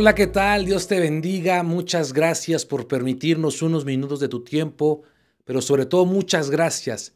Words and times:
Hola, 0.00 0.14
¿qué 0.14 0.28
tal? 0.28 0.64
Dios 0.64 0.88
te 0.88 0.98
bendiga. 0.98 1.62
Muchas 1.62 2.14
gracias 2.14 2.64
por 2.64 2.88
permitirnos 2.88 3.60
unos 3.60 3.84
minutos 3.84 4.18
de 4.18 4.28
tu 4.28 4.42
tiempo, 4.42 5.02
pero 5.44 5.60
sobre 5.60 5.84
todo 5.84 6.06
muchas 6.06 6.48
gracias 6.48 7.12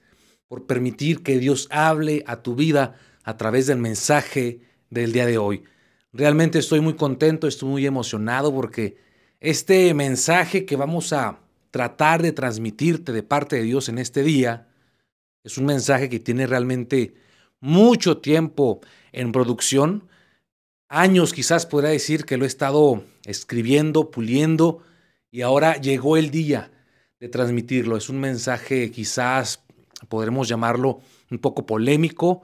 por 0.48 0.66
permitir 0.66 1.22
que 1.22 1.38
Dios 1.38 1.66
hable 1.70 2.22
a 2.26 2.42
tu 2.42 2.54
vida 2.54 2.94
a 3.22 3.38
través 3.38 3.68
del 3.68 3.78
mensaje 3.78 4.60
del 4.90 5.14
día 5.14 5.24
de 5.24 5.38
hoy. 5.38 5.64
Realmente 6.12 6.58
estoy 6.58 6.80
muy 6.80 6.92
contento, 6.92 7.48
estoy 7.48 7.70
muy 7.70 7.86
emocionado 7.86 8.54
porque 8.54 8.98
este 9.40 9.94
mensaje 9.94 10.66
que 10.66 10.76
vamos 10.76 11.14
a 11.14 11.38
tratar 11.70 12.20
de 12.20 12.32
transmitirte 12.32 13.12
de 13.12 13.22
parte 13.22 13.56
de 13.56 13.62
Dios 13.62 13.88
en 13.88 13.96
este 13.96 14.22
día 14.22 14.68
es 15.42 15.56
un 15.56 15.64
mensaje 15.64 16.10
que 16.10 16.20
tiene 16.20 16.46
realmente 16.46 17.14
mucho 17.60 18.18
tiempo 18.18 18.82
en 19.10 19.32
producción 19.32 20.06
años 20.94 21.32
quizás 21.32 21.66
podría 21.66 21.90
decir 21.90 22.24
que 22.24 22.36
lo 22.36 22.44
he 22.44 22.46
estado 22.48 23.02
escribiendo, 23.24 24.10
puliendo 24.12 24.82
y 25.30 25.42
ahora 25.42 25.76
llegó 25.80 26.16
el 26.16 26.30
día 26.30 26.70
de 27.18 27.28
transmitirlo. 27.28 27.96
Es 27.96 28.08
un 28.08 28.20
mensaje 28.20 28.92
quizás 28.92 29.64
podremos 30.08 30.46
llamarlo 30.48 31.00
un 31.30 31.38
poco 31.38 31.66
polémico, 31.66 32.42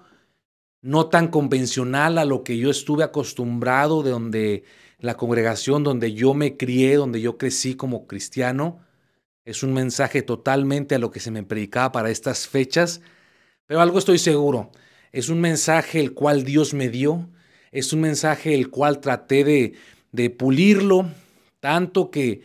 no 0.83 1.07
tan 1.07 1.29
convencional 1.29 2.19
a 2.19 2.25
lo 2.25 2.43
que 2.43 2.59
yo 2.59 2.71
estuve 2.71 3.05
acostumbrado 3.05 4.03
de 4.03 4.11
donde 4.11 4.65
la 4.99 5.17
congregación 5.17 5.85
donde 5.85 6.13
yo 6.13 6.35
me 6.35 6.57
crié, 6.57 6.97
donde 6.97 7.21
yo 7.21 7.39
crecí 7.39 7.75
como 7.75 8.09
cristiano. 8.09 8.81
Es 9.45 9.63
un 9.63 9.73
mensaje 9.73 10.23
totalmente 10.23 10.97
a 10.97 10.99
lo 10.99 11.13
que 11.13 11.21
se 11.21 11.31
me 11.31 11.45
predicaba 11.45 11.93
para 11.93 12.11
estas 12.11 12.49
fechas, 12.49 13.01
pero 13.67 13.81
algo 13.81 13.99
estoy 13.99 14.19
seguro, 14.19 14.73
es 15.13 15.29
un 15.29 15.41
mensaje 15.41 16.01
el 16.01 16.15
cual 16.15 16.45
Dios 16.45 16.75
me 16.75 16.89
dio, 16.89 17.29
es 17.73 17.93
un 17.93 18.01
mensaje 18.01 18.55
el 18.55 18.71
cual 18.71 19.01
traté 19.01 19.45
de, 20.13 20.31
pulirlo, 20.31 21.09
tanto 21.61 22.11
que 22.11 22.43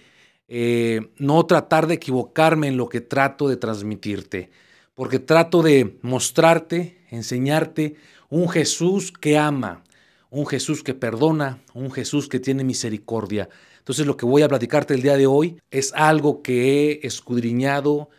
eh, 0.48 1.10
no 1.18 1.46
tratar 1.46 1.88
de 1.88 1.96
equivocarme 1.96 2.68
en 2.68 2.78
lo 2.78 2.90
que 2.90 3.02
trato 3.02 3.48
de 3.48 3.58
transmitirte, 3.58 4.52
porque 4.94 5.20
trato 5.20 5.64
de 5.64 5.98
mostrarte, 6.02 7.00
enseñarte 7.10 7.96
un 8.30 8.50
Jesús 8.50 9.12
que 9.12 9.38
ama, 9.38 9.84
un 10.30 10.46
Jesús 10.46 10.84
que 10.84 10.94
perdona, 10.94 11.62
un 11.74 11.92
Jesús 11.92 12.28
que 12.28 12.40
tiene 12.40 12.64
misericordia. 12.64 13.50
Entonces 13.80 14.06
lo 14.06 14.18
que 14.18 14.26
voy 14.26 14.42
a 14.42 14.48
platicarte 14.48 14.94
el 14.94 15.02
día 15.02 15.18
de 15.18 15.28
hoy 15.28 15.62
es 15.72 15.94
algo 15.94 16.42
que 16.42 16.92
he 16.92 17.08
escudriñado 17.08 18.10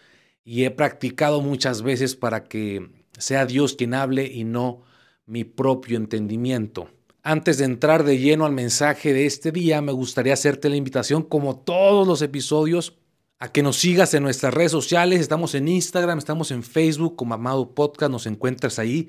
y 0.45 0.65
he 0.65 0.71
practicado 0.71 1.41
muchas 1.41 1.83
veces 1.83 2.17
para 2.17 2.45
que 2.45 2.89
sea 3.19 3.47
Dios 3.47 3.75
quien 3.75 3.95
hable 3.95 4.27
y 4.27 4.45
no 4.45 4.83
mi 5.27 5.45
propio 5.45 5.97
entendimiento. 5.97 6.89
Antes 7.29 7.59
de 7.59 7.65
entrar 7.65 8.05
de 8.05 8.19
lleno 8.19 8.47
al 8.47 8.53
mensaje 8.53 9.13
de 9.13 9.27
este 9.27 9.51
día, 9.51 9.81
me 9.81 9.91
gustaría 9.91 10.33
hacerte 10.33 10.69
la 10.69 10.77
invitación, 10.77 11.25
como 11.25 11.59
todos 11.59 12.07
los 12.07 12.23
episodios, 12.23 13.01
a 13.41 13.51
que 13.51 13.65
nos 13.65 13.79
sigas 13.79 14.15
en 14.15 14.23
nuestras 14.23 14.55
redes 14.55 14.71
sociales. 14.71 15.19
Estamos 15.19 15.57
en 15.57 15.67
Instagram, 15.67 16.19
estamos 16.19 16.53
en 16.53 16.63
Facebook 16.63 17.17
como 17.17 17.35
Amado 17.35 17.75
Podcast, 17.75 18.13
nos 18.13 18.27
encuentras 18.27 18.79
ahí. 18.79 19.09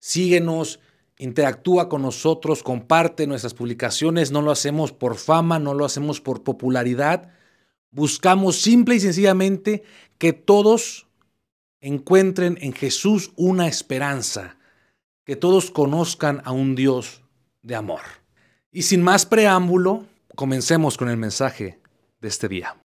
Síguenos, 0.00 0.80
interactúa 1.16 1.88
con 1.88 2.02
nosotros, 2.02 2.64
comparte 2.64 3.28
nuestras 3.28 3.54
publicaciones. 3.54 4.32
No 4.32 4.42
lo 4.42 4.50
hacemos 4.50 4.90
por 4.90 5.14
fama, 5.14 5.60
no 5.60 5.74
lo 5.74 5.84
hacemos 5.84 6.20
por 6.20 6.42
popularidad. 6.42 7.30
Buscamos 7.92 8.56
simple 8.56 8.96
y 8.96 9.00
sencillamente 9.00 9.84
que 10.18 10.32
todos 10.32 11.06
encuentren 11.80 12.58
en 12.62 12.72
Jesús 12.72 13.30
una 13.36 13.68
esperanza, 13.68 14.58
que 15.22 15.36
todos 15.36 15.70
conozcan 15.70 16.42
a 16.44 16.50
un 16.50 16.74
Dios 16.74 17.20
de 17.64 17.74
amor. 17.74 18.02
Y 18.70 18.82
sin 18.82 19.02
más 19.02 19.26
preámbulo, 19.26 20.04
comencemos 20.36 20.96
con 20.96 21.08
el 21.08 21.16
mensaje 21.16 21.80
de 22.20 22.28
este 22.28 22.48
día. 22.48 22.76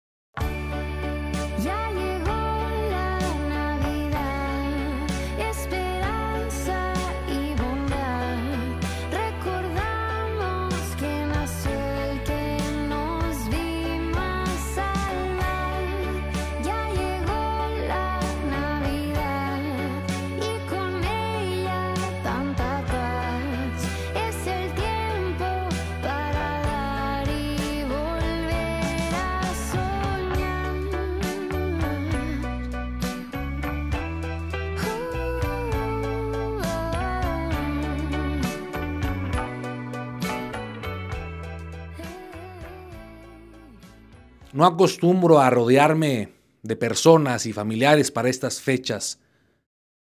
No 44.58 44.66
acostumbro 44.66 45.38
a 45.38 45.50
rodearme 45.50 46.30
de 46.64 46.74
personas 46.74 47.46
y 47.46 47.52
familiares 47.52 48.10
para 48.10 48.28
estas 48.28 48.60
fechas. 48.60 49.20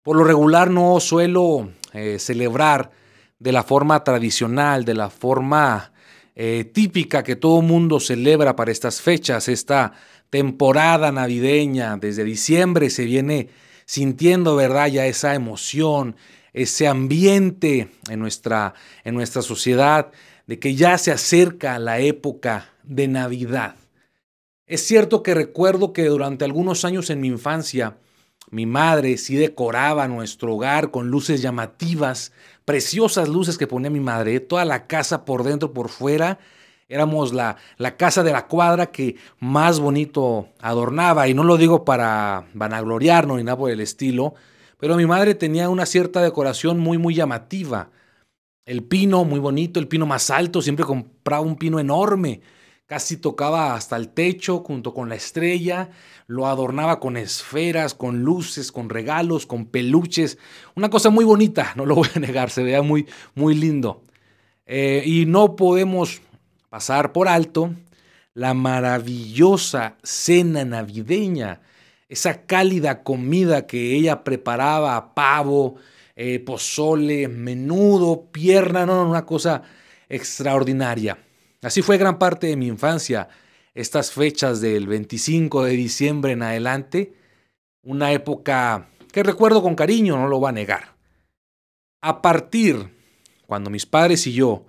Por 0.04 0.16
lo 0.16 0.22
regular 0.22 0.70
no 0.70 1.00
suelo 1.00 1.72
eh, 1.92 2.20
celebrar 2.20 2.92
de 3.40 3.50
la 3.50 3.64
forma 3.64 4.04
tradicional, 4.04 4.84
de 4.84 4.94
la 4.94 5.10
forma 5.10 5.92
eh, 6.36 6.70
típica 6.72 7.24
que 7.24 7.34
todo 7.34 7.62
mundo 7.62 7.98
celebra 7.98 8.54
para 8.54 8.70
estas 8.70 9.00
fechas, 9.00 9.48
esta 9.48 9.94
temporada 10.30 11.10
navideña. 11.10 11.96
Desde 11.96 12.22
diciembre 12.22 12.90
se 12.90 13.06
viene 13.06 13.48
sintiendo, 13.86 14.54
¿verdad? 14.54 14.86
Ya 14.86 15.06
esa 15.06 15.34
emoción, 15.34 16.14
ese 16.52 16.86
ambiente 16.86 17.90
en 18.08 18.20
nuestra, 18.20 18.74
en 19.02 19.16
nuestra 19.16 19.42
sociedad 19.42 20.12
de 20.46 20.60
que 20.60 20.76
ya 20.76 20.96
se 20.96 21.10
acerca 21.10 21.80
la 21.80 21.98
época 21.98 22.68
de 22.84 23.08
Navidad. 23.08 23.74
Es 24.68 24.86
cierto 24.86 25.22
que 25.22 25.32
recuerdo 25.32 25.94
que 25.94 26.04
durante 26.04 26.44
algunos 26.44 26.84
años 26.84 27.08
en 27.08 27.22
mi 27.22 27.28
infancia, 27.28 27.96
mi 28.50 28.66
madre 28.66 29.16
sí 29.16 29.34
decoraba 29.34 30.06
nuestro 30.08 30.54
hogar 30.54 30.90
con 30.90 31.08
luces 31.08 31.40
llamativas, 31.40 32.32
preciosas 32.66 33.30
luces 33.30 33.56
que 33.56 33.66
ponía 33.66 33.88
mi 33.88 34.00
madre, 34.00 34.40
toda 34.40 34.66
la 34.66 34.86
casa 34.86 35.24
por 35.24 35.42
dentro, 35.42 35.72
por 35.72 35.88
fuera. 35.88 36.38
Éramos 36.86 37.32
la, 37.32 37.56
la 37.78 37.96
casa 37.96 38.22
de 38.22 38.30
la 38.30 38.46
cuadra 38.46 38.92
que 38.92 39.16
más 39.40 39.80
bonito 39.80 40.50
adornaba, 40.60 41.28
y 41.28 41.34
no 41.34 41.44
lo 41.44 41.56
digo 41.56 41.86
para 41.86 42.46
vanagloriarnos 42.52 43.38
ni 43.38 43.44
nada 43.44 43.56
por 43.56 43.70
el 43.70 43.80
estilo, 43.80 44.34
pero 44.78 44.96
mi 44.96 45.06
madre 45.06 45.34
tenía 45.34 45.70
una 45.70 45.86
cierta 45.86 46.20
decoración 46.20 46.78
muy, 46.78 46.98
muy 46.98 47.14
llamativa. 47.14 47.88
El 48.66 48.82
pino, 48.82 49.24
muy 49.24 49.40
bonito, 49.40 49.80
el 49.80 49.88
pino 49.88 50.04
más 50.04 50.28
alto, 50.28 50.60
siempre 50.60 50.84
compraba 50.84 51.42
un 51.42 51.56
pino 51.56 51.80
enorme 51.80 52.42
Casi 52.88 53.18
tocaba 53.18 53.74
hasta 53.74 53.96
el 53.96 54.08
techo 54.08 54.60
junto 54.60 54.94
con 54.94 55.10
la 55.10 55.14
estrella, 55.14 55.90
lo 56.26 56.46
adornaba 56.46 57.00
con 57.00 57.18
esferas, 57.18 57.92
con 57.92 58.22
luces, 58.22 58.72
con 58.72 58.88
regalos, 58.88 59.44
con 59.44 59.66
peluches. 59.66 60.38
Una 60.74 60.88
cosa 60.88 61.10
muy 61.10 61.26
bonita, 61.26 61.72
no 61.76 61.84
lo 61.84 61.96
voy 61.96 62.08
a 62.14 62.18
negar, 62.18 62.48
se 62.48 62.62
veía 62.62 62.80
muy, 62.80 63.06
muy 63.34 63.54
lindo. 63.54 64.04
Eh, 64.64 65.02
y 65.04 65.26
no 65.26 65.54
podemos 65.54 66.22
pasar 66.70 67.12
por 67.12 67.28
alto 67.28 67.74
la 68.32 68.54
maravillosa 68.54 69.98
cena 70.02 70.64
navideña, 70.64 71.60
esa 72.08 72.46
cálida 72.46 73.02
comida 73.02 73.66
que 73.66 73.96
ella 73.96 74.24
preparaba, 74.24 75.12
pavo, 75.12 75.76
eh, 76.16 76.38
pozole, 76.38 77.28
menudo, 77.28 78.30
pierna, 78.32 78.86
no, 78.86 79.10
una 79.10 79.26
cosa 79.26 79.62
extraordinaria. 80.08 81.18
Así 81.62 81.82
fue 81.82 81.98
gran 81.98 82.18
parte 82.18 82.46
de 82.46 82.56
mi 82.56 82.68
infancia, 82.68 83.28
estas 83.74 84.12
fechas 84.12 84.60
del 84.60 84.86
25 84.86 85.64
de 85.64 85.72
diciembre 85.72 86.32
en 86.32 86.42
adelante, 86.42 87.14
una 87.82 88.12
época 88.12 88.90
que 89.12 89.22
recuerdo 89.22 89.62
con 89.62 89.74
cariño, 89.74 90.16
no 90.16 90.28
lo 90.28 90.38
voy 90.38 90.50
a 90.50 90.52
negar. 90.52 90.94
A 92.00 92.22
partir, 92.22 92.94
cuando 93.46 93.70
mis 93.70 93.86
padres 93.86 94.26
y 94.28 94.32
yo 94.32 94.66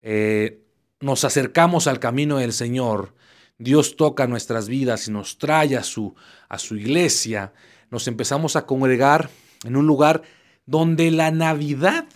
eh, 0.00 0.62
nos 1.00 1.24
acercamos 1.24 1.86
al 1.86 2.00
camino 2.00 2.38
del 2.38 2.54
Señor, 2.54 3.14
Dios 3.58 3.96
toca 3.96 4.26
nuestras 4.26 4.68
vidas 4.68 5.08
y 5.08 5.10
nos 5.10 5.36
trae 5.36 5.76
a 5.76 5.82
su, 5.82 6.14
a 6.48 6.58
su 6.58 6.76
iglesia, 6.76 7.52
nos 7.90 8.08
empezamos 8.08 8.56
a 8.56 8.64
congregar 8.64 9.28
en 9.64 9.76
un 9.76 9.86
lugar 9.86 10.22
donde 10.64 11.10
la 11.10 11.30
Navidad 11.30 12.06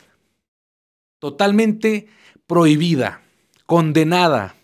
totalmente 1.18 2.06
prohibida 2.46 3.21
condenada. 3.72 4.54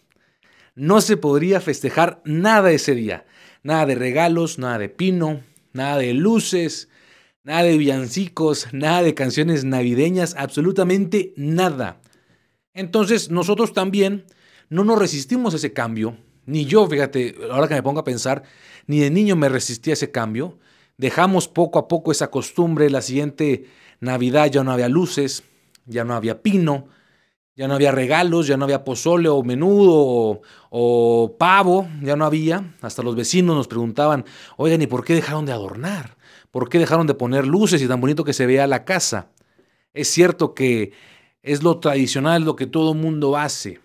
No 0.74 1.00
se 1.00 1.16
podría 1.16 1.62
festejar 1.62 2.20
nada 2.26 2.72
ese 2.72 2.94
día. 2.94 3.24
Nada 3.62 3.86
de 3.86 3.94
regalos, 3.94 4.58
nada 4.58 4.76
de 4.76 4.90
pino, 4.90 5.40
nada 5.72 5.96
de 5.96 6.12
luces, 6.12 6.90
nada 7.42 7.62
de 7.62 7.78
villancicos, 7.78 8.68
nada 8.72 9.02
de 9.02 9.14
canciones 9.14 9.64
navideñas, 9.64 10.34
absolutamente 10.36 11.32
nada. 11.38 12.02
Entonces 12.74 13.30
nosotros 13.30 13.72
también 13.72 14.26
no 14.68 14.84
nos 14.84 14.98
resistimos 14.98 15.54
a 15.54 15.56
ese 15.56 15.72
cambio. 15.72 16.18
Ni 16.44 16.66
yo, 16.66 16.86
fíjate, 16.86 17.34
ahora 17.50 17.66
que 17.66 17.76
me 17.76 17.82
pongo 17.82 18.00
a 18.00 18.04
pensar, 18.04 18.42
ni 18.86 19.00
de 19.00 19.10
niño 19.10 19.36
me 19.36 19.48
resistí 19.48 19.88
a 19.88 19.94
ese 19.94 20.10
cambio. 20.10 20.58
Dejamos 20.98 21.48
poco 21.48 21.78
a 21.78 21.88
poco 21.88 22.12
esa 22.12 22.30
costumbre. 22.30 22.90
La 22.90 23.00
siguiente 23.00 23.68
Navidad 24.00 24.50
ya 24.50 24.62
no 24.64 24.70
había 24.70 24.90
luces, 24.90 25.44
ya 25.86 26.04
no 26.04 26.12
había 26.12 26.42
pino, 26.42 26.88
ya 27.58 27.66
no 27.66 27.74
había 27.74 27.90
regalos, 27.90 28.46
ya 28.46 28.56
no 28.56 28.66
había 28.66 28.84
pozole 28.84 29.28
o 29.28 29.42
menudo 29.42 30.42
o, 30.70 31.36
pavo, 31.36 31.88
ya 32.02 32.14
no 32.14 32.24
había. 32.24 32.76
Hasta 32.82 33.02
los 33.02 33.16
vecinos 33.16 33.56
nos 33.56 33.66
preguntaban, 33.66 34.24
oigan, 34.56 34.80
¿y 34.80 34.86
por 34.86 35.04
qué 35.04 35.14
dejaron 35.14 35.44
de 35.44 35.50
adornar? 35.50 36.16
¿Por 36.52 36.68
qué 36.68 36.78
dejaron 36.78 37.08
de 37.08 37.14
poner 37.14 37.48
luces 37.48 37.82
y 37.82 37.88
tan 37.88 38.00
bonito 38.00 38.22
que 38.22 38.32
se 38.32 38.46
vea 38.46 38.68
la 38.68 38.84
casa? 38.84 39.32
Es 39.92 40.06
cierto 40.06 40.54
que 40.54 40.92
es 41.42 41.64
lo 41.64 41.80
tradicional, 41.80 42.44
lo 42.44 42.54
que 42.54 42.68
todo 42.68 42.94
mundo 42.94 43.36
hace. 43.36 43.80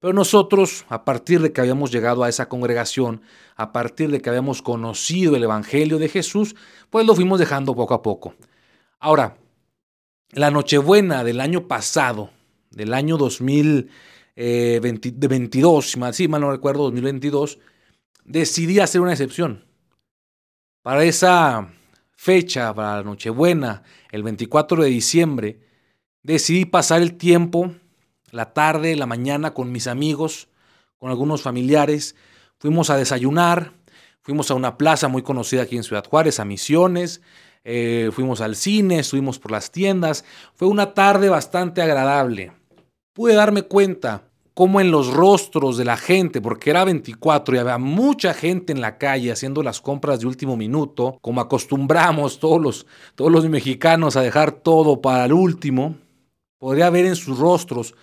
Pero 0.00 0.12
nosotros, 0.12 0.84
a 0.88 1.04
partir 1.04 1.40
de 1.40 1.52
que 1.52 1.60
habíamos 1.60 1.92
llegado 1.92 2.24
a 2.24 2.28
esa 2.28 2.48
congregación, 2.48 3.22
a 3.54 3.70
partir 3.70 4.10
de 4.10 4.20
que 4.20 4.28
habíamos 4.28 4.60
conocido 4.60 5.36
el 5.36 5.44
Evangelio 5.44 6.00
de 6.00 6.08
Jesús, 6.08 6.56
pues 6.90 7.06
lo 7.06 7.14
fuimos 7.14 7.38
dejando 7.38 7.76
poco 7.76 7.94
a 7.94 8.02
poco. 8.02 8.34
Ahora, 8.98 9.36
la 10.32 10.50
Nochebuena 10.50 11.22
del 11.22 11.40
año 11.40 11.68
pasado, 11.68 12.30
del 12.72 12.94
año 12.94 13.16
2022, 13.16 15.90
si 15.90 15.98
mal, 15.98 16.14
mal 16.28 16.40
no 16.40 16.50
recuerdo, 16.50 16.84
2022, 16.84 17.58
decidí 18.24 18.80
hacer 18.80 19.00
una 19.00 19.12
excepción. 19.12 19.64
Para 20.82 21.04
esa 21.04 21.68
fecha, 22.16 22.74
para 22.74 22.96
la 22.96 23.04
Nochebuena, 23.04 23.82
el 24.10 24.22
24 24.22 24.82
de 24.82 24.88
diciembre, 24.88 25.60
decidí 26.22 26.64
pasar 26.64 27.02
el 27.02 27.14
tiempo 27.14 27.72
la 28.32 28.52
tarde, 28.52 28.96
la 28.96 29.06
mañana 29.06 29.54
con 29.54 29.70
mis 29.70 29.86
amigos, 29.86 30.48
con 30.98 31.10
algunos 31.10 31.42
familiares. 31.42 32.16
Fuimos 32.58 32.90
a 32.90 32.96
desayunar, 32.96 33.72
fuimos 34.22 34.50
a 34.50 34.54
una 34.54 34.76
plaza 34.76 35.06
muy 35.06 35.22
conocida 35.22 35.62
aquí 35.62 35.76
en 35.76 35.84
Ciudad 35.84 36.04
Juárez, 36.08 36.40
a 36.40 36.44
Misiones, 36.44 37.20
eh, 37.64 38.10
fuimos 38.12 38.40
al 38.40 38.56
cine, 38.56 39.00
estuvimos 39.00 39.38
por 39.38 39.52
las 39.52 39.70
tiendas. 39.70 40.24
Fue 40.54 40.66
una 40.66 40.94
tarde 40.94 41.28
bastante 41.28 41.82
agradable. 41.82 42.52
Pude 43.12 43.34
darme 43.34 43.62
cuenta 43.62 44.24
cómo 44.54 44.80
en 44.80 44.90
los 44.90 45.12
rostros 45.12 45.76
de 45.76 45.84
la 45.84 45.96
gente, 45.96 46.40
porque 46.40 46.70
era 46.70 46.84
24 46.84 47.54
y 47.54 47.58
había 47.58 47.78
mucha 47.78 48.34
gente 48.34 48.72
en 48.72 48.80
la 48.80 48.98
calle 48.98 49.32
haciendo 49.32 49.62
las 49.62 49.80
compras 49.80 50.20
de 50.20 50.26
último 50.26 50.56
minuto, 50.56 51.18
como 51.20 51.40
acostumbramos 51.40 52.38
todos 52.38 52.60
los, 52.60 52.86
todos 53.14 53.32
los 53.32 53.48
mexicanos 53.48 54.16
a 54.16 54.22
dejar 54.22 54.52
todo 54.52 55.00
para 55.00 55.24
el 55.24 55.32
último, 55.32 55.96
podría 56.58 56.90
ver 56.90 57.06
en 57.06 57.16
sus 57.16 57.38
rostros 57.38 57.94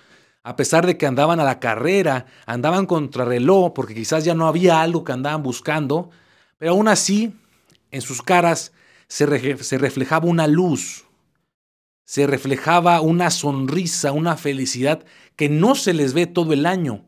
a 0.44 0.56
pesar 0.56 0.86
de 0.86 0.98
que 0.98 1.06
andaban 1.06 1.40
a 1.40 1.44
la 1.44 1.60
carrera, 1.60 2.26
andaban 2.46 2.86
contrarreloj, 2.86 3.74
porque 3.74 3.94
quizás 3.94 4.24
ya 4.24 4.34
no 4.34 4.48
había 4.48 4.82
algo 4.82 5.04
que 5.04 5.12
andaban 5.12 5.44
buscando, 5.44 6.10
pero 6.58 6.72
aún 6.72 6.88
así, 6.88 7.34
en 7.92 8.02
sus 8.02 8.22
caras 8.22 8.72
se, 9.08 9.26
reflejaba 9.26 10.28
una 10.28 10.48
luz, 10.48 11.06
se 12.10 12.26
reflejaba 12.26 13.02
una 13.02 13.30
sonrisa, 13.30 14.14
una 14.14 14.36
felicidad 14.36 15.06
que 15.36 15.48
no 15.48 15.76
se 15.76 15.94
les 15.94 16.14
ve 16.14 16.26
todo 16.26 16.54
el 16.54 16.66
año. 16.66 17.06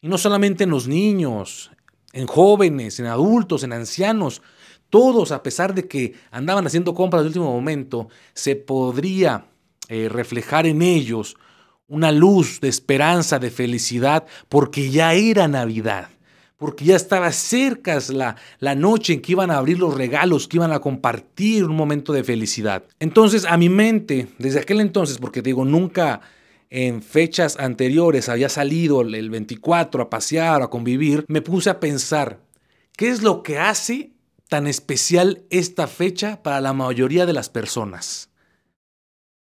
Y 0.00 0.06
no 0.06 0.16
solamente 0.16 0.62
en 0.62 0.70
los 0.70 0.86
niños, 0.86 1.72
en 2.12 2.28
jóvenes, 2.28 3.00
en 3.00 3.06
adultos, 3.06 3.64
en 3.64 3.72
ancianos, 3.72 4.42
todos, 4.90 5.32
a 5.32 5.42
pesar 5.42 5.74
de 5.74 5.88
que 5.88 6.14
andaban 6.30 6.64
haciendo 6.68 6.94
compras 6.94 7.24
de 7.24 7.30
último 7.30 7.52
momento, 7.52 8.06
se 8.32 8.54
podría 8.54 9.48
eh, 9.88 10.08
reflejar 10.08 10.68
en 10.68 10.82
ellos 10.82 11.36
una 11.88 12.12
luz 12.12 12.60
de 12.60 12.68
esperanza, 12.68 13.40
de 13.40 13.50
felicidad, 13.50 14.24
porque 14.48 14.88
ya 14.88 15.14
era 15.14 15.48
Navidad, 15.48 16.10
porque 16.56 16.84
ya 16.84 16.96
estaba 16.96 17.30
cerca 17.32 17.98
la, 18.10 18.36
la 18.60 18.74
noche 18.74 19.14
en 19.14 19.20
que 19.20 19.32
iban 19.32 19.50
a 19.50 19.58
abrir 19.58 19.78
los 19.78 19.94
regalos, 19.94 20.48
que 20.48 20.56
iban 20.56 20.72
a 20.72 20.80
compartir 20.80 21.64
un 21.64 21.76
momento 21.76 22.12
de 22.12 22.24
felicidad. 22.24 22.84
Entonces, 23.00 23.44
a 23.44 23.56
mi 23.56 23.68
mente, 23.68 24.28
desde 24.38 24.60
aquel 24.60 24.80
entonces, 24.80 25.18
porque 25.18 25.42
digo, 25.42 25.64
nunca 25.64 26.20
en 26.70 27.02
fechas 27.02 27.56
anteriores 27.58 28.28
había 28.28 28.48
salido 28.48 29.02
el 29.02 29.30
24 29.30 30.02
a 30.02 30.10
pasear, 30.10 30.62
a 30.62 30.68
convivir, 30.68 31.24
me 31.28 31.40
puse 31.40 31.70
a 31.70 31.78
pensar, 31.78 32.40
¿qué 32.96 33.08
es 33.08 33.22
lo 33.22 33.42
que 33.42 33.58
hace 33.58 34.12
tan 34.48 34.66
especial 34.66 35.44
esta 35.50 35.86
fecha 35.86 36.42
para 36.42 36.60
la 36.60 36.72
mayoría 36.72 37.26
de 37.26 37.32
las 37.32 37.48
personas? 37.48 38.30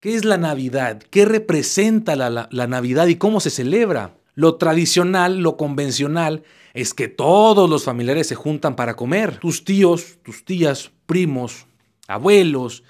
¿Qué 0.00 0.14
es 0.14 0.24
la 0.24 0.38
Navidad? 0.38 1.02
¿Qué 1.10 1.24
representa 1.24 2.16
la, 2.16 2.48
Navidad 2.66 3.06
y 3.06 3.16
cómo 3.16 3.38
se 3.40 3.50
celebra? 3.50 4.14
Lo 4.34 4.56
tradicional, 4.56 5.40
lo 5.40 5.56
convencional, 5.56 6.42
es 6.74 6.94
que 6.94 7.08
todos 7.08 7.68
los 7.68 7.84
familiares 7.84 8.26
se 8.26 8.34
juntan 8.34 8.76
para 8.76 8.96
comer. 8.96 9.38
Tus 9.38 9.64
tíos, 9.64 10.18
tus 10.22 10.44
tías, 10.44 10.92
primos, 11.06 11.66
abuelos, 12.06 12.84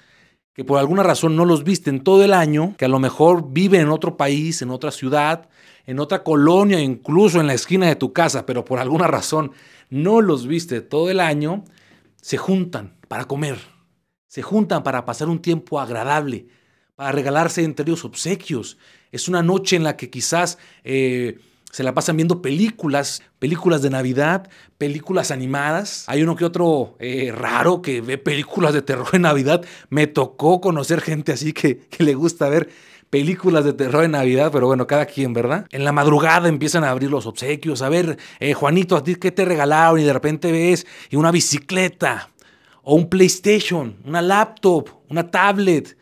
que 0.53 0.63
por 0.63 0.79
alguna 0.79 1.03
razón 1.03 1.35
no 1.35 1.45
los 1.45 1.63
visten 1.63 2.03
todo 2.03 2.23
el 2.23 2.33
año, 2.33 2.75
que 2.77 2.85
a 2.85 2.89
lo 2.89 2.99
mejor 2.99 3.51
viven 3.51 3.81
en 3.81 3.89
otro 3.89 4.17
país, 4.17 4.61
en 4.61 4.69
otra 4.69 4.91
ciudad, 4.91 5.49
en 5.85 5.99
otra 5.99 6.23
colonia, 6.23 6.79
incluso 6.79 7.39
en 7.39 7.47
la 7.47 7.53
esquina 7.53 7.87
de 7.87 7.95
tu 7.95 8.13
casa, 8.13 8.45
pero 8.45 8.65
por 8.65 8.79
alguna 8.79 9.07
razón 9.07 9.53
no 9.89 10.21
los 10.21 10.47
viste 10.47 10.81
todo 10.81 11.09
el 11.09 11.19
año, 11.19 11.63
se 12.21 12.37
juntan 12.37 12.97
para 13.07 13.25
comer, 13.25 13.59
se 14.27 14.41
juntan 14.41 14.83
para 14.83 15.05
pasar 15.05 15.29
un 15.29 15.41
tiempo 15.41 15.79
agradable, 15.79 16.47
a 16.97 17.11
regalarse 17.11 17.63
entre 17.63 17.83
ellos 17.83 18.05
obsequios. 18.05 18.77
Es 19.11 19.27
una 19.27 19.41
noche 19.41 19.75
en 19.75 19.83
la 19.83 19.97
que 19.97 20.11
quizás 20.11 20.59
eh, 20.83 21.39
se 21.71 21.83
la 21.83 21.93
pasan 21.93 22.17
viendo 22.17 22.41
películas, 22.41 23.23
películas 23.39 23.81
de 23.81 23.89
Navidad, 23.89 24.49
películas 24.77 25.31
animadas. 25.31 26.03
Hay 26.07 26.21
uno 26.21 26.35
que 26.35 26.45
otro 26.45 26.95
eh, 26.99 27.33
raro 27.35 27.81
que 27.81 28.01
ve 28.01 28.17
películas 28.17 28.73
de 28.73 28.81
terror 28.81 29.07
en 29.13 29.23
Navidad. 29.23 29.63
Me 29.89 30.07
tocó 30.07 30.59
conocer 30.61 31.01
gente 31.01 31.31
así 31.31 31.53
que, 31.53 31.87
le 31.99 32.13
gusta 32.13 32.49
ver 32.49 32.69
películas 33.09 33.65
de 33.65 33.73
terror 33.73 34.03
en 34.03 34.11
Navidad, 34.11 34.51
pero 34.51 34.67
bueno, 34.67 34.87
cada 34.87 35.05
quien, 35.05 35.33
¿verdad? 35.33 35.65
En 35.71 35.83
la 35.83 35.91
madrugada 35.91 36.47
empiezan 36.47 36.83
a 36.83 36.91
abrir 36.91 37.09
los 37.09 37.25
obsequios, 37.25 37.81
a 37.81 37.89
ver, 37.89 38.17
eh, 38.39 38.53
Juanito, 38.53 38.95
¿a 38.95 39.03
ti 39.03 39.15
qué 39.15 39.31
te 39.31 39.43
regalaron? 39.43 39.99
Y 39.99 40.03
de 40.03 40.13
repente 40.13 40.51
ves 40.51 40.87
y 41.09 41.17
una 41.17 41.31
bicicleta, 41.31 42.29
o 42.83 42.95
un 42.95 43.09
PlayStation, 43.09 43.97
una 44.05 44.21
laptop, 44.21 44.89
una 45.09 45.29
tablet, 45.29 45.97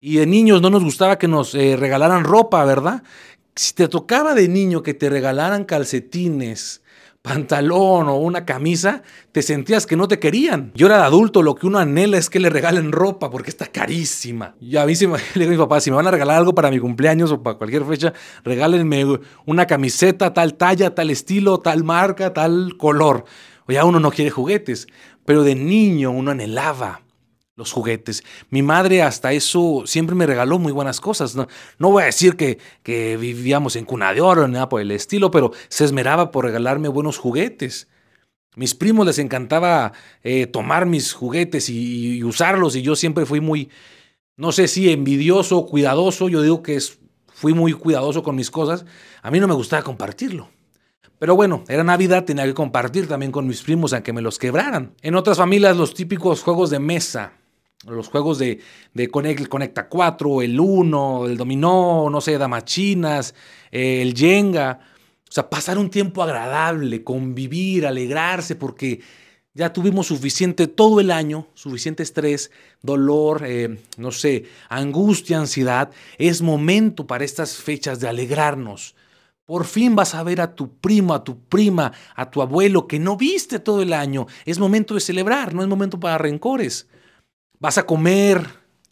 y 0.00 0.16
de 0.16 0.26
niños 0.26 0.60
no 0.60 0.70
nos 0.70 0.84
gustaba 0.84 1.18
que 1.18 1.28
nos 1.28 1.54
eh, 1.54 1.76
regalaran 1.76 2.24
ropa, 2.24 2.64
¿verdad? 2.64 3.02
Si 3.58 3.72
te 3.72 3.88
tocaba 3.88 4.34
de 4.34 4.46
niño 4.46 4.84
que 4.84 4.94
te 4.94 5.10
regalaran 5.10 5.64
calcetines, 5.64 6.80
pantalón 7.22 8.06
o 8.06 8.14
una 8.14 8.44
camisa, 8.44 9.02
te 9.32 9.42
sentías 9.42 9.84
que 9.84 9.96
no 9.96 10.06
te 10.06 10.20
querían. 10.20 10.70
Yo 10.76 10.86
era 10.86 10.98
de 10.98 11.02
adulto, 11.02 11.42
lo 11.42 11.56
que 11.56 11.66
uno 11.66 11.80
anhela 11.80 12.18
es 12.18 12.30
que 12.30 12.38
le 12.38 12.50
regalen 12.50 12.92
ropa 12.92 13.32
porque 13.32 13.50
está 13.50 13.66
carísima. 13.66 14.54
Y 14.60 14.76
a 14.76 14.86
mí 14.86 14.94
se 14.94 15.08
me, 15.08 15.18
le 15.34 15.48
digo 15.48 15.48
a 15.48 15.50
mi 15.50 15.56
papá, 15.56 15.80
si 15.80 15.90
me 15.90 15.96
van 15.96 16.06
a 16.06 16.12
regalar 16.12 16.36
algo 16.36 16.54
para 16.54 16.70
mi 16.70 16.78
cumpleaños 16.78 17.32
o 17.32 17.42
para 17.42 17.58
cualquier 17.58 17.84
fecha, 17.84 18.12
regálenme 18.44 19.18
una 19.44 19.66
camiseta, 19.66 20.32
tal 20.32 20.54
talla, 20.54 20.94
tal 20.94 21.10
estilo, 21.10 21.58
tal 21.58 21.82
marca, 21.82 22.32
tal 22.32 22.76
color. 22.76 23.24
O 23.66 23.72
ya 23.72 23.84
uno 23.84 23.98
no 23.98 24.12
quiere 24.12 24.30
juguetes, 24.30 24.86
pero 25.24 25.42
de 25.42 25.56
niño 25.56 26.12
uno 26.12 26.30
anhelaba 26.30 27.00
los 27.58 27.72
juguetes. 27.72 28.22
Mi 28.50 28.62
madre 28.62 29.02
hasta 29.02 29.32
eso 29.32 29.82
siempre 29.84 30.14
me 30.14 30.26
regaló 30.26 30.60
muy 30.60 30.72
buenas 30.72 31.00
cosas. 31.00 31.34
No, 31.34 31.48
voy 31.90 32.04
a 32.04 32.06
decir 32.06 32.36
que, 32.36 32.58
vivíamos 33.18 33.74
en 33.74 33.84
cuna 33.84 34.14
de 34.14 34.20
oro 34.20 34.46
ni 34.46 34.54
nada 34.54 34.68
por 34.68 34.80
el 34.80 34.92
estilo, 34.92 35.32
pero 35.32 35.50
se 35.68 35.84
esmeraba 35.84 36.30
por 36.30 36.44
regalarme 36.44 36.86
buenos 36.86 37.18
juguetes. 37.18 37.88
Mis 38.54 38.76
primos 38.76 39.06
les 39.06 39.18
encantaba 39.18 39.92
eh, 40.22 40.46
tomar 40.46 40.86
mis 40.86 41.12
juguetes 41.12 41.68
y, 41.68 42.22
usarlos 42.22 42.76
y 42.76 42.82
yo 42.82 42.94
siempre 42.94 43.26
fui 43.26 43.40
muy, 43.40 43.70
no 44.36 44.52
sé 44.52 44.68
si 44.68 44.90
envidioso, 44.90 45.66
cuidadoso. 45.66 46.28
Yo 46.28 46.42
digo 46.42 46.62
que 46.62 46.78
fui 47.26 47.54
muy 47.54 47.72
cuidadoso 47.72 48.22
con 48.22 48.36
mis 48.36 48.52
cosas. 48.52 48.84
A 49.20 49.32
mí 49.32 49.40
no 49.40 49.48
me 49.48 49.54
gustaba 49.54 49.82
compartirlo. 49.82 50.48
Pero 51.18 51.34
bueno, 51.34 51.64
era 51.66 51.82
Navidad, 51.82 52.24
tenía 52.24 52.44
que 52.44 52.54
compartir 52.54 53.08
también 53.08 53.32
con 53.32 53.48
mis 53.48 53.62
primos 53.62 53.92
aunque 53.92 54.12
me 54.12 54.22
los 54.22 54.38
quebraran. 54.38 54.94
En 55.02 55.16
otras 55.16 55.38
familias 55.38 55.76
los 55.76 55.92
típicos 55.92 56.42
juegos 56.42 56.70
de 56.70 56.78
mesa, 56.78 57.32
los 57.86 58.08
juegos 58.08 58.38
de, 58.38 58.60
de 58.94 59.08
Conecta 59.08 59.88
4, 59.88 60.42
el 60.42 60.58
1, 60.58 61.26
el 61.26 61.36
dominó, 61.36 62.08
no 62.10 62.20
sé, 62.20 62.38
damachinas, 62.38 63.34
eh, 63.70 64.02
el 64.02 64.14
Jenga. 64.14 64.80
O 65.28 65.32
sea, 65.32 65.48
pasar 65.48 65.78
un 65.78 65.90
tiempo 65.90 66.22
agradable, 66.22 67.04
convivir, 67.04 67.86
alegrarse, 67.86 68.56
porque 68.56 69.00
ya 69.54 69.72
tuvimos 69.72 70.06
suficiente 70.06 70.66
todo 70.66 71.00
el 71.00 71.10
año, 71.10 71.48
suficiente 71.54 72.02
estrés, 72.02 72.50
dolor, 72.82 73.42
eh, 73.44 73.78
no 73.96 74.10
sé, 74.10 74.44
angustia, 74.68 75.38
ansiedad. 75.38 75.90
Es 76.16 76.42
momento 76.42 77.06
para 77.06 77.24
estas 77.24 77.56
fechas 77.56 78.00
de 78.00 78.08
alegrarnos. 78.08 78.94
Por 79.44 79.64
fin 79.64 79.96
vas 79.96 80.14
a 80.14 80.22
ver 80.22 80.40
a 80.40 80.54
tu 80.54 80.76
primo, 80.78 81.14
a 81.14 81.24
tu 81.24 81.40
prima, 81.40 81.92
a 82.14 82.30
tu 82.30 82.42
abuelo 82.42 82.86
que 82.86 82.98
no 82.98 83.16
viste 83.16 83.58
todo 83.58 83.82
el 83.82 83.92
año. 83.92 84.26
Es 84.44 84.58
momento 84.58 84.94
de 84.94 85.00
celebrar, 85.00 85.54
no 85.54 85.62
es 85.62 85.68
momento 85.68 85.98
para 85.98 86.18
rencores. 86.18 86.86
Vas 87.60 87.78
a 87.78 87.86
comer 87.86 88.46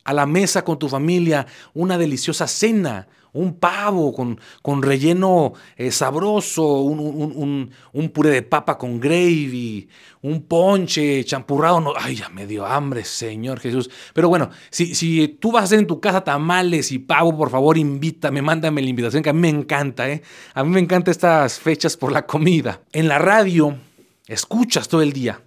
a 0.06 0.12
la 0.12 0.26
mesa 0.26 0.64
con 0.64 0.78
tu 0.78 0.88
familia 0.88 1.46
una 1.75 1.99
deliciosa 1.99 2.46
cena, 2.46 3.08
un 3.32 3.58
pavo 3.58 4.14
con, 4.14 4.40
con 4.62 4.82
relleno 4.82 5.52
eh, 5.76 5.90
sabroso, 5.90 6.80
un, 6.80 7.70
un, 7.92 8.08
puré 8.08 8.30
de 8.30 8.42
papa 8.42 8.78
con 8.78 8.99
gravy, 8.99 9.88
un 10.23 10.42
ponche 10.42 11.23
champurrado. 11.25 11.80
No, 11.80 11.92
ay, 11.96 12.16
ya 12.16 12.28
me 12.30 12.46
dio 12.46 12.64
hambre, 12.64 13.04
Señor 13.04 13.61
Jesús. 13.61 13.90
Pero 14.14 14.28
bueno, 14.28 14.50
si, 14.70 14.94
si 14.94 15.28
tú 15.28 15.52
vas 15.52 15.62
a 15.62 15.64
hacer 15.64 15.80
en 15.80 15.87
tu 15.87 16.00
casa 16.00 16.25
tamales 16.25 16.92
y 16.92 16.99
pavo, 16.99 17.37
por 17.37 17.50
favor, 17.50 17.76
invítame, 17.76 18.40
mándame 18.40 18.80
la 18.80 18.88
invitación, 18.88 19.23
que 19.23 19.30
a 19.30 19.35
mí 19.35 19.40
me 19.40 19.50
encanta, 19.50 20.08
¿eh? 20.08 20.23
A 20.54 20.64
mí 20.64 20.70
me 20.70 20.80
encantan 20.80 21.12
estas 21.12 21.58
fechas 21.58 21.96
por 21.96 22.12
la 22.12 22.26
comida. 22.26 22.80
En 22.92 23.08
la 23.08 23.18
radio, 23.18 23.76
escuchas 24.26 24.88
todo 24.88 25.02
el 25.02 25.12
día. 25.12 25.42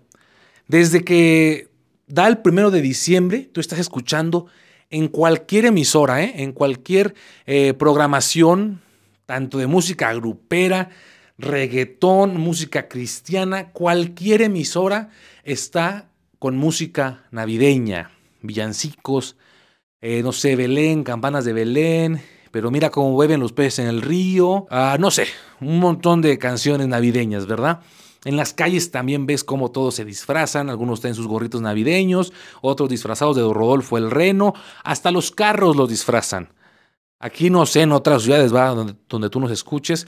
Desde 0.68 1.04
que 1.04 1.69
da 2.10 2.28
el 2.28 2.40
primero 2.40 2.72
de 2.72 2.82
diciembre, 2.82 3.50
tú 3.54 3.62
estás 3.62 3.80
escuchando 3.80 4.48
en 4.90 5.08
cualquier 5.08 5.66
emisora, 5.66 6.24
¿eh? 6.24 6.34
en 6.38 6.52
cualquier 6.52 7.14
eh, 7.46 7.74
programación, 7.76 8.82
tanto 9.26 9.60
de 9.60 9.68
música 9.68 10.12
grupera, 10.14 10.90
reggaetón, 11.38 12.38
música 12.38 12.90
cristiana, 12.90 13.72
cualquier 13.72 14.42
emisora 14.42 15.10
está 15.44 16.10
con 16.40 16.58
música 16.58 17.26
navideña, 17.32 18.12
villancicos, 18.42 19.38
eh, 20.02 20.24
no 20.24 20.32
sé, 20.32 20.56
Belén, 20.56 21.04
campanas 21.04 21.46
de 21.46 21.54
Belén, 21.54 22.22
pero 22.52 22.72
mira 22.72 22.90
cómo 22.90 23.16
beben 23.16 23.40
los 23.40 23.54
peces 23.54 23.80
en 23.80 23.88
el 23.88 24.02
río, 24.02 24.66
ah, 24.72 24.98
no 25.00 25.12
sé, 25.12 25.28
un 25.62 25.80
montón 25.80 26.22
de 26.22 26.40
canciones 26.40 26.88
navideñas, 26.88 27.46
¿verdad? 27.46 27.82
En 28.26 28.36
las 28.36 28.54
calles 28.54 28.92
también 28.92 29.26
ves 29.26 29.44
cómo 29.44 29.72
todos 29.72 29.96
se 29.96 30.04
disfrazan, 30.04 30.70
algunos 30.70 31.00
tienen 31.00 31.16
sus 31.16 31.28
gorritos 31.28 31.62
navideños, 31.62 32.34
otros 32.62 32.90
disfrazados 32.90 33.36
de 33.38 33.42
Rodolfo 33.42 33.98
el 33.98 34.12
Reno, 34.12 34.54
hasta 34.84 35.12
los 35.12 35.32
carros 35.32 35.78
los 35.78 35.90
disfrazan. 35.90 36.50
Aquí 37.20 37.50
no 37.50 37.66
sé, 37.66 37.82
en 37.82 37.92
otras 37.94 38.24
ciudades, 38.24 38.54
va, 38.54 38.70
donde, 38.70 39.30
tú 39.30 39.40
nos 39.40 39.52
escuches, 39.52 40.06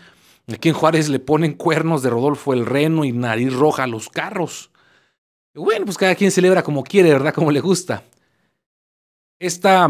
aquí 0.51 0.69
en 0.69 0.75
Juárez 0.75 1.07
le 1.07 1.19
ponen 1.19 1.53
cuernos 1.53 2.03
de 2.03 2.09
Rodolfo 2.09 2.53
el 2.53 2.65
Reno 2.65 3.05
y 3.05 3.13
nariz 3.13 3.53
roja 3.53 3.83
a 3.83 3.87
los 3.87 4.09
carros. 4.09 4.71
bueno, 5.53 5.85
pues 5.85 5.97
cada 5.97 6.15
quien 6.15 6.31
celebra 6.31 6.63
como 6.63 6.83
quiere, 6.83 7.11
¿verdad? 7.11 7.33
Como 7.33 7.51
le 7.51 7.61
gusta. 7.61 8.03
Esta 9.39 9.89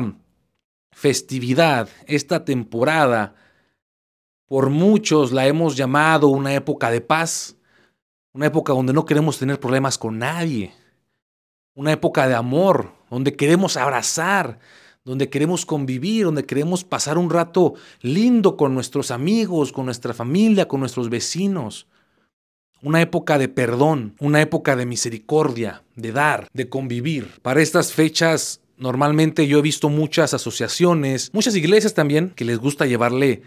festividad, 0.92 1.90
esta 2.06 2.46
temporada, 2.46 3.36
por 4.46 4.70
muchos 4.70 5.32
la 5.32 5.48
hemos 5.48 5.76
llamado 5.76 6.28
una 6.28 6.54
época 6.54 6.92
de 6.92 7.02
paz 7.02 7.56
una 8.34 8.46
época 8.46 8.74
donde 8.74 8.94
no 8.94 9.06
queremos 9.06 9.38
tener 9.38 9.60
problemas 9.60 9.98
con 9.98 10.18
nadie. 10.18 10.74
Una 11.74 11.92
época 11.92 12.28
de 12.28 12.36
amor, 12.36 12.92
donde 13.10 13.36
queremos 13.36 13.78
abrazar, 13.78 14.60
donde 15.04 15.30
queremos 15.30 15.66
convivir, 15.66 16.26
donde 16.26 16.46
queremos 16.46 16.84
pasar 16.84 17.18
un 17.18 17.30
rato 17.30 17.74
lindo 18.02 18.56
con 18.56 18.74
nuestros 18.74 19.12
amigos, 19.12 19.72
con 19.72 19.86
nuestra 19.86 20.14
familia, 20.14 20.68
con 20.68 20.80
nuestros 20.80 21.10
vecinos. 21.10 21.88
Una 22.82 23.02
época 23.02 23.38
de 23.38 23.48
perdón, 23.48 24.16
una 24.20 24.42
época 24.42 24.76
de 24.76 24.86
misericordia, 24.86 25.84
de 25.96 26.12
dar, 26.12 26.48
de 26.54 26.70
convivir. 26.70 27.40
Para 27.42 27.62
estas 27.62 27.94
fechas, 27.94 28.62
normalmente 28.78 29.48
yo 29.48 29.60
he 29.60 29.62
visto 29.62 29.90
muchas 29.90 30.34
asociaciones, 30.34 31.32
muchas 31.34 31.56
iglesias 31.56 31.94
también, 31.94 32.32
que 32.36 32.46
les 32.46 32.60
gusta 32.60 32.86
llevarle 32.86 33.44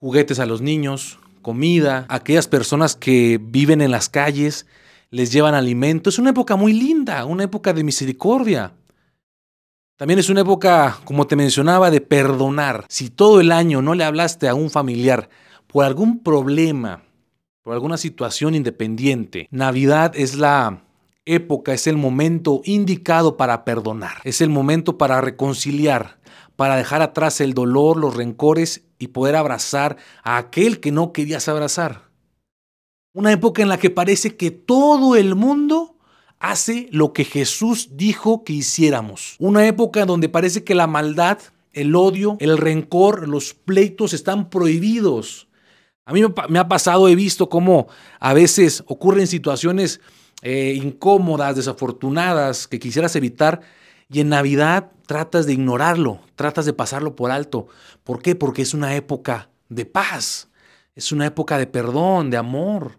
juguetes 0.00 0.38
a 0.38 0.46
los 0.46 0.62
niños, 0.62 1.18
comida, 1.48 2.04
aquellas 2.10 2.46
personas 2.46 2.94
que 2.94 3.40
viven 3.42 3.80
en 3.80 3.90
las 3.90 4.10
calles, 4.10 4.66
les 5.08 5.32
llevan 5.32 5.54
alimento. 5.54 6.10
Es 6.10 6.18
una 6.18 6.28
época 6.28 6.56
muy 6.56 6.74
linda, 6.74 7.24
una 7.24 7.44
época 7.44 7.72
de 7.72 7.82
misericordia. 7.82 8.74
También 9.96 10.18
es 10.18 10.28
una 10.28 10.42
época, 10.42 10.98
como 11.04 11.26
te 11.26 11.36
mencionaba, 11.36 11.90
de 11.90 12.02
perdonar. 12.02 12.84
Si 12.90 13.08
todo 13.08 13.40
el 13.40 13.50
año 13.50 13.80
no 13.80 13.94
le 13.94 14.04
hablaste 14.04 14.46
a 14.46 14.54
un 14.54 14.68
familiar 14.68 15.30
por 15.66 15.86
algún 15.86 16.22
problema, 16.22 17.04
por 17.62 17.72
alguna 17.72 17.96
situación 17.96 18.54
independiente, 18.54 19.48
Navidad 19.50 20.12
es 20.16 20.34
la 20.34 20.82
época, 21.24 21.72
es 21.72 21.86
el 21.86 21.96
momento 21.96 22.60
indicado 22.64 23.38
para 23.38 23.64
perdonar. 23.64 24.18
Es 24.24 24.42
el 24.42 24.50
momento 24.50 24.98
para 24.98 25.22
reconciliar, 25.22 26.18
para 26.56 26.76
dejar 26.76 27.00
atrás 27.00 27.40
el 27.40 27.54
dolor, 27.54 27.96
los 27.96 28.16
rencores 28.16 28.82
y 28.98 29.08
poder 29.08 29.36
abrazar 29.36 29.96
a 30.22 30.36
aquel 30.36 30.80
que 30.80 30.92
no 30.92 31.12
querías 31.12 31.48
abrazar. 31.48 32.08
Una 33.12 33.32
época 33.32 33.62
en 33.62 33.68
la 33.68 33.78
que 33.78 33.90
parece 33.90 34.36
que 34.36 34.50
todo 34.50 35.16
el 35.16 35.34
mundo 35.34 35.96
hace 36.38 36.88
lo 36.92 37.12
que 37.12 37.24
Jesús 37.24 37.90
dijo 37.92 38.44
que 38.44 38.52
hiciéramos. 38.52 39.36
Una 39.38 39.66
época 39.66 40.06
donde 40.06 40.28
parece 40.28 40.64
que 40.64 40.74
la 40.74 40.86
maldad, 40.86 41.38
el 41.72 41.94
odio, 41.96 42.36
el 42.40 42.58
rencor, 42.58 43.28
los 43.28 43.54
pleitos 43.54 44.12
están 44.12 44.50
prohibidos. 44.50 45.48
A 46.04 46.12
mí 46.12 46.22
me 46.48 46.58
ha 46.58 46.68
pasado, 46.68 47.08
he 47.08 47.14
visto 47.14 47.48
cómo 47.48 47.88
a 48.18 48.32
veces 48.34 48.82
ocurren 48.86 49.26
situaciones 49.26 50.00
eh, 50.42 50.74
incómodas, 50.76 51.56
desafortunadas, 51.56 52.68
que 52.68 52.78
quisieras 52.78 53.16
evitar, 53.16 53.60
y 54.10 54.20
en 54.20 54.30
Navidad 54.30 54.92
tratas 55.06 55.46
de 55.46 55.52
ignorarlo, 55.52 56.20
tratas 56.34 56.66
de 56.66 56.72
pasarlo 56.72 57.14
por 57.14 57.30
alto. 57.30 57.68
¿Por 58.04 58.22
qué? 58.22 58.34
Porque 58.34 58.62
es 58.62 58.74
una 58.74 58.94
época 58.94 59.50
de 59.68 59.84
paz, 59.84 60.48
es 60.94 61.12
una 61.12 61.26
época 61.26 61.58
de 61.58 61.66
perdón, 61.66 62.30
de 62.30 62.36
amor. 62.36 62.98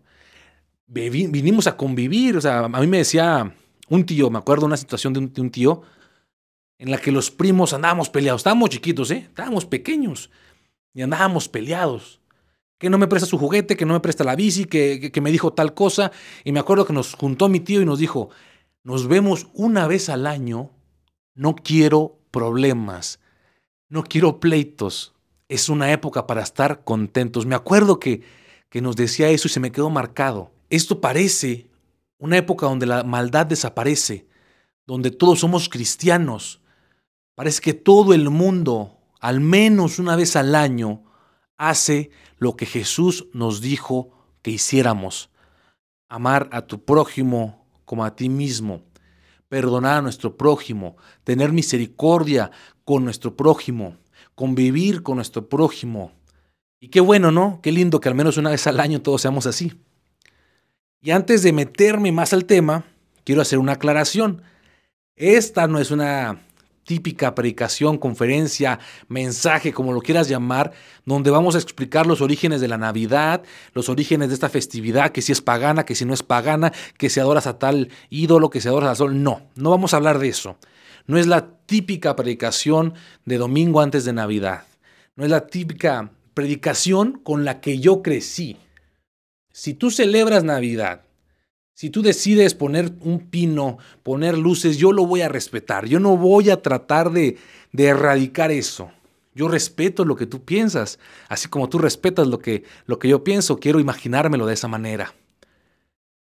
Vinimos 0.88 1.68
a 1.68 1.78
convivir, 1.78 2.38
o 2.38 2.42
sea, 2.42 2.60
a 2.60 2.68
mí 2.68 2.88
me 2.88 2.98
decía 2.98 3.56
un 3.90 4.06
tío, 4.06 4.30
me 4.30 4.40
acuerdo 4.40 4.66
una 4.66 4.78
situación 4.78 5.14
de 5.14 5.42
un, 5.42 5.52
tío 5.52 5.82
en 6.78 6.92
la 6.92 6.98
que 6.98 7.12
los 7.12 7.30
primos 7.30 7.74
andábamos 7.74 8.10
peleados, 8.10 8.42
estábamos 8.42 8.70
chiquitos, 8.70 9.12
¿eh? 9.12 9.26
estábamos 9.28 9.66
pequeños 9.66 10.30
y 10.94 11.02
andábamos 11.02 11.50
peleados. 11.50 12.20
Que 12.80 12.90
no 12.90 12.98
me 12.98 13.08
presta 13.08 13.28
su 13.28 13.38
juguete, 13.38 13.76
que 13.76 13.86
no 13.86 13.94
me 13.94 14.00
presta 14.00 14.24
la 14.24 14.38
bici, 14.38 14.64
que, 14.64 15.12
que 15.12 15.22
me 15.22 15.32
dijo 15.32 15.52
tal 15.52 15.74
cosa. 15.74 16.14
Y 16.46 16.54
me 16.54 16.62
acuerdo 16.62 16.86
que 16.86 16.94
nos 16.94 17.14
juntó 17.14 17.50
mi 17.50 17.60
tío 17.60 17.82
y 17.82 17.86
nos 17.86 18.00
dijo, 18.00 18.30
nos 18.84 19.10
vemos 19.10 19.48
una 19.54 19.86
vez 19.86 20.08
al 20.08 20.26
año 20.26 20.72
no 21.40 21.56
quiero 21.56 22.20
problemas, 22.32 23.22
no 23.88 24.04
quiero 24.04 24.42
pleitos. 24.42 25.14
Es 25.48 25.70
una 25.70 25.94
época 25.94 26.28
para 26.28 26.42
estar 26.42 26.84
contentos. 26.84 27.46
Me 27.46 27.56
acuerdo 27.56 27.98
que, 27.98 28.24
que 28.70 28.82
nos 28.82 28.98
decía 28.98 29.30
eso 29.30 29.48
y 29.48 29.52
se 29.52 29.62
me 29.62 29.72
quedó 29.72 29.90
marcado. 29.90 30.52
Esto 30.70 31.00
parece 31.00 31.70
una 32.18 32.36
época 32.36 32.66
donde 32.66 32.86
la 32.86 33.06
maldad 33.06 33.46
desaparece, 33.46 34.28
donde 34.86 35.12
todos 35.12 35.40
somos 35.40 35.70
cristianos. 35.70 36.60
Parece 37.36 37.62
que 37.62 37.74
todo 37.74 38.14
el 38.14 38.30
mundo, 38.30 38.98
al 39.22 39.40
menos 39.40 39.98
una 39.98 40.18
vez 40.18 40.36
al 40.36 40.56
año, 40.56 41.04
hace 41.58 42.12
lo 42.38 42.58
que 42.58 42.66
Jesús 42.66 43.28
nos 43.32 43.62
dijo 43.62 44.10
que 44.42 44.52
hiciéramos. 44.52 45.30
Amar 46.10 46.50
a 46.52 46.64
tu 46.64 46.84
prójimo 46.84 47.66
como 47.86 48.04
a 48.04 48.14
ti 48.14 48.28
mismo 48.28 48.89
perdonar 49.50 49.98
a 49.98 50.02
nuestro 50.02 50.38
prójimo, 50.38 50.96
tener 51.24 51.52
misericordia 51.52 52.52
con 52.86 53.04
nuestro 53.04 53.36
prójimo, 53.36 53.98
convivir 54.36 55.04
con 55.04 55.16
nuestro 55.16 55.50
prójimo. 55.50 56.14
Y 56.80 56.88
qué 56.90 57.02
bueno, 57.02 57.32
¿no? 57.32 57.60
Qué 57.62 57.72
lindo 57.72 58.00
que 58.00 58.08
al 58.08 58.16
menos 58.16 58.38
una 58.38 58.52
vez 58.52 58.66
al 58.68 58.80
año 58.80 59.02
todos 59.02 59.22
seamos 59.22 59.48
así. 59.48 59.74
Y 61.02 61.12
antes 61.12 61.44
de 61.44 61.52
meterme 61.52 62.12
más 62.12 62.32
al 62.32 62.46
tema, 62.46 62.86
quiero 63.24 63.42
hacer 63.42 63.60
una 63.60 63.74
aclaración. 63.74 64.44
Esta 65.16 65.68
no 65.68 65.80
es 65.80 65.92
una 65.92 66.42
típica 66.90 67.36
predicación, 67.36 68.00
conferencia, 68.00 68.80
mensaje, 69.10 69.74
como 69.74 69.94
lo 69.94 70.02
quieras 70.02 70.28
llamar, 70.28 70.72
donde 71.06 71.30
vamos 71.30 71.54
a 71.54 71.60
explicar 71.60 72.08
los 72.08 72.20
orígenes 72.20 72.62
de 72.62 72.68
la 72.68 72.80
Navidad, 72.80 73.44
los 73.76 73.90
orígenes 73.90 74.30
de 74.30 74.34
esta 74.34 74.50
festividad, 74.50 75.12
que 75.12 75.22
si 75.22 75.32
es 75.32 75.40
pagana, 75.40 75.86
que 75.86 75.94
si 75.94 76.04
no 76.04 76.16
es 76.16 76.24
pagana, 76.24 76.74
que 76.98 77.12
se 77.12 77.22
adoras 77.22 77.46
a 77.46 77.60
tal 77.60 77.90
ídolo, 78.10 78.50
que 78.50 78.60
se 78.60 78.70
adoras 78.70 78.90
a 78.90 78.96
sol. 78.96 79.22
No, 79.22 79.44
no 79.54 79.70
vamos 79.70 79.94
a 79.94 79.98
hablar 79.98 80.18
de 80.18 80.30
eso. 80.30 80.58
No 81.06 81.20
es 81.20 81.28
la 81.28 81.52
típica 81.68 82.16
predicación 82.16 82.96
de 83.24 83.38
domingo 83.38 83.82
antes 83.82 84.04
de 84.04 84.14
Navidad. 84.14 84.64
No 85.16 85.26
es 85.26 85.30
la 85.30 85.46
típica 85.46 86.10
predicación 86.34 87.20
con 87.24 87.46
la 87.46 87.62
que 87.62 87.78
yo 87.78 88.02
crecí. 88.02 88.58
Si 89.54 89.76
tú 89.76 89.92
celebras 89.92 90.44
Navidad 90.44 91.04
si 91.80 91.90
tú 91.90 92.02
decides 92.02 92.56
poner 92.56 92.92
un 93.00 93.30
pino, 93.30 93.78
poner 94.04 94.38
luces, 94.38 94.76
yo 94.76 94.92
lo 94.92 95.06
voy 95.06 95.22
a 95.22 95.30
respetar. 95.30 95.86
Yo 95.86 96.02
no 96.02 96.18
voy 96.18 96.50
a 96.50 96.62
tratar 96.62 97.12
de, 97.12 97.38
erradicar 97.72 98.52
eso. 98.52 98.92
Yo 99.34 99.48
respeto 99.48 100.04
lo 100.04 100.18
que 100.18 100.26
tú 100.26 100.44
piensas, 100.44 101.00
así 101.30 101.48
como 101.48 101.70
tú 101.70 101.78
respetas 101.78 102.28
lo 102.28 102.40
que, 102.40 102.66
lo 102.86 103.00
que 103.00 103.08
yo 103.08 103.24
pienso. 103.24 103.62
Quiero 103.62 103.80
imaginármelo 103.80 104.46
de 104.46 104.56
esa 104.56 104.68
manera. 104.68 105.14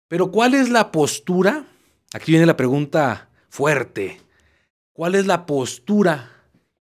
Pero 0.08 0.32
¿cuál 0.32 0.56
es 0.56 0.70
la 0.70 0.92
postura? 0.92 1.68
Aquí 2.14 2.32
viene 2.32 2.48
la 2.48 2.58
pregunta 2.58 3.30
fuerte. 3.48 4.22
¿Cuál 4.92 5.14
es 5.14 5.28
la 5.28 5.46
postura 5.46 6.32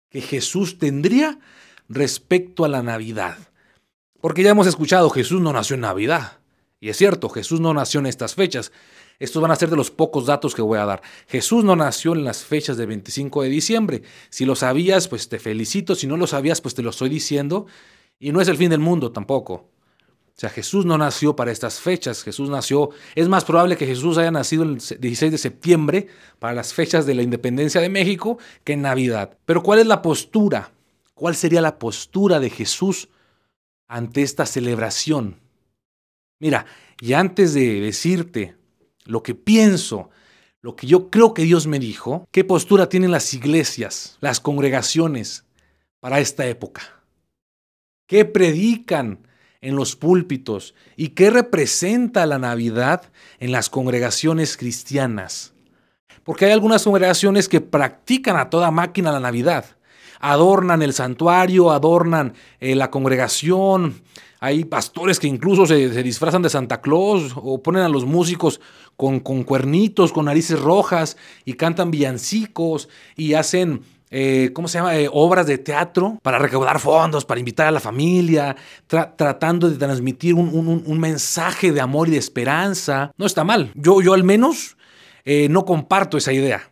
que 0.09 0.21
Jesús 0.21 0.77
tendría 0.77 1.39
respecto 1.89 2.63
a 2.63 2.69
la 2.69 2.81
Navidad? 2.81 3.37
Porque 4.21 4.43
ya 4.43 4.51
hemos 4.51 4.67
escuchado, 4.67 5.09
Jesús 5.09 5.41
no 5.41 5.51
nació 5.51 5.73
en 5.73 5.81
Navidad. 5.81 6.40
Y 6.81 6.89
es 6.89 6.97
cierto, 6.97 7.29
Jesús 7.29 7.61
no 7.61 7.75
nació 7.75 7.99
en 7.99 8.07
estas 8.07 8.33
fechas. 8.33 8.71
Estos 9.19 9.39
van 9.39 9.51
a 9.51 9.55
ser 9.55 9.69
de 9.69 9.75
los 9.75 9.91
pocos 9.91 10.25
datos 10.25 10.55
que 10.55 10.63
voy 10.63 10.79
a 10.79 10.85
dar. 10.85 11.03
Jesús 11.27 11.63
no 11.63 11.75
nació 11.75 12.13
en 12.13 12.23
las 12.23 12.43
fechas 12.43 12.75
del 12.75 12.87
25 12.87 13.43
de 13.43 13.49
diciembre. 13.49 14.01
Si 14.31 14.45
lo 14.45 14.55
sabías, 14.55 15.07
pues 15.07 15.29
te 15.29 15.37
felicito. 15.37 15.93
Si 15.93 16.07
no 16.07 16.17
lo 16.17 16.25
sabías, 16.25 16.59
pues 16.59 16.73
te 16.73 16.81
lo 16.81 16.89
estoy 16.89 17.09
diciendo. 17.09 17.67
Y 18.19 18.31
no 18.31 18.41
es 18.41 18.47
el 18.47 18.57
fin 18.57 18.71
del 18.71 18.79
mundo 18.79 19.11
tampoco. 19.11 19.53
O 19.53 20.33
sea, 20.41 20.49
Jesús 20.49 20.87
no 20.87 20.97
nació 20.97 21.35
para 21.35 21.51
estas 21.51 21.79
fechas. 21.79 22.23
Jesús 22.23 22.49
nació, 22.49 22.89
es 23.13 23.29
más 23.29 23.45
probable 23.45 23.77
que 23.77 23.85
Jesús 23.85 24.17
haya 24.17 24.31
nacido 24.31 24.63
el 24.63 24.79
16 24.79 25.31
de 25.31 25.37
septiembre 25.37 26.07
para 26.39 26.55
las 26.55 26.73
fechas 26.73 27.05
de 27.05 27.13
la 27.13 27.21
independencia 27.21 27.79
de 27.79 27.89
México 27.89 28.39
que 28.63 28.73
en 28.73 28.81
Navidad. 28.81 29.37
Pero 29.45 29.61
¿cuál 29.61 29.77
es 29.77 29.85
la 29.85 30.01
postura? 30.01 30.71
¿Cuál 31.13 31.35
sería 31.35 31.61
la 31.61 31.77
postura 31.77 32.39
de 32.39 32.49
Jesús 32.49 33.09
ante 33.87 34.23
esta 34.23 34.47
celebración? 34.47 35.41
Mira, 36.41 36.65
y 36.99 37.13
antes 37.13 37.53
de 37.53 37.79
decirte 37.79 38.55
lo 39.05 39.21
que 39.21 39.35
pienso, 39.35 40.09
lo 40.61 40.75
que 40.75 40.87
yo 40.87 41.11
creo 41.11 41.35
que 41.35 41.43
Dios 41.43 41.67
me 41.67 41.77
dijo, 41.77 42.27
qué 42.31 42.43
postura 42.43 42.89
tienen 42.89 43.11
las 43.11 43.35
iglesias, 43.35 44.17
las 44.21 44.39
congregaciones 44.39 45.45
para 45.99 46.19
esta 46.19 46.47
época. 46.47 46.81
¿Qué 48.07 48.25
predican 48.25 49.27
en 49.61 49.75
los 49.75 49.95
púlpitos 49.95 50.73
y 50.97 51.09
qué 51.09 51.29
representa 51.29 52.25
la 52.25 52.39
Navidad 52.39 53.03
en 53.39 53.51
las 53.51 53.69
congregaciones 53.69 54.57
cristianas? 54.57 55.53
Porque 56.23 56.45
hay 56.45 56.53
algunas 56.53 56.83
congregaciones 56.83 57.47
que 57.47 57.61
practican 57.61 58.37
a 58.37 58.49
toda 58.49 58.71
máquina 58.71 59.11
la 59.11 59.19
Navidad. 59.19 59.65
Adornan 60.19 60.81
el 60.81 60.93
santuario, 60.93 61.71
adornan 61.71 62.33
eh, 62.59 62.75
la 62.75 62.89
congregación, 62.89 64.01
hay 64.43 64.65
pastores 64.65 65.19
que 65.19 65.27
incluso 65.27 65.67
se, 65.67 65.87
disfrazan 66.01 66.41
de 66.41 66.49
Santa 66.49 66.81
Claus 66.81 67.33
o 67.35 67.61
ponen 67.61 67.83
a 67.83 67.89
los 67.89 68.05
músicos 68.05 68.59
con, 68.97 69.19
con 69.19 69.43
cuernitos, 69.43 70.11
con 70.11 70.25
narices 70.25 70.59
rojas 70.59 71.15
y 71.45 71.53
cantan 71.53 71.91
villancicos 71.91 72.89
y 73.15 73.35
hacen 73.35 73.83
eh, 74.09 74.49
¿cómo 74.53 74.67
se 74.67 74.79
llama? 74.79 74.97
Eh, 74.97 75.07
obras 75.11 75.45
de 75.45 75.57
teatro 75.57 76.19
para 76.21 76.39
recaudar 76.39 76.79
fondos, 76.79 77.23
para 77.23 77.39
invitar 77.39 77.67
a 77.67 77.71
la 77.71 77.79
familia, 77.79 78.57
tratando 78.87 79.69
de 79.69 79.77
transmitir 79.77 80.33
un, 80.33 80.99
mensaje 80.99 81.71
de 81.71 81.79
amor 81.79 82.09
y 82.09 82.11
de 82.11 82.17
esperanza. 82.17 83.11
No 83.17 83.25
está 83.25 83.45
mal. 83.45 83.71
Yo, 83.75 84.01
yo 84.01 84.13
al 84.13 84.25
menos 84.25 84.75
eh, 85.23 85.47
no 85.49 85.65
comparto 85.65 86.17
esa 86.17 86.33
idea. 86.33 86.70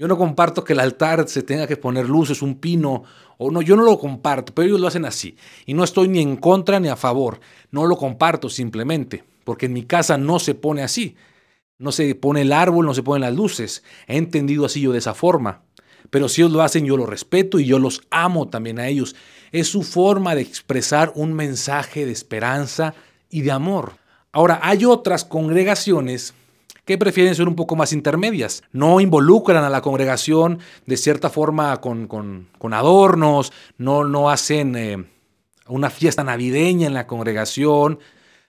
Yo 0.00 0.06
no 0.06 0.16
comparto 0.16 0.62
que 0.62 0.74
el 0.74 0.80
altar 0.80 1.28
se 1.28 1.42
tenga 1.42 1.66
que 1.66 1.76
poner 1.76 2.08
luces, 2.08 2.40
un 2.40 2.54
pino, 2.60 3.02
o 3.36 3.50
no, 3.50 3.62
yo 3.62 3.74
no 3.74 3.82
lo 3.82 3.98
comparto, 3.98 4.54
pero 4.54 4.68
ellos 4.68 4.80
lo 4.80 4.86
hacen 4.86 5.04
así. 5.04 5.36
Y 5.66 5.74
no 5.74 5.82
estoy 5.82 6.06
ni 6.06 6.20
en 6.20 6.36
contra 6.36 6.78
ni 6.78 6.86
a 6.88 6.94
favor, 6.94 7.40
no 7.72 7.84
lo 7.84 7.96
comparto 7.96 8.48
simplemente, 8.48 9.24
porque 9.42 9.66
en 9.66 9.72
mi 9.72 9.82
casa 9.82 10.16
no 10.16 10.38
se 10.38 10.54
pone 10.54 10.84
así. 10.84 11.16
No 11.78 11.90
se 11.90 12.14
pone 12.14 12.42
el 12.42 12.52
árbol, 12.52 12.86
no 12.86 12.94
se 12.94 13.02
ponen 13.02 13.22
las 13.22 13.34
luces. 13.34 13.82
He 14.06 14.16
entendido 14.16 14.66
así 14.66 14.80
yo 14.80 14.92
de 14.92 14.98
esa 14.98 15.14
forma. 15.14 15.62
Pero 16.10 16.28
si 16.28 16.42
ellos 16.42 16.52
lo 16.52 16.62
hacen, 16.62 16.84
yo 16.84 16.96
lo 16.96 17.06
respeto 17.06 17.58
y 17.58 17.66
yo 17.66 17.80
los 17.80 18.02
amo 18.10 18.48
también 18.48 18.78
a 18.78 18.86
ellos. 18.86 19.16
Es 19.50 19.68
su 19.68 19.82
forma 19.82 20.36
de 20.36 20.42
expresar 20.42 21.12
un 21.16 21.34
mensaje 21.34 22.06
de 22.06 22.12
esperanza 22.12 22.94
y 23.30 23.42
de 23.42 23.50
amor. 23.50 23.94
Ahora, 24.30 24.60
hay 24.62 24.84
otras 24.84 25.24
congregaciones 25.24 26.34
que 26.88 26.96
prefieren 26.96 27.34
ser 27.34 27.46
un 27.46 27.54
poco 27.54 27.76
más 27.76 27.92
intermedias. 27.92 28.62
No 28.72 28.98
involucran 28.98 29.62
a 29.62 29.68
la 29.68 29.82
congregación 29.82 30.58
de 30.86 30.96
cierta 30.96 31.28
forma 31.28 31.82
con, 31.82 32.48
adornos, 32.72 33.52
no, 33.76 34.04
no 34.04 34.30
hacen 34.30 34.74
eh, 34.74 35.04
una 35.66 35.90
fiesta 35.90 36.24
navideña 36.24 36.86
en 36.86 36.94
la 36.94 37.06
congregación, 37.06 37.98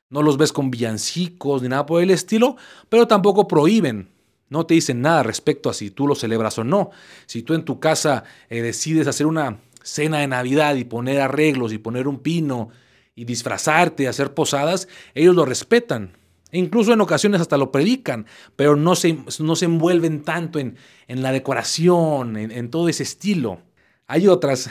no 0.10 0.22
los 0.22 0.38
ves 0.38 0.54
con 0.54 0.72
villancicos 0.72 1.62
ni 1.62 1.68
nada 1.68 1.86
por 1.86 2.02
el 2.02 2.12
estilo, 2.12 2.56
pero 2.88 3.10
tampoco 3.10 3.46
prohíben. 3.46 4.08
No 4.48 4.66
te 4.66 4.76
dicen 4.76 5.02
nada 5.02 5.22
respecto 5.22 5.70
a 5.70 5.74
si 5.74 5.92
tú 5.92 6.08
lo 6.08 6.16
celebras 6.16 6.58
o 6.60 6.64
no. 6.64 6.92
Si 7.26 7.44
tú 7.44 7.56
en 7.56 7.66
tu 7.66 7.82
casa 7.82 8.24
eh, 8.50 8.62
decides 8.62 9.08
hacer 9.08 9.26
una 9.26 9.60
cena 9.84 10.20
de 10.20 10.28
Navidad 10.28 10.76
y 10.76 10.86
poner 10.86 11.20
arreglos 11.20 11.74
y 11.74 11.78
poner 11.78 12.08
un 12.08 12.20
pino 12.20 12.70
y 13.16 13.26
disfrazarte, 13.26 14.08
hacer 14.08 14.34
posadas, 14.34 14.88
ellos 15.14 15.36
lo 15.36 15.44
respetan. 15.44 16.19
Incluso 16.52 16.94
en 16.94 17.02
ocasiones 17.02 17.42
hasta 17.42 17.58
lo 17.58 17.72
predican, 17.72 18.26
pero 18.56 18.76
no 18.76 18.96
se, 18.96 19.18
no 19.40 19.56
se 19.56 19.66
envuelven 19.66 20.24
tanto 20.24 20.60
en, 20.60 20.78
en 21.08 21.22
la 21.22 21.32
decoración, 21.32 22.38
en, 22.38 22.52
en, 22.52 22.70
todo 22.70 22.90
ese 22.90 23.04
estilo. 23.04 23.62
Hay 24.08 24.28
otras 24.28 24.70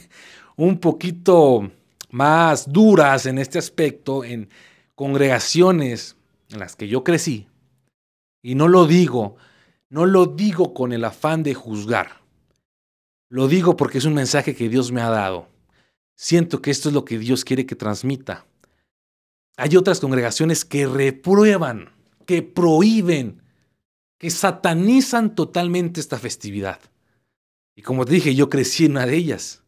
un 0.56 0.78
poquito 0.78 1.70
más 2.10 2.70
duras 2.70 3.26
en 3.26 3.38
este 3.38 3.58
aspecto, 3.58 4.22
en 4.22 4.48
congregaciones 4.94 6.16
en 6.50 6.60
las 6.60 6.76
que 6.76 6.88
yo 6.88 7.02
crecí. 7.04 7.48
Y 8.42 8.54
no 8.54 8.68
lo 8.68 8.86
digo, 8.86 9.36
no 9.88 10.06
lo 10.06 10.26
digo 10.26 10.74
con 10.74 10.92
el 10.92 11.04
afán 11.04 11.42
de 11.42 11.54
juzgar. 11.54 12.20
Lo 13.30 13.48
digo 13.48 13.76
porque 13.76 13.98
es 13.98 14.04
un 14.04 14.14
mensaje 14.14 14.54
que 14.54 14.68
Dios 14.68 14.92
me 14.92 15.00
ha 15.00 15.08
dado. 15.08 15.48
Siento 16.14 16.62
que 16.62 16.70
esto 16.70 16.90
es 16.90 16.94
lo 16.94 17.04
que 17.04 17.18
Dios 17.18 17.44
quiere 17.44 17.66
que 17.66 17.74
transmita. 17.74 18.46
Hay 19.56 19.76
otras 19.76 20.00
congregaciones 20.00 20.64
que 20.64 20.86
reprueban, 20.86 21.90
que 22.26 22.42
prohíben, 22.42 23.42
que 24.18 24.30
satanizan 24.30 25.34
totalmente 25.34 26.00
esta 26.00 26.18
festividad. 26.18 26.80
Y 27.76 27.82
como 27.82 28.04
te 28.04 28.14
dije, 28.14 28.34
yo 28.34 28.48
crecí 28.48 28.86
en 28.86 28.92
una 28.92 29.06
de 29.06 29.16
ellas. 29.16 29.62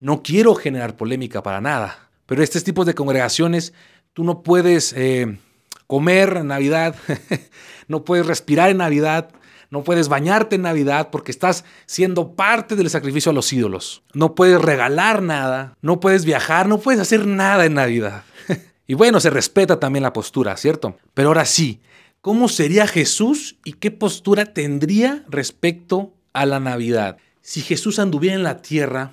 No 0.00 0.22
quiero 0.22 0.54
generar 0.54 0.96
polémica 0.96 1.42
para 1.42 1.60
nada, 1.60 2.10
pero 2.26 2.42
este 2.42 2.60
tipo 2.60 2.84
de 2.84 2.94
congregaciones 2.94 3.74
tú 4.12 4.24
no 4.24 4.42
puedes 4.42 4.92
eh, 4.94 5.38
comer 5.86 6.38
en 6.38 6.46
Navidad, 6.46 6.96
no 7.88 8.04
puedes 8.04 8.26
respirar 8.26 8.70
en 8.70 8.78
Navidad, 8.78 9.30
no 9.70 9.84
puedes 9.84 10.08
bañarte 10.08 10.56
en 10.56 10.62
Navidad 10.62 11.10
porque 11.10 11.30
estás 11.30 11.64
siendo 11.86 12.34
parte 12.34 12.76
del 12.76 12.90
sacrificio 12.90 13.30
a 13.30 13.34
los 13.34 13.52
ídolos. 13.52 14.02
No 14.14 14.34
puedes 14.34 14.60
regalar 14.60 15.22
nada, 15.22 15.76
no 15.80 16.00
puedes 16.00 16.24
viajar, 16.24 16.68
no 16.68 16.78
puedes 16.78 17.00
hacer 17.00 17.26
nada 17.26 17.66
en 17.66 17.74
Navidad. 17.74 18.24
Y 18.90 18.94
bueno, 18.94 19.20
se 19.20 19.30
respeta 19.30 19.78
también 19.78 20.02
la 20.02 20.12
postura, 20.12 20.56
¿cierto? 20.56 20.96
Pero 21.14 21.28
ahora 21.28 21.44
sí, 21.44 21.78
¿cómo 22.20 22.48
sería 22.48 22.88
Jesús 22.88 23.56
y 23.64 23.74
qué 23.74 23.92
postura 23.92 24.46
tendría 24.46 25.24
respecto 25.28 26.12
a 26.32 26.44
la 26.44 26.58
Navidad? 26.58 27.16
Si 27.40 27.60
Jesús 27.60 28.00
anduviera 28.00 28.34
en 28.34 28.42
la 28.42 28.62
tierra, 28.62 29.12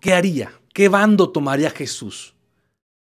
¿qué 0.00 0.12
haría? 0.12 0.50
¿Qué 0.74 0.88
bando 0.88 1.30
tomaría 1.30 1.70
Jesús? 1.70 2.34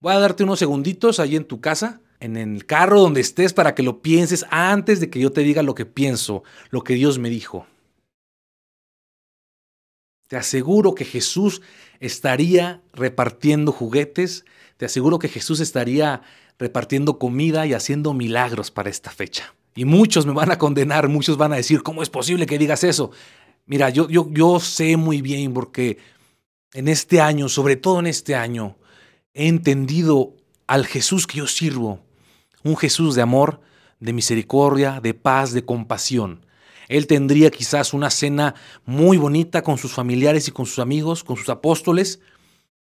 Voy 0.02 0.14
a 0.14 0.18
darte 0.18 0.44
unos 0.44 0.58
segunditos 0.58 1.20
ahí 1.20 1.36
en 1.36 1.46
tu 1.46 1.62
casa, 1.62 2.02
en 2.20 2.38
el 2.38 2.66
carro 2.66 3.02
donde 3.02 3.22
estés, 3.22 3.54
para 3.54 3.76
que 3.76 3.84
lo 3.84 4.02
pienses 4.02 4.48
antes 4.50 5.00
de 5.00 5.12
que 5.12 5.20
yo 5.20 5.32
te 5.32 5.42
diga 5.42 5.62
lo 5.62 5.76
que 5.76 5.86
pienso, 5.86 6.42
lo 6.72 6.84
que 6.84 6.96
Dios 6.96 7.20
me 7.20 7.30
dijo. 7.30 7.68
Te 10.28 10.38
aseguro 10.38 10.96
que 10.96 11.06
Jesús 11.06 11.62
estaría 12.00 12.82
repartiendo 12.94 13.72
juguetes, 13.72 14.44
te 14.80 14.86
aseguro 14.86 15.20
que 15.20 15.28
Jesús 15.28 15.60
estaría 15.60 16.22
repartiendo 16.58 17.20
comida 17.20 17.68
y 17.68 17.74
haciendo 17.74 18.14
milagros 18.14 18.72
para 18.72 18.90
esta 18.90 19.12
fecha. 19.12 19.54
Y 19.76 19.84
muchos 19.84 20.26
me 20.26 20.32
van 20.32 20.52
a 20.52 20.58
condenar, 20.58 21.10
muchos 21.10 21.36
van 21.36 21.52
a 21.52 21.58
decir, 21.58 21.84
¿cómo 21.84 22.02
es 22.02 22.10
posible 22.10 22.46
que 22.46 22.58
digas 22.58 22.86
eso? 22.86 23.12
Mira, 23.66 23.90
yo, 23.90 24.08
yo, 24.08 24.30
yo 24.32 24.58
sé 24.62 24.96
muy 24.96 25.22
bien 25.22 25.54
porque 25.54 25.98
en 26.72 26.88
este 26.88 27.20
año, 27.20 27.50
sobre 27.50 27.76
todo 27.76 28.00
en 28.00 28.08
este 28.08 28.36
año, 28.36 28.78
he 29.34 29.50
entendido 29.50 30.38
al 30.66 30.86
Jesús 30.86 31.28
que 31.28 31.40
yo 31.40 31.48
sirvo, 31.48 32.00
un 32.64 32.78
Jesús 32.78 33.16
de 33.16 33.22
amor, 33.22 33.60
de 34.00 34.14
misericordia, 34.14 35.02
de 35.02 35.14
paz, 35.14 35.52
de 35.52 35.66
compasión. 35.66 36.46
Él 36.88 37.06
tendría 37.06 37.52
quizás 37.52 37.94
una 37.94 38.12
cena 38.12 38.56
muy 38.86 39.18
bonita 39.18 39.62
con 39.62 39.78
sus 39.78 39.92
familiares 39.92 40.48
y 40.48 40.52
con 40.52 40.66
sus 40.66 40.80
amigos, 40.80 41.26
con 41.26 41.36
sus 41.36 41.50
apóstoles, 41.50 42.22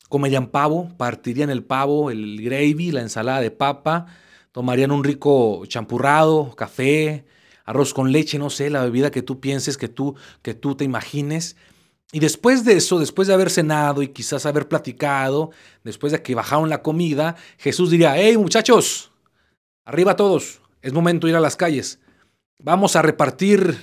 comerían 0.09 0.47
pavo, 0.47 0.89
partirían 0.97 1.49
el 1.49 1.63
pavo, 1.63 2.11
el 2.11 2.41
gravy, 2.41 2.91
la 2.91 3.01
ensalada 3.01 3.41
de 3.41 3.51
papa, 3.51 4.07
tomarían 4.51 4.91
un 4.91 5.03
rico 5.03 5.63
champurrado, 5.67 6.55
café, 6.55 7.25
arroz 7.63 7.93
con 7.93 8.11
leche, 8.11 8.39
no 8.39 8.49
sé, 8.49 8.71
la 8.71 8.83
bebida 8.83 9.11
que 9.11 9.21
tú 9.21 9.39
pienses, 9.39 9.77
que 9.77 9.87
tú, 9.87 10.15
que 10.41 10.55
tú 10.55 10.75
te 10.75 10.83
imagines. 10.83 11.55
Y 12.11 12.19
después 12.19 12.65
de 12.65 12.73
eso, 12.73 12.97
después 12.99 13.27
de 13.27 13.35
haber 13.35 13.51
cenado 13.51 14.01
y 14.01 14.07
quizás 14.07 14.47
haber 14.47 14.67
platicado, 14.67 15.51
después 15.83 16.11
de 16.11 16.23
que 16.23 16.33
bajaron 16.33 16.69
la 16.69 16.81
comida, 16.81 17.35
Jesús 17.59 17.91
diría, 17.91 18.17
hey 18.17 18.35
muchachos, 18.35 19.11
arriba 19.85 20.15
todos, 20.15 20.61
es 20.81 20.91
momento 20.91 21.27
de 21.27 21.31
ir 21.31 21.37
a 21.37 21.41
las 21.41 21.55
calles, 21.55 21.99
vamos 22.57 22.95
a 22.95 23.03
repartir 23.03 23.77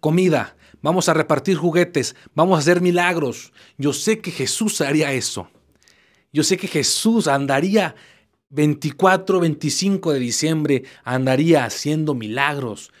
comida, 0.00 0.56
vamos 0.80 1.10
a 1.10 1.14
repartir 1.14 1.58
juguetes, 1.58 2.16
vamos 2.34 2.56
a 2.56 2.60
hacer 2.60 2.80
milagros. 2.80 3.52
Yo 3.76 3.92
sé 3.92 4.20
que 4.20 4.30
Jesús 4.30 4.80
haría 4.80 5.12
eso. 5.12 5.50
Yo 6.36 6.44
sé 6.44 6.58
que 6.58 6.68
Jesús 6.68 7.28
andaría 7.28 7.94
24, 8.50 9.40
25 9.40 10.12
de 10.12 10.18
diciembre, 10.18 10.84
andaría 11.02 11.64
haciendo 11.64 12.12
milagros, 12.12 12.92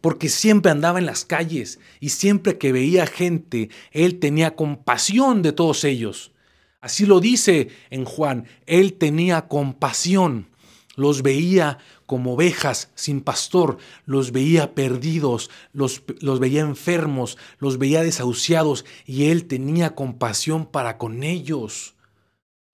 porque 0.00 0.28
siempre 0.28 0.70
andaba 0.70 1.00
en 1.00 1.06
las 1.06 1.24
calles 1.24 1.80
y 1.98 2.10
siempre 2.10 2.56
que 2.56 2.70
veía 2.70 3.08
gente, 3.08 3.68
Él 3.90 4.20
tenía 4.20 4.54
compasión 4.54 5.42
de 5.42 5.50
todos 5.50 5.82
ellos. 5.82 6.30
Así 6.80 7.04
lo 7.04 7.18
dice 7.18 7.70
en 7.90 8.04
Juan, 8.04 8.46
Él 8.64 8.92
tenía 8.92 9.48
compasión. 9.48 10.46
Los 10.94 11.22
veía 11.22 11.78
como 12.06 12.34
ovejas 12.34 12.92
sin 12.94 13.22
pastor, 13.22 13.78
los 14.06 14.30
veía 14.30 14.72
perdidos, 14.76 15.50
los, 15.72 16.04
los, 16.20 16.38
veía 16.38 16.60
enfermos, 16.60 17.38
los 17.58 17.78
veía 17.78 18.04
desahuciados 18.04 18.84
y 19.04 19.24
él 19.30 19.46
tenía 19.46 19.96
compasión 19.96 20.66
para 20.66 20.96
con 20.96 21.24
ellos. 21.24 21.93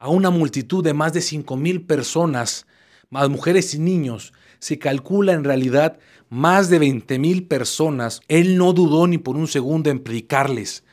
A 0.00 0.08
una 0.08 0.30
multitud 0.30 0.82
de 0.82 0.94
más 0.94 1.12
de 1.12 1.20
cinco 1.20 1.56
mil 1.56 1.82
personas, 1.82 2.66
más 3.10 3.28
mujeres 3.28 3.74
y 3.74 3.78
niños, 3.78 4.32
se 4.58 4.78
calcula 4.78 5.34
en 5.34 5.44
realidad 5.44 5.98
más 6.28 6.70
de 6.70 6.78
veinte 6.78 7.18
mil 7.18 7.46
personas, 7.46 8.22
él 8.26 8.56
no 8.56 8.72
dudó 8.72 9.06
ni 9.06 9.18
por 9.18 9.36
un 9.36 9.46
segundo 9.46 9.90
en 9.90 10.00
predicarles 10.00 10.84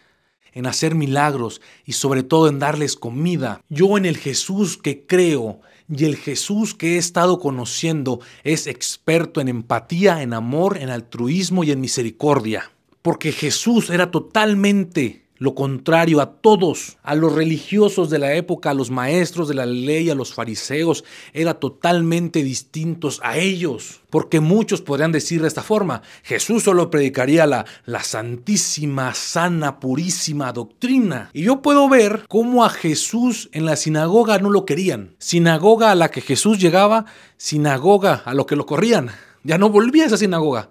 en 0.58 0.66
hacer 0.66 0.96
milagros 0.96 1.62
y 1.86 1.94
sobre 1.94 2.24
todo 2.24 2.50
en 2.50 2.58
darles 2.58 2.96
comida. 2.96 3.62
Yo 3.70 3.96
en 3.96 4.06
el 4.06 4.18
Jesús 4.18 4.76
que 4.76 5.06
creo 5.06 5.62
y 5.88 6.06
el 6.06 6.16
Jesús 6.16 6.74
que 6.74 6.96
he 6.96 6.98
estado 6.98 7.40
conociendo 7.40 8.22
es 8.44 8.66
experto 8.66 9.40
en 9.40 9.50
empatía, 9.50 10.24
en 10.24 10.34
amor, 10.34 10.78
en 10.80 10.90
altruismo 10.90 11.64
y 11.64 11.72
en 11.72 11.80
misericordia. 11.80 12.72
Porque 13.04 13.32
Jesús 13.32 13.92
era 13.92 14.10
totalmente 14.10 15.27
lo 15.40 15.56
contrario 15.56 16.22
a 16.22 16.34
todos, 16.42 16.98
a 17.04 17.16
los 17.16 17.34
religiosos 17.34 18.10
de 18.10 18.20
la 18.20 18.34
época, 18.34 18.72
a 18.72 18.74
los 18.74 18.92
maestros 18.92 19.48
de 19.48 19.56
la 19.56 19.66
ley, 19.66 20.10
a 20.10 20.16
los 20.16 20.34
fariseos, 20.34 21.04
era 21.34 21.56
totalmente 21.56 22.44
distintos 22.44 23.20
a 23.24 23.38
ellos. 23.38 24.02
Porque 24.10 24.40
muchos 24.40 24.82
podrían 24.82 25.12
decir 25.12 25.42
de 25.42 25.48
esta 25.48 25.64
forma, 25.64 26.02
Jesús 26.24 26.64
solo 26.64 26.90
predicaría 26.90 27.46
la, 27.46 27.66
la 27.86 28.04
santísima, 28.04 29.14
sana, 29.14 29.80
purísima 29.80 30.54
doctrina. 30.54 31.30
Y 31.34 31.44
yo 31.44 31.62
puedo 31.62 31.90
ver 31.90 32.24
cómo 32.28 32.64
a 32.64 32.70
Jesús 32.70 33.50
en 33.52 33.66
la 33.66 33.76
sinagoga 33.76 34.40
no 34.40 34.50
lo 34.50 34.66
querían. 34.66 35.16
Sinagoga 35.20 35.92
a 35.92 35.96
la 35.96 36.10
que 36.10 36.22
Jesús 36.22 36.58
llegaba, 36.60 37.06
sinagoga 37.36 38.24
a 38.26 38.34
lo 38.34 38.46
que 38.46 38.56
lo 38.56 38.66
corrían. 38.66 39.12
Ya 39.44 39.58
no 39.58 39.70
volvía 39.70 40.04
a 40.04 40.08
esa 40.08 40.18
sinagoga. 40.18 40.70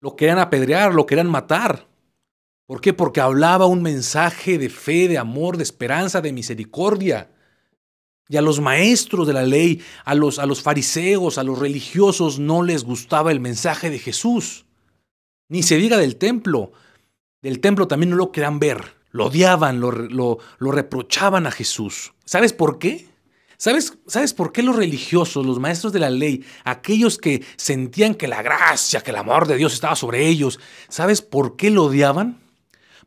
Lo 0.00 0.16
querían 0.16 0.38
apedrear, 0.38 0.94
lo 0.94 1.06
querían 1.06 1.30
matar. 1.30 1.89
¿Por 2.70 2.80
qué? 2.80 2.92
Porque 2.92 3.20
hablaba 3.20 3.66
un 3.66 3.82
mensaje 3.82 4.56
de 4.56 4.68
fe, 4.70 5.08
de 5.08 5.18
amor, 5.18 5.56
de 5.56 5.64
esperanza, 5.64 6.20
de 6.20 6.32
misericordia. 6.32 7.28
Y 8.28 8.36
a 8.36 8.42
los 8.42 8.60
maestros 8.60 9.26
de 9.26 9.32
la 9.32 9.42
ley, 9.42 9.82
a 10.04 10.14
los, 10.14 10.38
a 10.38 10.46
los 10.46 10.62
fariseos, 10.62 11.36
a 11.36 11.42
los 11.42 11.58
religiosos 11.58 12.38
no 12.38 12.62
les 12.62 12.84
gustaba 12.84 13.32
el 13.32 13.40
mensaje 13.40 13.90
de 13.90 13.98
Jesús. 13.98 14.66
Ni 15.48 15.64
se 15.64 15.78
diga 15.78 15.96
del 15.96 16.14
templo. 16.14 16.70
Del 17.42 17.58
templo 17.58 17.88
también 17.88 18.10
no 18.10 18.16
lo 18.16 18.30
querían 18.30 18.60
ver. 18.60 18.94
Lo 19.10 19.26
odiaban, 19.26 19.80
lo, 19.80 19.90
lo, 19.90 20.38
reprochaban 20.60 21.48
a 21.48 21.50
Jesús. 21.50 22.12
¿Sabes 22.24 22.52
por 22.52 22.78
qué? 22.78 23.08
¿Sabes, 23.56 23.98
¿Sabes 24.06 24.32
por 24.32 24.52
qué 24.52 24.62
los 24.62 24.76
religiosos, 24.76 25.44
los 25.44 25.58
maestros 25.58 25.92
de 25.92 25.98
la 25.98 26.10
ley, 26.10 26.44
aquellos 26.62 27.18
que 27.18 27.44
sentían 27.56 28.14
que 28.14 28.28
la 28.28 28.42
gracia, 28.42 29.00
que 29.00 29.10
el 29.10 29.16
amor 29.16 29.48
de 29.48 29.56
Dios 29.56 29.72
estaba 29.72 29.96
sobre 29.96 30.28
ellos, 30.28 30.60
¿sabes 30.88 31.20
por 31.20 31.56
qué 31.56 31.70
lo 31.70 31.86
odiaban? 31.86 32.39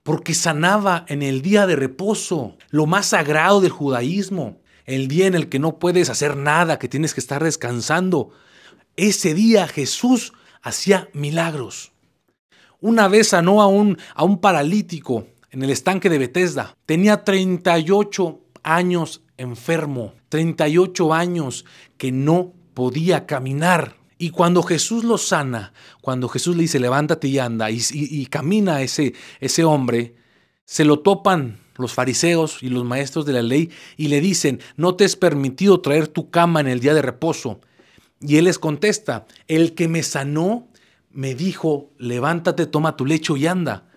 Porque 0.04 0.34
sanaba 0.34 1.06
en 1.08 1.24
el 1.24 1.42
día 1.42 1.66
de 1.66 1.76
reposo, 1.76 2.58
lo 2.70 2.86
más 2.86 3.08
sagrado 3.08 3.62
del 3.62 3.72
judaísmo, 3.72 4.62
el 4.86 5.08
día 5.08 5.28
en 5.28 5.34
el 5.34 5.50
que 5.50 5.60
no 5.60 5.80
puedes 5.80 6.10
hacer 6.10 6.36
nada, 6.36 6.78
que 6.78 6.90
tienes 6.90 7.14
que 7.14 7.22
estar 7.22 7.44
descansando. 7.44 8.32
Ese 8.98 9.34
día 9.34 9.68
Jesús 9.68 10.34
hacía 10.62 11.10
milagros. 11.14 11.94
Una 12.82 13.08
vez 13.08 13.30
sanó 13.30 13.62
a 13.62 13.68
un, 13.68 13.98
a 14.14 14.26
un 14.26 14.40
paralítico 14.40 15.28
en 15.52 15.64
el 15.64 15.70
estanque 15.70 16.10
de 16.10 16.18
Bethesda. 16.18 16.76
Tenía 16.86 17.24
38 17.24 18.42
años 18.62 19.22
enfermo, 19.38 20.14
38 20.30 21.14
años 21.14 21.66
que 21.98 22.12
no 22.12 22.54
podía 22.74 23.26
caminar. 23.26 23.96
Y 24.24 24.30
cuando 24.30 24.64
Jesús 24.64 25.04
lo 25.04 25.18
sana, 25.18 25.74
cuando 26.00 26.30
Jesús 26.30 26.56
le 26.56 26.62
dice, 26.62 26.80
levántate 26.80 27.28
y 27.28 27.40
anda, 27.40 27.70
y, 27.70 28.26
camina 28.28 28.82
ese, 28.82 29.14
ese 29.42 29.66
hombre, 29.66 30.16
se 30.64 30.86
lo 30.86 31.00
topan 31.00 31.60
los 31.76 31.92
fariseos 31.92 32.64
y 32.64 32.70
los 32.70 32.86
maestros 32.86 33.26
de 33.26 33.34
la 33.34 33.42
ley 33.42 33.70
y 33.98 34.08
le 34.08 34.22
dicen, 34.22 34.62
no 34.78 34.96
te 34.96 35.04
es 35.04 35.18
permitido 35.18 35.82
traer 35.82 36.08
tu 36.08 36.30
cama 36.30 36.62
en 36.62 36.70
el 36.70 36.80
día 36.80 36.94
de 36.94 37.02
reposo. 37.02 37.60
Y 38.22 38.38
él 38.38 38.46
les 38.46 38.60
contesta, 38.60 39.26
el 39.50 39.76
que 39.76 39.90
me 39.90 40.04
sanó 40.04 40.70
me 41.12 41.36
dijo, 41.36 41.92
levántate, 41.98 42.66
toma 42.66 42.96
tu 42.96 43.06
lecho 43.06 43.36
y 43.36 43.48
anda. 43.48 43.90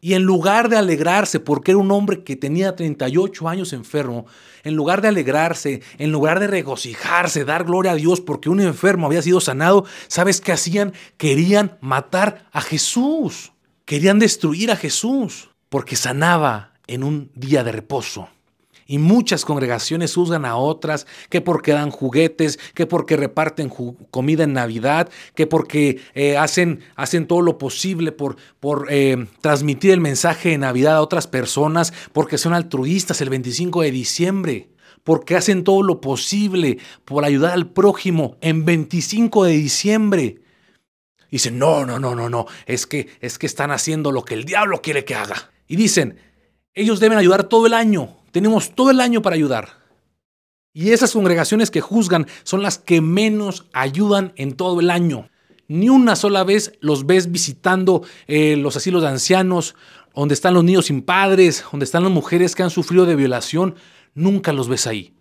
Y 0.00 0.14
en 0.14 0.22
lugar 0.22 0.68
de 0.68 0.76
alegrarse, 0.76 1.40
porque 1.40 1.72
era 1.72 1.78
un 1.78 1.90
hombre 1.90 2.22
que 2.22 2.36
tenía 2.36 2.76
38 2.76 3.48
años 3.48 3.72
enfermo, 3.72 4.26
en 4.62 4.74
lugar 4.74 5.02
de 5.02 5.08
alegrarse, 5.08 5.82
en 5.98 6.12
lugar 6.12 6.38
de 6.38 6.46
regocijarse, 6.46 7.44
dar 7.44 7.64
gloria 7.64 7.92
a 7.92 7.96
Dios 7.96 8.20
porque 8.20 8.48
un 8.48 8.60
enfermo 8.60 9.06
había 9.06 9.22
sido 9.22 9.40
sanado, 9.40 9.84
¿sabes 10.06 10.40
qué 10.40 10.52
hacían? 10.52 10.92
Querían 11.16 11.78
matar 11.80 12.46
a 12.52 12.60
Jesús. 12.60 13.52
Querían 13.84 14.18
destruir 14.18 14.70
a 14.70 14.76
Jesús 14.76 15.50
porque 15.68 15.96
sanaba 15.96 16.74
en 16.86 17.02
un 17.02 17.30
día 17.34 17.64
de 17.64 17.72
reposo. 17.72 18.28
Y 18.90 18.96
muchas 18.96 19.44
congregaciones 19.44 20.14
juzgan 20.14 20.46
a 20.46 20.56
otras 20.56 21.06
que 21.28 21.42
porque 21.42 21.72
dan 21.72 21.90
juguetes, 21.90 22.58
que 22.72 22.86
porque 22.86 23.18
reparten 23.18 23.70
comida 24.10 24.44
en 24.44 24.54
Navidad, 24.54 25.10
que 25.34 25.46
porque 25.46 26.00
eh, 26.14 26.38
hacen, 26.38 26.80
hacen 26.96 27.26
todo 27.26 27.42
lo 27.42 27.58
posible 27.58 28.12
por, 28.12 28.36
por 28.60 28.86
eh, 28.88 29.26
transmitir 29.42 29.90
el 29.90 30.00
mensaje 30.00 30.48
de 30.48 30.58
Navidad 30.58 30.96
a 30.96 31.02
otras 31.02 31.26
personas, 31.26 31.92
porque 32.14 32.38
son 32.38 32.54
altruistas 32.54 33.20
el 33.20 33.28
25 33.28 33.82
de 33.82 33.90
diciembre 33.90 34.68
porque 35.04 35.36
hacen 35.36 35.64
todo 35.64 35.82
lo 35.82 36.02
posible 36.02 36.78
por 37.06 37.24
ayudar 37.24 37.52
al 37.52 37.70
prójimo 37.70 38.36
en 38.42 38.66
25 38.66 39.44
de 39.44 39.52
diciembre. 39.52 40.42
Dicen, 41.30 41.58
no, 41.58 41.86
no, 41.86 41.98
no, 41.98 42.14
no, 42.14 42.28
no, 42.28 42.46
es 42.66 42.86
que, 42.86 43.08
es 43.20 43.38
que 43.38 43.46
están 43.46 43.70
haciendo 43.70 44.12
lo 44.12 44.24
que 44.24 44.34
el 44.34 44.44
diablo 44.44 44.82
quiere 44.82 45.06
que 45.06 45.14
haga. 45.14 45.50
Y 45.66 45.76
dicen, 45.76 46.18
ellos 46.74 47.00
deben 47.00 47.16
ayudar 47.16 47.44
todo 47.44 47.66
el 47.66 47.72
año. 47.72 48.17
Tenemos 48.30 48.74
todo 48.74 48.90
el 48.90 49.00
año 49.00 49.22
para 49.22 49.36
ayudar. 49.36 49.78
Y 50.72 50.92
esas 50.92 51.12
congregaciones 51.12 51.70
que 51.70 51.80
juzgan 51.80 52.26
son 52.44 52.62
las 52.62 52.78
que 52.78 53.00
menos 53.00 53.66
ayudan 53.72 54.32
en 54.36 54.52
todo 54.52 54.80
el 54.80 54.90
año. 54.90 55.28
Ni 55.66 55.88
una 55.88 56.16
sola 56.16 56.44
vez 56.44 56.72
los 56.80 57.06
ves 57.06 57.32
visitando 57.32 58.02
eh, 58.26 58.56
los 58.56 58.76
asilos 58.76 59.02
de 59.02 59.08
ancianos, 59.08 59.74
donde 60.14 60.34
están 60.34 60.54
los 60.54 60.64
niños 60.64 60.86
sin 60.86 61.02
padres, 61.02 61.64
donde 61.70 61.84
están 61.84 62.04
las 62.04 62.12
mujeres 62.12 62.54
que 62.54 62.62
han 62.62 62.70
sufrido 62.70 63.06
de 63.06 63.16
violación. 63.16 63.74
Nunca 64.14 64.52
los 64.52 64.68
ves 64.68 64.86
ahí. 64.86 65.14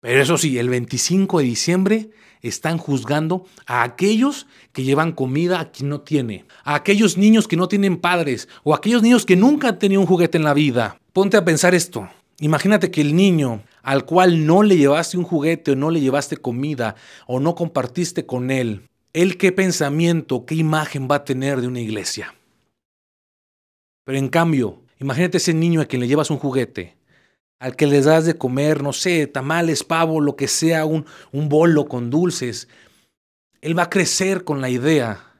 Pero 0.00 0.22
eso 0.22 0.38
sí, 0.38 0.58
el 0.58 0.68
25 0.68 1.38
de 1.38 1.44
diciembre 1.44 2.10
están 2.42 2.78
juzgando 2.78 3.46
a 3.66 3.82
aquellos 3.82 4.46
que 4.72 4.82
llevan 4.82 5.12
comida 5.12 5.60
a 5.60 5.70
quien 5.70 5.90
no 5.90 6.00
tiene, 6.00 6.46
a 6.64 6.74
aquellos 6.74 7.18
niños 7.18 7.46
que 7.46 7.56
no 7.56 7.68
tienen 7.68 7.98
padres 7.98 8.48
o 8.64 8.72
a 8.72 8.78
aquellos 8.78 9.02
niños 9.02 9.26
que 9.26 9.36
nunca 9.36 9.68
han 9.68 9.78
tenido 9.78 10.00
un 10.00 10.06
juguete 10.06 10.38
en 10.38 10.44
la 10.44 10.54
vida. 10.54 10.98
Ponte 11.12 11.36
a 11.36 11.44
pensar 11.44 11.74
esto. 11.74 12.08
Imagínate 12.40 12.90
que 12.90 13.02
el 13.02 13.14
niño 13.14 13.62
al 13.82 14.06
cual 14.06 14.46
no 14.46 14.62
le 14.62 14.78
llevaste 14.78 15.18
un 15.18 15.24
juguete 15.24 15.72
o 15.72 15.76
no 15.76 15.90
le 15.90 16.00
llevaste 16.00 16.38
comida 16.38 16.96
o 17.26 17.38
no 17.38 17.54
compartiste 17.54 18.24
con 18.24 18.50
él, 18.50 18.88
él 19.12 19.36
qué 19.36 19.52
pensamiento, 19.52 20.46
qué 20.46 20.54
imagen 20.54 21.06
va 21.08 21.16
a 21.16 21.24
tener 21.24 21.60
de 21.60 21.68
una 21.68 21.80
iglesia. 21.80 22.34
Pero 24.04 24.16
en 24.16 24.28
cambio, 24.28 24.80
imagínate 24.98 25.36
ese 25.36 25.52
niño 25.52 25.82
a 25.82 25.84
quien 25.84 26.00
le 26.00 26.08
llevas 26.08 26.30
un 26.30 26.38
juguete, 26.38 26.96
al 27.58 27.76
que 27.76 27.86
les 27.86 28.06
das 28.06 28.24
de 28.24 28.38
comer, 28.38 28.82
no 28.82 28.94
sé, 28.94 29.26
tamales, 29.26 29.84
pavo, 29.84 30.18
lo 30.22 30.34
que 30.34 30.48
sea, 30.48 30.86
un, 30.86 31.04
un 31.32 31.50
bolo 31.50 31.88
con 31.88 32.08
dulces. 32.08 32.68
Él 33.60 33.78
va 33.78 33.84
a 33.84 33.90
crecer 33.90 34.44
con 34.44 34.62
la 34.62 34.70
idea 34.70 35.34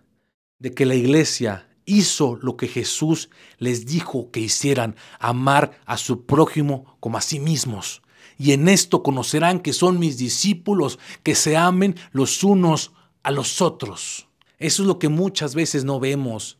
de 0.58 0.74
que 0.74 0.84
la 0.84 0.94
iglesia 0.94 1.66
hizo 1.90 2.38
lo 2.42 2.56
que 2.56 2.68
Jesús 2.68 3.30
les 3.58 3.86
dijo 3.86 4.30
que 4.30 4.40
hicieran, 4.40 4.96
amar 5.18 5.78
a 5.86 5.96
su 5.96 6.24
prójimo 6.24 6.96
como 7.00 7.18
a 7.18 7.20
sí 7.20 7.40
mismos. 7.40 8.02
Y 8.38 8.52
en 8.52 8.68
esto 8.68 9.02
conocerán 9.02 9.60
que 9.60 9.72
son 9.72 9.98
mis 9.98 10.16
discípulos, 10.16 10.98
que 11.22 11.34
se 11.34 11.56
amen 11.56 11.96
los 12.12 12.42
unos 12.42 12.92
a 13.22 13.30
los 13.30 13.60
otros. 13.60 14.28
Eso 14.58 14.82
es 14.82 14.86
lo 14.86 14.98
que 14.98 15.08
muchas 15.08 15.54
veces 15.54 15.84
no 15.84 16.00
vemos. 16.00 16.58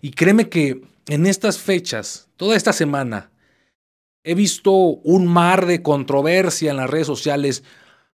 Y 0.00 0.12
créeme 0.12 0.48
que 0.48 0.82
en 1.08 1.26
estas 1.26 1.58
fechas, 1.58 2.28
toda 2.36 2.56
esta 2.56 2.72
semana, 2.72 3.30
he 4.24 4.34
visto 4.34 4.72
un 4.72 5.26
mar 5.26 5.66
de 5.66 5.82
controversia 5.82 6.70
en 6.70 6.76
las 6.76 6.88
redes 6.88 7.06
sociales 7.06 7.64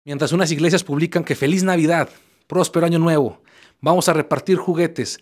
mientras 0.04 0.32
unas 0.32 0.50
iglesias 0.50 0.84
publican 0.84 1.24
que 1.24 1.34
feliz 1.34 1.62
Navidad, 1.62 2.08
próspero 2.46 2.86
año 2.86 2.98
nuevo, 2.98 3.40
vamos 3.80 4.08
a 4.08 4.12
repartir 4.12 4.56
juguetes, 4.56 5.20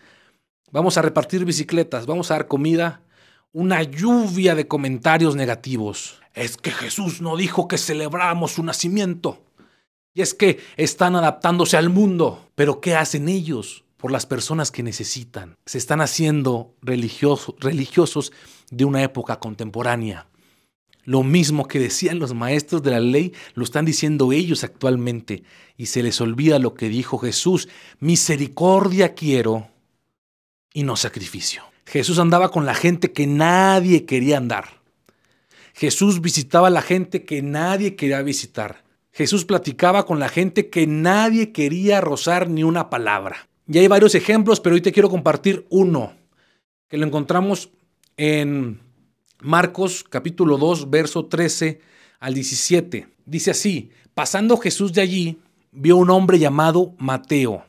vamos 0.72 0.96
a 0.98 1.02
repartir 1.02 1.44
bicicletas, 1.44 2.06
vamos 2.06 2.30
a 2.30 2.34
dar 2.34 2.48
comida, 2.48 3.02
una 3.52 3.82
lluvia 3.82 4.54
de 4.54 4.68
comentarios 4.68 5.36
negativos. 5.36 6.20
Es 6.34 6.56
que 6.56 6.70
Jesús 6.70 7.20
no 7.20 7.36
dijo 7.36 7.68
que 7.68 7.78
celebramos 7.78 8.52
su 8.52 8.62
nacimiento. 8.62 9.42
Y 10.14 10.22
es 10.22 10.34
que 10.34 10.58
están 10.76 11.16
adaptándose 11.16 11.76
al 11.76 11.88
mundo. 11.88 12.48
Pero 12.54 12.80
¿qué 12.80 12.94
hacen 12.94 13.28
ellos 13.28 13.84
por 13.96 14.10
las 14.12 14.26
personas 14.26 14.70
que 14.70 14.82
necesitan? 14.82 15.56
Se 15.66 15.78
están 15.78 16.00
haciendo 16.00 16.74
religiosos 16.80 18.32
de 18.70 18.84
una 18.84 19.02
época 19.02 19.40
contemporánea. 19.40 20.26
Lo 21.04 21.22
mismo 21.22 21.66
que 21.66 21.80
decían 21.80 22.18
los 22.18 22.34
maestros 22.34 22.82
de 22.82 22.90
la 22.92 23.00
ley, 23.00 23.32
lo 23.54 23.64
están 23.64 23.84
diciendo 23.84 24.32
ellos 24.32 24.62
actualmente. 24.62 25.42
Y 25.76 25.86
se 25.86 26.02
les 26.02 26.20
olvida 26.20 26.58
lo 26.58 26.74
que 26.74 26.88
dijo 26.88 27.18
Jesús, 27.18 27.68
misericordia 27.98 29.14
quiero 29.14 29.68
y 30.72 30.82
no 30.82 30.96
sacrificio. 30.96 31.62
Jesús 31.86 32.18
andaba 32.18 32.50
con 32.50 32.66
la 32.66 32.74
gente 32.74 33.12
que 33.12 33.26
nadie 33.26 34.04
quería 34.06 34.36
andar. 34.36 34.80
Jesús 35.74 36.20
visitaba 36.20 36.68
a 36.68 36.70
la 36.70 36.82
gente 36.82 37.24
que 37.24 37.42
nadie 37.42 37.96
quería 37.96 38.22
visitar. 38.22 38.84
Jesús 39.12 39.44
platicaba 39.44 40.06
con 40.06 40.20
la 40.20 40.28
gente 40.28 40.70
que 40.70 40.86
nadie 40.86 41.52
quería 41.52 42.00
rozar 42.00 42.48
ni 42.48 42.62
una 42.62 42.90
palabra. 42.90 43.48
Y 43.66 43.78
hay 43.78 43.88
varios 43.88 44.14
ejemplos, 44.14 44.60
pero 44.60 44.74
hoy 44.74 44.80
te 44.80 44.92
quiero 44.92 45.10
compartir 45.10 45.66
uno, 45.70 46.12
que 46.88 46.96
lo 46.96 47.06
encontramos 47.06 47.70
en 48.16 48.80
Marcos 49.40 50.04
capítulo 50.04 50.58
2, 50.58 50.90
verso 50.90 51.26
13 51.26 51.80
al 52.18 52.34
17. 52.34 53.08
Dice 53.24 53.50
así, 53.52 53.90
pasando 54.14 54.56
Jesús 54.56 54.92
de 54.92 55.00
allí, 55.00 55.38
vio 55.72 55.96
un 55.96 56.10
hombre 56.10 56.38
llamado 56.38 56.94
Mateo, 56.98 57.64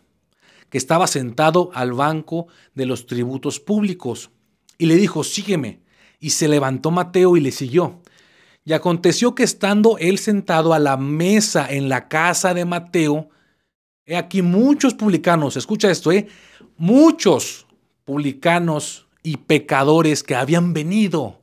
que 0.72 0.80
estaba 0.80 1.06
sentado 1.06 1.70
al 1.76 1.94
banco 1.94 2.48
de 2.74 2.88
los 2.88 3.06
tributos 3.06 3.60
públicos, 3.60 4.32
y 4.80 4.88
le 4.88 4.96
dijo, 4.96 5.24
sígueme. 5.24 5.80
Y 6.20 6.32
se 6.32 6.48
levantó 6.48 6.90
Mateo 6.90 7.38
y 7.38 7.40
le 7.40 7.52
siguió. 7.52 8.02
Y 8.66 8.74
aconteció 8.74 9.36
que 9.36 9.44
estando 9.44 10.00
él 10.00 10.18
sentado 10.18 10.74
a 10.74 10.80
la 10.80 10.98
mesa 10.98 11.68
en 11.70 11.88
la 11.88 12.08
casa 12.08 12.56
de 12.56 12.66
Mateo, 12.66 13.30
he 14.06 14.18
aquí 14.18 14.42
muchos 14.42 14.96
publicanos, 14.96 15.56
escucha 15.56 15.92
esto, 15.92 16.12
¿eh? 16.12 16.28
muchos 16.78 17.68
publicanos 18.06 19.08
y 19.22 19.38
pecadores 19.38 20.24
que 20.24 20.34
habían 20.34 20.74
venido 20.74 21.42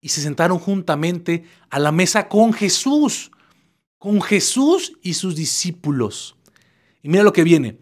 y 0.00 0.10
se 0.10 0.20
sentaron 0.20 0.60
juntamente 0.60 1.44
a 1.70 1.80
la 1.80 1.90
mesa 1.90 2.28
con 2.28 2.52
Jesús, 2.52 3.32
con 3.98 4.22
Jesús 4.22 4.92
y 5.02 5.14
sus 5.14 5.34
discípulos. 5.34 6.36
Y 7.02 7.08
mira 7.08 7.24
lo 7.24 7.32
que 7.32 7.42
viene. 7.42 7.78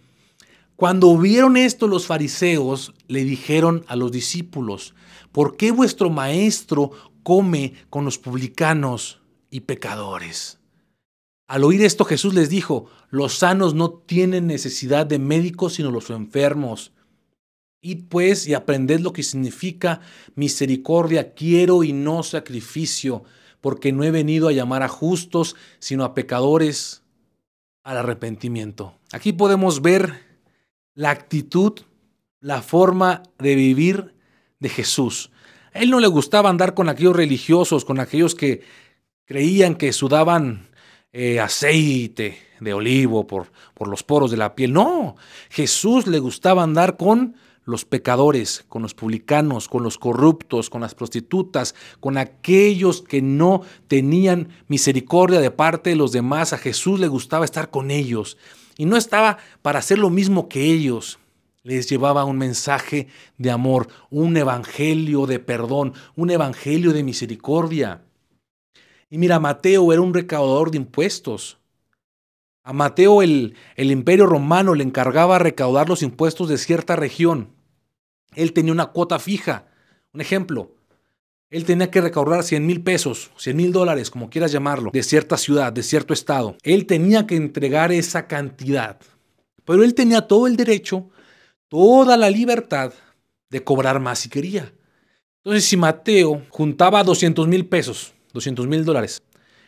Cuando 0.78 1.18
vieron 1.18 1.56
esto 1.56 1.88
los 1.88 2.06
fariseos 2.06 2.94
le 3.08 3.24
dijeron 3.24 3.84
a 3.88 3.96
los 3.96 4.12
discípulos, 4.12 4.94
¿por 5.32 5.56
qué 5.56 5.72
vuestro 5.72 6.08
maestro 6.08 6.92
come 7.24 7.74
con 7.90 8.04
los 8.04 8.16
publicanos 8.16 9.20
y 9.50 9.62
pecadores? 9.62 10.60
Al 11.48 11.64
oír 11.64 11.82
esto 11.82 12.04
Jesús 12.04 12.32
les 12.32 12.48
dijo, 12.48 12.86
los 13.10 13.38
sanos 13.38 13.74
no 13.74 13.90
tienen 13.90 14.46
necesidad 14.46 15.04
de 15.04 15.18
médicos 15.18 15.74
sino 15.74 15.90
los 15.90 16.10
enfermos. 16.10 16.92
Id 17.80 18.04
pues 18.08 18.46
y 18.46 18.54
aprended 18.54 19.00
lo 19.00 19.12
que 19.12 19.24
significa 19.24 20.00
misericordia, 20.36 21.34
quiero 21.34 21.82
y 21.82 21.92
no 21.92 22.22
sacrificio, 22.22 23.24
porque 23.60 23.90
no 23.90 24.04
he 24.04 24.12
venido 24.12 24.46
a 24.46 24.52
llamar 24.52 24.84
a 24.84 24.88
justos, 24.88 25.56
sino 25.80 26.04
a 26.04 26.14
pecadores 26.14 27.02
al 27.82 27.96
arrepentimiento. 27.96 28.94
Aquí 29.10 29.32
podemos 29.32 29.82
ver 29.82 30.27
la 30.98 31.11
actitud, 31.11 31.74
la 32.40 32.61
forma 32.61 33.22
de 33.38 33.54
vivir 33.54 34.16
de 34.58 34.68
Jesús. 34.68 35.30
A 35.72 35.78
él 35.78 35.90
no 35.90 36.00
le 36.00 36.08
gustaba 36.08 36.50
andar 36.50 36.74
con 36.74 36.88
aquellos 36.88 37.14
religiosos, 37.14 37.84
con 37.84 38.00
aquellos 38.00 38.34
que 38.34 38.62
creían 39.24 39.76
que 39.76 39.92
sudaban 39.92 40.66
eh, 41.12 41.38
aceite 41.38 42.38
de 42.58 42.74
olivo 42.74 43.28
por, 43.28 43.52
por 43.74 43.87
los 43.87 44.02
poros 44.02 44.32
de 44.32 44.38
la 44.38 44.56
piel. 44.56 44.72
No, 44.72 45.14
Jesús 45.50 46.08
le 46.08 46.18
gustaba 46.18 46.64
andar 46.64 46.96
con 46.96 47.37
los 47.62 47.84
pecadores, 47.84 48.64
con 48.66 48.82
los 48.82 48.94
publicanos, 48.94 49.68
con 49.68 49.84
los 49.84 49.98
corruptos, 49.98 50.68
con 50.68 50.80
las 50.80 50.96
prostitutas, 50.96 51.76
con 52.00 52.18
aquellos 52.18 53.02
que 53.02 53.22
no 53.22 53.62
tenían 53.87 54.48
misericordia 54.66 55.38
de 55.38 55.52
parte 55.52 55.90
de 55.90 55.96
los 55.96 56.11
demás. 56.11 56.52
A 56.52 56.58
Jesús 56.58 56.98
le 56.98 57.06
gustaba 57.06 57.44
estar 57.44 57.70
con 57.70 57.92
ellos. 57.92 58.37
Y 58.78 58.86
no 58.86 58.96
estaba 58.96 59.38
para 59.60 59.80
hacer 59.80 59.98
lo 59.98 60.08
mismo 60.08 60.48
que 60.48 60.62
ellos. 60.62 61.18
Les 61.64 61.90
llevaba 61.90 62.24
un 62.24 62.38
mensaje 62.38 63.08
de 63.36 63.50
amor, 63.50 63.88
un 64.08 64.36
evangelio 64.36 65.26
de 65.26 65.40
perdón, 65.40 65.92
un 66.14 66.30
evangelio 66.30 66.92
de 66.92 67.02
misericordia. 67.02 68.04
Y 69.10 69.18
mira, 69.18 69.40
Mateo 69.40 69.92
era 69.92 70.00
un 70.00 70.14
recaudador 70.14 70.70
de 70.70 70.78
impuestos. 70.78 71.58
A 72.62 72.72
Mateo 72.72 73.20
el, 73.20 73.56
el 73.74 73.90
imperio 73.90 74.26
romano 74.26 74.74
le 74.74 74.84
encargaba 74.84 75.40
recaudar 75.40 75.88
los 75.88 76.02
impuestos 76.02 76.48
de 76.48 76.56
cierta 76.56 76.94
región. 76.94 77.50
Él 78.36 78.52
tenía 78.52 78.72
una 78.72 78.86
cuota 78.86 79.18
fija. 79.18 79.66
Un 80.12 80.20
ejemplo, 80.20 80.70
él 81.50 81.64
tenía 81.64 81.90
que 81.90 82.00
recaudar 82.00 82.42
100 82.42 82.66
mil 82.66 82.82
pesos, 82.82 83.30
100 83.37 83.56
mil 83.56 83.72
dólares, 83.72 84.11
como 84.11 84.28
quieras 84.28 84.52
llamarlo, 84.52 84.90
de 84.92 85.02
cierta 85.02 85.37
ciudad, 85.38 85.72
de 85.72 85.82
cierto 85.82 86.12
estado. 86.12 86.56
Él 86.62 86.87
tenía 86.87 87.26
que 87.26 87.37
entregar 87.37 87.90
esa 87.90 88.26
cantidad. 88.26 88.98
Pero 89.64 89.82
él 89.82 89.94
tenía 89.94 90.22
todo 90.22 90.46
el 90.46 90.56
derecho, 90.56 91.08
toda 91.68 92.16
la 92.16 92.28
libertad 92.28 92.92
de 93.50 93.64
cobrar 93.64 93.98
más 94.00 94.18
si 94.18 94.28
quería. 94.28 94.72
Entonces, 95.42 95.64
si 95.64 95.76
Mateo 95.76 96.42
juntaba 96.50 97.02
200 97.02 97.48
mil 97.48 97.66
pesos, 97.66 98.12
200 98.34 98.66
mil 98.66 98.84
dólares, 98.84 99.22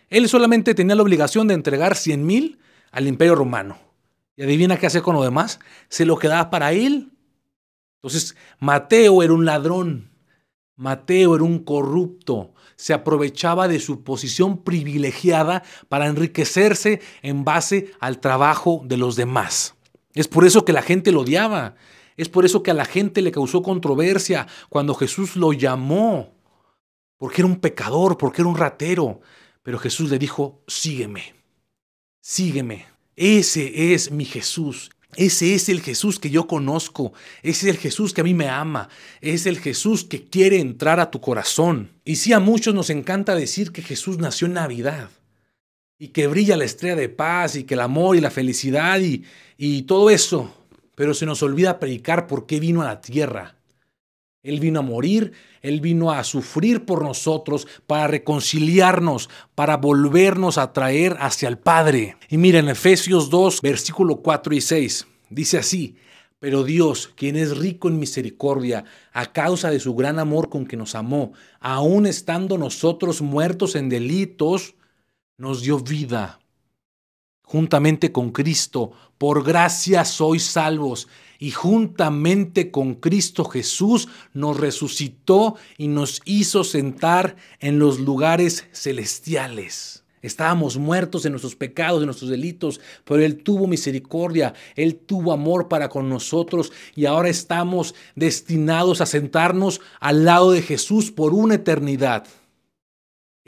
él 0.08 0.28
solamente 0.28 0.74
tenía 0.74 0.96
la 0.96 1.02
obligación 1.02 1.48
de 1.48 1.54
entregar 1.54 1.96
100 1.96 2.26
mil 2.26 2.58
al 2.90 3.06
imperio 3.06 3.34
romano. 3.34 3.78
Y 4.36 4.42
adivina 4.42 4.76
qué 4.78 4.86
hace 4.86 5.00
con 5.00 5.14
lo 5.14 5.22
demás. 5.22 5.60
Se 5.88 6.04
lo 6.04 6.18
quedaba 6.18 6.50
para 6.50 6.72
él. 6.72 7.10
Entonces, 7.96 8.36
Mateo 8.58 9.22
era 9.22 9.32
un 9.32 9.44
ladrón, 9.44 10.09
Mateo 10.80 11.34
era 11.34 11.44
un 11.44 11.58
corrupto, 11.58 12.54
se 12.74 12.94
aprovechaba 12.94 13.68
de 13.68 13.80
su 13.80 14.02
posición 14.02 14.64
privilegiada 14.64 15.62
para 15.90 16.06
enriquecerse 16.06 17.02
en 17.20 17.44
base 17.44 17.92
al 18.00 18.18
trabajo 18.18 18.80
de 18.86 18.96
los 18.96 19.14
demás. 19.14 19.74
Es 20.14 20.26
por 20.26 20.46
eso 20.46 20.64
que 20.64 20.72
la 20.72 20.80
gente 20.80 21.12
lo 21.12 21.20
odiaba, 21.20 21.74
es 22.16 22.30
por 22.30 22.46
eso 22.46 22.62
que 22.62 22.70
a 22.70 22.74
la 22.74 22.86
gente 22.86 23.20
le 23.20 23.30
causó 23.30 23.62
controversia 23.62 24.46
cuando 24.70 24.94
Jesús 24.94 25.36
lo 25.36 25.52
llamó, 25.52 26.32
porque 27.18 27.42
era 27.42 27.48
un 27.48 27.60
pecador, 27.60 28.16
porque 28.16 28.40
era 28.40 28.48
un 28.48 28.56
ratero. 28.56 29.20
Pero 29.62 29.78
Jesús 29.78 30.08
le 30.08 30.18
dijo, 30.18 30.62
sígueme, 30.66 31.34
sígueme. 32.22 32.86
Ese 33.16 33.92
es 33.92 34.10
mi 34.10 34.24
Jesús. 34.24 34.90
Ese 35.16 35.54
es 35.54 35.68
el 35.68 35.80
Jesús 35.80 36.20
que 36.20 36.30
yo 36.30 36.46
conozco, 36.46 37.12
ese 37.42 37.68
es 37.68 37.74
el 37.74 37.80
Jesús 37.80 38.14
que 38.14 38.20
a 38.20 38.24
mí 38.24 38.32
me 38.32 38.48
ama, 38.48 38.88
es 39.20 39.46
el 39.46 39.58
Jesús 39.58 40.04
que 40.04 40.24
quiere 40.24 40.60
entrar 40.60 41.00
a 41.00 41.10
tu 41.10 41.20
corazón. 41.20 41.90
Y 42.04 42.16
sí, 42.16 42.32
a 42.32 42.38
muchos 42.38 42.74
nos 42.74 42.90
encanta 42.90 43.34
decir 43.34 43.72
que 43.72 43.82
Jesús 43.82 44.18
nació 44.18 44.46
en 44.46 44.54
Navidad 44.54 45.10
y 45.98 46.08
que 46.08 46.28
brilla 46.28 46.56
la 46.56 46.64
estrella 46.64 46.96
de 46.96 47.08
paz 47.08 47.56
y 47.56 47.64
que 47.64 47.74
el 47.74 47.80
amor 47.80 48.16
y 48.16 48.20
la 48.20 48.30
felicidad 48.30 49.00
y, 49.00 49.24
y 49.58 49.82
todo 49.82 50.10
eso, 50.10 50.54
pero 50.94 51.12
se 51.12 51.26
nos 51.26 51.42
olvida 51.42 51.80
predicar 51.80 52.26
por 52.26 52.46
qué 52.46 52.60
vino 52.60 52.80
a 52.82 52.86
la 52.86 53.00
tierra. 53.00 53.59
Él 54.42 54.58
vino 54.58 54.80
a 54.80 54.82
morir, 54.82 55.32
Él 55.60 55.80
vino 55.80 56.10
a 56.10 56.24
sufrir 56.24 56.86
por 56.86 57.02
nosotros, 57.02 57.66
para 57.86 58.06
reconciliarnos, 58.06 59.28
para 59.54 59.76
volvernos 59.76 60.56
a 60.56 60.72
traer 60.72 61.16
hacia 61.20 61.48
el 61.48 61.58
Padre. 61.58 62.16
Y 62.28 62.38
miren, 62.38 62.68
Efesios 62.68 63.28
2, 63.28 63.60
versículo 63.60 64.16
4 64.16 64.54
y 64.54 64.60
6, 64.60 65.06
dice 65.28 65.58
así, 65.58 65.96
pero 66.38 66.64
Dios, 66.64 67.12
quien 67.16 67.36
es 67.36 67.58
rico 67.58 67.88
en 67.88 67.98
misericordia, 67.98 68.84
a 69.12 69.30
causa 69.30 69.70
de 69.70 69.78
su 69.78 69.94
gran 69.94 70.18
amor 70.18 70.48
con 70.48 70.66
que 70.66 70.78
nos 70.78 70.94
amó, 70.94 71.34
aun 71.60 72.06
estando 72.06 72.56
nosotros 72.56 73.20
muertos 73.20 73.76
en 73.76 73.90
delitos, 73.90 74.74
nos 75.36 75.62
dio 75.62 75.78
vida. 75.80 76.39
Juntamente 77.50 78.12
con 78.12 78.30
Cristo, 78.30 78.92
por 79.18 79.42
gracia 79.42 80.04
sois 80.04 80.44
salvos 80.44 81.08
y 81.40 81.50
juntamente 81.50 82.70
con 82.70 82.94
Cristo 82.94 83.44
Jesús 83.44 84.06
nos 84.32 84.56
resucitó 84.56 85.56
y 85.76 85.88
nos 85.88 86.22
hizo 86.26 86.62
sentar 86.62 87.34
en 87.58 87.80
los 87.80 87.98
lugares 87.98 88.68
celestiales. 88.70 90.04
Estábamos 90.22 90.76
muertos 90.76 91.24
en 91.24 91.32
nuestros 91.32 91.56
pecados, 91.56 92.00
en 92.02 92.06
nuestros 92.06 92.30
delitos, 92.30 92.80
pero 93.04 93.20
Él 93.20 93.42
tuvo 93.42 93.66
misericordia, 93.66 94.54
Él 94.76 94.94
tuvo 94.94 95.32
amor 95.32 95.66
para 95.66 95.88
con 95.88 96.08
nosotros 96.08 96.70
y 96.94 97.06
ahora 97.06 97.30
estamos 97.30 97.96
destinados 98.14 99.00
a 99.00 99.06
sentarnos 99.06 99.80
al 99.98 100.24
lado 100.24 100.52
de 100.52 100.62
Jesús 100.62 101.10
por 101.10 101.34
una 101.34 101.56
eternidad. 101.56 102.28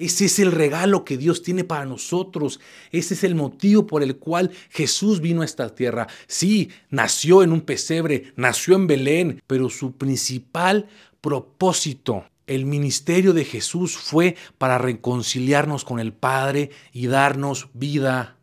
Ese 0.03 0.25
es 0.25 0.41
el 0.41 0.51
regalo 0.51 1.05
que 1.05 1.17
Dios 1.17 1.43
tiene 1.43 1.63
para 1.63 1.85
nosotros. 1.85 2.59
Ese 2.91 3.15
es 3.15 3.23
el 3.23 3.37
motivo 3.37 3.87
por 3.87 4.03
el 4.03 4.17
cual 4.17 4.51
Jesús 4.71 5.21
vino 5.21 5.43
a 5.43 5.45
esta 5.45 5.77
tierra. 5.77 6.09
Sí, 6.27 6.71
nació 6.91 7.45
en 7.45 7.53
un 7.53 7.61
pesebre, 7.61 8.33
nació 8.35 8.75
en 8.75 8.89
Belén, 8.89 9.43
pero 9.47 9.71
su 9.71 9.93
principal 9.93 10.89
propósito, 11.21 12.25
el 12.49 12.67
ministerio 12.67 13.33
de 13.33 13.45
Jesús 13.45 13.97
fue 13.97 14.35
para 14.59 14.77
reconciliarnos 14.77 15.85
con 15.85 16.01
el 16.01 16.13
Padre 16.13 16.71
y 16.93 17.07
darnos 17.07 17.69
vida 17.73 18.39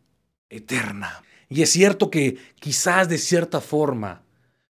eterna. 0.48 1.22
Y 1.50 1.60
es 1.60 1.68
cierto 1.68 2.10
que 2.10 2.38
quizás 2.58 3.10
de 3.10 3.18
cierta 3.18 3.60
forma 3.60 4.22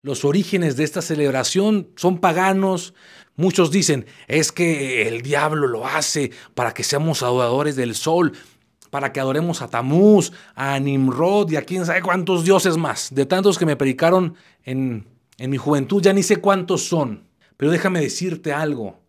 Los 0.03 0.25
orígenes 0.25 0.77
de 0.77 0.83
esta 0.83 1.03
celebración 1.03 1.89
son 1.95 2.17
paganos. 2.17 2.95
Muchos 3.35 3.71
dicen, 3.71 4.05
es 4.27 4.51
que 4.51 5.07
el 5.07 5.21
diablo 5.21 5.67
lo 5.67 5.87
hace 5.87 6.31
para 6.53 6.73
que 6.73 6.83
seamos 6.83 7.23
adoradores 7.23 7.75
del 7.75 7.95
sol, 7.95 8.33
para 8.89 9.13
que 9.13 9.19
adoremos 9.19 9.61
a 9.61 9.69
Tamuz, 9.69 10.31
a 10.53 10.77
Nimrod 10.79 11.49
y 11.51 11.55
a 11.55 11.63
quién 11.63 11.85
sabe 11.85 12.01
cuántos 12.01 12.43
dioses 12.43 12.77
más. 12.77 13.13
De 13.13 13.25
tantos 13.25 13.57
que 13.57 13.65
me 13.65 13.77
predicaron 13.77 14.35
en, 14.63 15.07
en 15.37 15.49
mi 15.49 15.57
juventud, 15.57 16.01
ya 16.01 16.13
ni 16.13 16.23
sé 16.23 16.37
cuántos 16.37 16.87
son. 16.87 17.23
Pero 17.57 17.71
déjame 17.71 18.01
decirte 18.01 18.53
algo. 18.53 19.01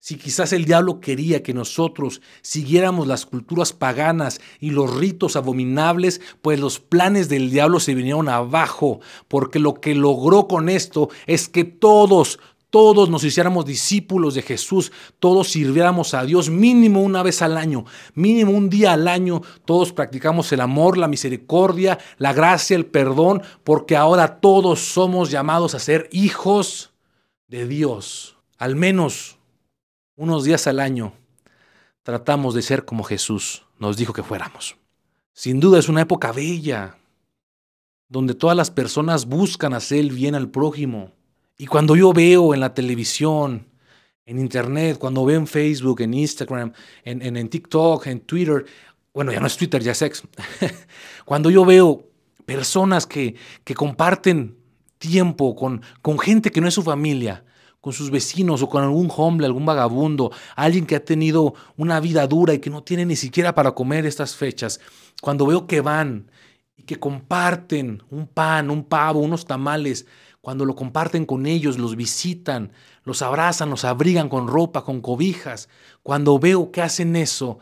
Si 0.00 0.16
quizás 0.16 0.52
el 0.52 0.64
diablo 0.64 1.00
quería 1.00 1.42
que 1.42 1.52
nosotros 1.52 2.22
siguiéramos 2.40 3.08
las 3.08 3.26
culturas 3.26 3.72
paganas 3.72 4.40
y 4.60 4.70
los 4.70 4.96
ritos 4.96 5.34
abominables, 5.34 6.20
pues 6.40 6.60
los 6.60 6.78
planes 6.78 7.28
del 7.28 7.50
diablo 7.50 7.80
se 7.80 7.94
vinieron 7.94 8.28
abajo, 8.28 9.00
porque 9.26 9.58
lo 9.58 9.74
que 9.74 9.96
logró 9.96 10.46
con 10.46 10.68
esto 10.68 11.10
es 11.26 11.48
que 11.48 11.64
todos, 11.64 12.38
todos 12.70 13.08
nos 13.08 13.24
hiciéramos 13.24 13.64
discípulos 13.64 14.34
de 14.34 14.42
Jesús, 14.42 14.92
todos 15.18 15.48
sirviéramos 15.48 16.14
a 16.14 16.24
Dios 16.24 16.50
mínimo 16.50 17.02
una 17.02 17.22
vez 17.22 17.40
al 17.42 17.56
año, 17.56 17.84
mínimo 18.14 18.52
un 18.52 18.68
día 18.68 18.92
al 18.92 19.08
año, 19.08 19.42
todos 19.64 19.92
practicamos 19.92 20.52
el 20.52 20.60
amor, 20.60 20.98
la 20.98 21.08
misericordia, 21.08 21.98
la 22.18 22.32
gracia, 22.32 22.76
el 22.76 22.86
perdón, 22.86 23.42
porque 23.64 23.96
ahora 23.96 24.40
todos 24.40 24.80
somos 24.80 25.30
llamados 25.30 25.74
a 25.74 25.78
ser 25.78 26.08
hijos 26.12 26.92
de 27.46 27.66
Dios. 27.66 28.36
Al 28.58 28.76
menos 28.76 29.38
unos 30.16 30.44
días 30.44 30.66
al 30.66 30.80
año 30.80 31.14
tratamos 32.02 32.54
de 32.54 32.62
ser 32.62 32.84
como 32.84 33.04
Jesús 33.04 33.64
nos 33.78 33.96
dijo 33.96 34.12
que 34.12 34.22
fuéramos. 34.22 34.76
Sin 35.32 35.60
duda 35.60 35.78
es 35.78 35.88
una 35.88 36.02
época 36.02 36.32
bella, 36.32 36.98
donde 38.08 38.34
todas 38.34 38.56
las 38.56 38.70
personas 38.70 39.26
buscan 39.26 39.74
hacer 39.74 40.00
el 40.00 40.10
bien 40.10 40.34
al 40.34 40.50
prójimo. 40.50 41.12
Y 41.60 41.66
cuando 41.66 41.96
yo 41.96 42.12
veo 42.12 42.54
en 42.54 42.60
la 42.60 42.72
televisión, 42.72 43.66
en 44.24 44.38
internet, 44.38 44.96
cuando 44.96 45.24
veo 45.24 45.36
en 45.36 45.48
Facebook, 45.48 46.00
en 46.00 46.14
Instagram, 46.14 46.72
en, 47.02 47.36
en, 47.36 47.48
TikTok, 47.48 48.06
en 48.06 48.20
Twitter, 48.20 48.64
bueno, 49.12 49.32
ya 49.32 49.40
no 49.40 49.48
es 49.48 49.56
Twitter, 49.56 49.82
ya 49.82 49.90
es 49.90 50.02
ex, 50.02 50.22
cuando 51.24 51.50
yo 51.50 51.64
veo 51.64 52.06
personas 52.46 53.06
que, 53.06 53.34
que 53.64 53.74
comparten 53.74 54.56
tiempo 54.98 55.56
con, 55.56 55.82
con 56.00 56.20
gente 56.20 56.50
que 56.52 56.60
no 56.60 56.68
es 56.68 56.74
su 56.74 56.84
familia, 56.84 57.44
con 57.80 57.92
sus 57.92 58.10
vecinos 58.10 58.62
o 58.62 58.68
con 58.68 58.84
algún 58.84 59.10
hombre, 59.16 59.46
algún 59.46 59.66
vagabundo, 59.66 60.30
alguien 60.54 60.86
que 60.86 60.94
ha 60.94 61.04
tenido 61.04 61.54
una 61.76 61.98
vida 61.98 62.26
dura 62.28 62.54
y 62.54 62.60
que 62.60 62.70
no 62.70 62.84
tiene 62.84 63.04
ni 63.04 63.16
siquiera 63.16 63.54
para 63.54 63.72
comer 63.72 64.06
estas 64.06 64.36
fechas, 64.36 64.78
cuando 65.20 65.46
veo 65.46 65.66
que 65.66 65.80
van 65.80 66.30
y 66.76 66.84
que 66.84 67.00
comparten 67.00 68.02
un 68.10 68.28
pan, 68.28 68.70
un 68.70 68.84
pavo, 68.84 69.20
unos 69.20 69.44
tamales, 69.44 70.06
cuando 70.48 70.64
lo 70.64 70.74
comparten 70.74 71.26
con 71.26 71.44
ellos, 71.44 71.76
los 71.76 71.94
visitan, 71.94 72.72
los 73.04 73.20
abrazan, 73.20 73.68
los 73.68 73.84
abrigan 73.84 74.30
con 74.30 74.48
ropa, 74.48 74.82
con 74.82 75.02
cobijas, 75.02 75.68
cuando 76.02 76.38
veo 76.38 76.72
que 76.72 76.80
hacen 76.80 77.16
eso, 77.16 77.58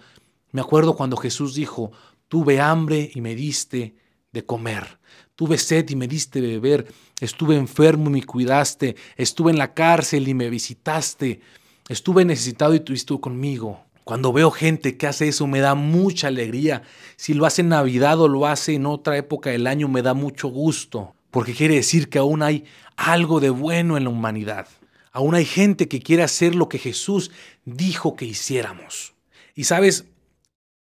me 0.53 0.61
acuerdo 0.61 0.95
cuando 0.95 1.17
Jesús 1.17 1.57
dijo, 1.57 1.91
tuve 2.29 2.61
hambre 2.61 3.11
y 3.13 3.21
me 3.23 3.35
diste 3.35 3.97
de 4.31 4.47
comer. 4.47 5.01
Tuve 5.35 5.59
sed 5.59 5.91
y 5.91 5.97
me 5.97 6.07
diste 6.07 6.41
de 6.41 6.47
beber. 6.61 6.87
Estuve 7.21 7.57
enfermo 7.57 8.09
y 8.09 8.13
me 8.13 8.23
cuidaste. 8.23 8.95
Estuve 9.17 9.51
en 9.51 9.59
la 9.59 9.75
cárcel 9.75 10.29
y 10.29 10.35
me 10.35 10.49
visitaste. 10.49 11.41
Estuve 11.89 12.25
necesitado 12.25 12.73
y 12.73 12.77
estuviste 12.77 13.19
conmigo. 13.19 13.81
Cuando 14.05 14.33
veo 14.33 14.53
gente 14.53 14.97
que 14.97 15.09
hace 15.09 15.27
eso 15.27 15.49
me 15.49 15.59
da 15.59 15.75
mucha 15.75 16.29
alegría. 16.29 16.83
Si 17.17 17.35
lo 17.35 17.47
hace 17.47 17.63
en 17.63 17.71
Navidad 17.71 18.21
o 18.21 18.29
lo 18.29 18.47
hace 18.47 18.75
en 18.75 18.87
otra 18.87 19.17
época 19.17 19.51
del 19.51 19.67
año 19.67 19.89
me 19.89 20.03
da 20.03 20.15
mucho 20.15 20.47
gusto. 20.47 21.16
Porque 21.37 21.53
quiere 21.53 21.75
decir 21.75 22.09
que 22.09 22.19
aún 22.19 22.43
hay 22.43 22.65
algo 22.97 23.41
de 23.41 23.51
bueno 23.51 23.99
en 23.99 24.05
la 24.05 24.09
humanidad. 24.09 24.69
Aún 25.13 25.35
hay 25.35 25.45
gente 25.45 25.87
que 25.87 26.01
quiere 26.01 26.23
hacer 26.23 26.55
lo 26.55 26.71
que 26.71 26.79
Jesús 26.79 27.31
dijo 27.67 28.17
que 28.17 28.25
hiciéramos. 28.25 29.13
Y 29.55 29.65
sabes, 29.65 30.07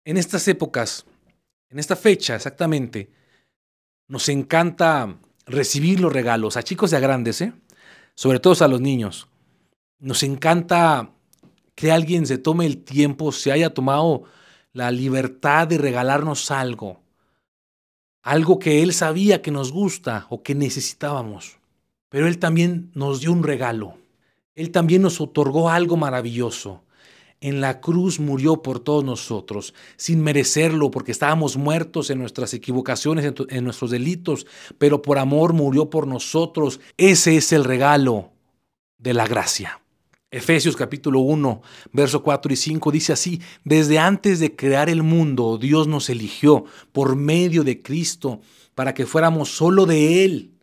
en 0.03 0.17
estas 0.17 0.45
épocas, 0.49 1.05
en 1.69 1.79
esta 1.79 1.95
fecha 1.95 2.35
exactamente, 2.35 3.09
nos 4.09 4.27
encanta 4.27 5.15
recibir 5.45 6.01
los 6.01 6.11
regalos, 6.11 6.57
a 6.57 6.63
chicos 6.63 6.91
y 6.91 6.97
a 6.97 6.99
grandes, 6.99 7.39
¿eh? 7.39 7.53
sobre 8.13 8.41
todo 8.41 8.61
a 8.65 8.67
los 8.67 8.81
niños. 8.81 9.29
Nos 9.99 10.21
encanta 10.21 11.13
que 11.75 11.93
alguien 11.93 12.27
se 12.27 12.37
tome 12.37 12.65
el 12.65 12.83
tiempo, 12.83 13.31
se 13.31 13.53
haya 13.53 13.73
tomado 13.73 14.23
la 14.73 14.91
libertad 14.91 15.69
de 15.69 15.77
regalarnos 15.77 16.51
algo, 16.51 17.01
algo 18.21 18.59
que 18.59 18.81
él 18.83 18.93
sabía 18.93 19.41
que 19.41 19.51
nos 19.51 19.71
gusta 19.71 20.27
o 20.29 20.43
que 20.43 20.55
necesitábamos. 20.55 21.57
Pero 22.09 22.27
él 22.27 22.39
también 22.39 22.91
nos 22.93 23.21
dio 23.21 23.31
un 23.31 23.43
regalo, 23.43 23.97
él 24.55 24.71
también 24.71 25.01
nos 25.01 25.21
otorgó 25.21 25.69
algo 25.69 25.97
maravilloso 25.97 26.81
en 27.41 27.59
la 27.59 27.81
cruz 27.81 28.19
murió 28.19 28.61
por 28.61 28.79
todos 28.79 29.03
nosotros, 29.03 29.73
sin 29.97 30.21
merecerlo, 30.21 30.91
porque 30.91 31.11
estábamos 31.11 31.57
muertos 31.57 32.11
en 32.11 32.19
nuestras 32.19 32.53
equivocaciones, 32.53 33.33
en, 33.49 33.63
nuestros 33.63 33.89
delitos, 33.89 34.45
pero 34.77 35.01
por 35.01 35.17
amor 35.17 35.53
murió 35.53 35.89
por 35.89 36.07
nosotros. 36.07 36.79
Ese 36.97 37.35
es 37.35 37.51
el 37.51 37.63
regalo 37.63 38.29
de 38.99 39.15
la 39.15 39.25
gracia. 39.25 39.80
Efesios 40.33 40.77
capítulo 40.77 41.19
1, 41.19 41.61
verso 41.91 42.23
4 42.23 42.53
y 42.53 42.55
5 42.55 42.91
dice 42.93 43.11
así, 43.11 43.41
desde 43.65 43.99
antes 43.99 44.39
de 44.39 44.55
crear 44.55 44.89
el 44.89 45.03
mundo, 45.03 45.57
Dios 45.57 45.87
nos 45.89 46.09
eligió 46.09 46.63
por 46.93 47.17
medio 47.17 47.65
de 47.65 47.81
Cristo 47.81 48.39
para 48.73 48.93
que 48.93 49.05
fuéramos 49.05 49.49
solo 49.49 49.85
de 49.85 50.23
Él 50.23 50.53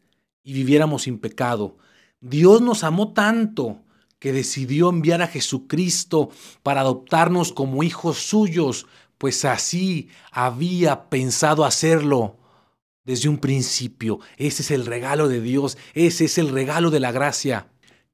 y 0.43 0.55
viviéramos 0.55 1.03
sin 1.03 1.19
pecado. 1.19 1.77
Dios 2.19 2.63
nos 2.63 2.83
amó 2.83 3.13
tanto 3.13 3.83
que 4.19 4.33
decidió 4.33 4.89
enviar 4.89 5.21
a 5.21 5.27
Jesucristo 5.27 6.31
para 6.63 6.81
adoptarnos 6.81 7.53
como 7.53 7.83
hijos 7.83 8.17
suyos, 8.17 8.87
pues 9.19 9.45
así 9.45 10.09
había 10.33 11.11
pensado 11.11 11.67
hacerlo 11.67 12.39
desde 13.05 13.29
un 13.29 13.37
principio. 13.37 14.19
Ese 14.39 14.63
es 14.63 14.71
el 14.71 14.87
regalo 14.87 15.29
de 15.29 15.43
Dios, 15.43 15.77
ese 15.93 16.25
es 16.25 16.39
el 16.39 16.49
regalo 16.49 16.91
de 16.91 17.01
la 17.01 17.13
gracia. 17.13 17.69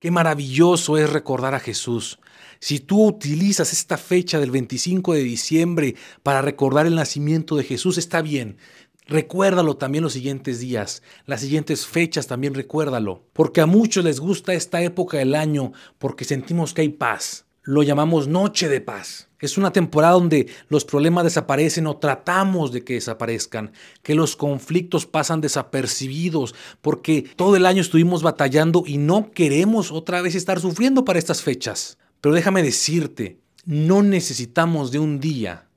Qué 0.05 0.11
maravilloso 0.11 0.99
es 0.99 1.09
recordar 1.09 1.55
a 1.55 1.61
Jesús. 1.61 2.19
Si 2.61 2.79
tú 2.79 3.07
utilizas 3.07 3.73
esta 3.73 3.97
fecha 3.97 4.39
del 4.39 4.51
25 4.51 5.15
de 5.15 5.23
diciembre 5.23 5.95
para 6.23 6.43
recordar 6.43 6.85
el 6.85 6.95
nacimiento 6.95 7.57
de 7.57 7.65
Jesús, 7.65 7.97
está 7.97 8.21
bien. 8.21 8.59
Recuérdalo 9.07 9.79
también 9.79 10.05
los 10.05 10.13
siguientes 10.13 10.61
días, 10.61 11.03
las 11.25 11.41
siguientes 11.41 11.87
fechas 11.87 12.27
también 12.27 12.53
recuérdalo, 12.53 13.25
porque 13.33 13.63
a 13.63 13.67
muchos 13.67 14.05
les 14.05 14.21
gusta 14.21 14.53
esta 14.53 14.83
época 14.83 15.17
del 15.17 15.35
año 15.35 15.73
porque 15.97 16.27
sentimos 16.27 16.75
que 16.75 16.83
hay 16.83 16.91
paz. 16.91 17.47
Lo 17.63 17.83
llamamos 17.83 18.29
noche 18.29 18.69
de 18.69 18.83
paz. 18.83 19.31
Es 19.45 19.59
una 19.59 19.73
temporada 19.73 20.15
donde 20.15 20.49
los 20.69 20.87
problemas 20.87 21.25
desaparecen 21.25 21.87
o 21.87 21.99
tratamos 21.99 22.73
de 22.73 22.83
que 22.83 22.95
desaparezcan, 22.95 23.73
que 24.03 24.15
los 24.15 24.37
conflictos 24.37 25.05
pasan 25.05 25.43
desapercibidos, 25.43 26.55
porque 26.81 27.27
todo 27.37 27.55
el 27.55 27.67
año 27.67 27.83
estuvimos 27.83 28.23
batallando 28.23 28.85
y 28.87 28.97
no 28.97 29.33
queremos 29.33 29.93
otra 29.93 30.23
vez 30.23 30.35
estar 30.35 30.61
sufriendo 30.61 31.05
para 31.05 31.19
estas 31.19 31.43
fechas. 31.43 31.99
Pero 32.23 32.35
déjame 32.35 32.63
decirte, 32.63 33.39
no 33.67 34.03
necesitamos 34.03 34.91
de 34.93 34.99
un 34.99 35.21
día 35.21 35.69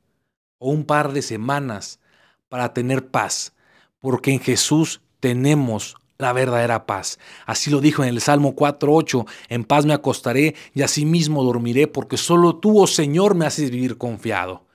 o 0.60 0.72
un 0.72 0.86
par 0.86 1.12
de 1.12 1.22
semanas 1.22 2.00
para 2.48 2.74
tener 2.74 3.08
paz, 3.08 3.54
porque 4.00 4.32
en 4.32 4.40
Jesús 4.40 5.02
tenemos 5.20 5.98
la 6.18 6.34
verdadera 6.34 6.86
paz. 6.86 7.20
Así 7.46 7.70
lo 7.70 7.80
dijo 7.80 8.04
en 8.04 8.10
el 8.10 8.22
Salmo 8.22 8.56
4.8, 8.56 9.26
en 9.50 9.64
paz 9.64 9.86
me 9.86 9.94
acostaré 9.94 10.56
y 10.74 10.82
asimismo 10.82 11.44
dormiré, 11.44 11.88
porque 11.88 12.18
solo 12.18 12.58
tú, 12.58 12.82
oh 12.82 12.88
Señor, 12.88 13.36
me 13.36 13.46
haces 13.46 13.72
vivir 13.72 13.98
confiado. 13.98 14.66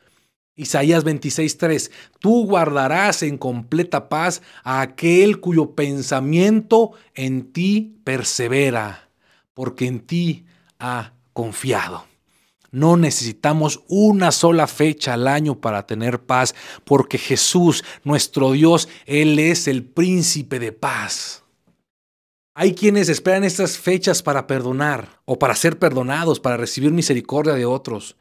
Isaías 0.54 1.04
26.3, 1.04 1.90
tú 2.20 2.46
guardarás 2.46 3.22
en 3.22 3.38
completa 3.38 4.08
paz 4.08 4.42
a 4.64 4.82
aquel 4.82 5.40
cuyo 5.40 5.74
pensamiento 5.74 6.92
en 7.14 7.52
ti 7.52 7.96
persevera, 8.04 9.08
porque 9.54 9.86
en 9.86 10.00
ti 10.00 10.44
ha 10.78 11.14
confiado. 11.32 12.11
No 12.72 12.96
necesitamos 12.96 13.82
una 13.86 14.32
sola 14.32 14.66
fecha 14.66 15.12
al 15.12 15.28
año 15.28 15.60
para 15.60 15.86
tener 15.86 16.20
paz, 16.20 16.54
porque 16.84 17.18
Jesús, 17.18 17.84
nuestro 18.02 18.52
Dios, 18.52 18.88
Él 19.04 19.38
es 19.38 19.68
el 19.68 19.84
príncipe 19.84 20.58
de 20.58 20.72
paz. 20.72 21.44
Hay 22.54 22.74
quienes 22.74 23.10
esperan 23.10 23.44
estas 23.44 23.76
fechas 23.76 24.22
para 24.22 24.46
perdonar 24.46 25.20
o 25.26 25.38
para 25.38 25.54
ser 25.54 25.78
perdonados, 25.78 26.40
para 26.40 26.56
recibir 26.56 26.92
misericordia 26.92 27.54
de 27.54 27.66
otros. 27.66 28.16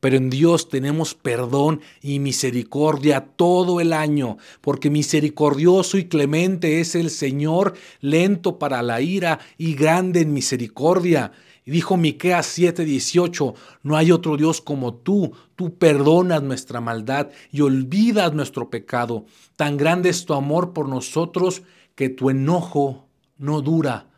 Pero 0.00 0.16
en 0.16 0.30
Dios 0.30 0.68
tenemos 0.68 1.14
perdón 1.14 1.80
y 2.00 2.18
misericordia 2.18 3.26
todo 3.36 3.80
el 3.80 3.92
año, 3.92 4.36
porque 4.60 4.90
misericordioso 4.90 5.96
y 5.96 6.06
clemente 6.06 6.80
es 6.80 6.96
el 6.96 7.10
Señor, 7.10 7.74
lento 8.00 8.58
para 8.58 8.82
la 8.82 9.00
ira 9.00 9.38
y 9.58 9.74
grande 9.74 10.22
en 10.22 10.32
misericordia. 10.32 11.30
Y 11.64 11.70
dijo 11.70 11.96
Miqueas 11.96 12.46
7:18, 12.58 13.54
no 13.82 13.96
hay 13.96 14.10
otro 14.10 14.36
Dios 14.36 14.60
como 14.60 14.94
tú, 14.94 15.32
tú 15.54 15.76
perdonas 15.78 16.42
nuestra 16.42 16.80
maldad 16.80 17.28
y 17.52 17.60
olvidas 17.60 18.32
nuestro 18.34 18.68
pecado. 18.68 19.26
Tan 19.56 19.76
grande 19.76 20.08
es 20.08 20.24
tu 20.24 20.34
amor 20.34 20.72
por 20.72 20.88
nosotros 20.88 21.62
que 21.94 22.08
tu 22.08 22.30
enojo 22.30 23.06
no 23.38 23.60
dura 23.60 24.08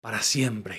para 0.00 0.22
siempre. 0.22 0.78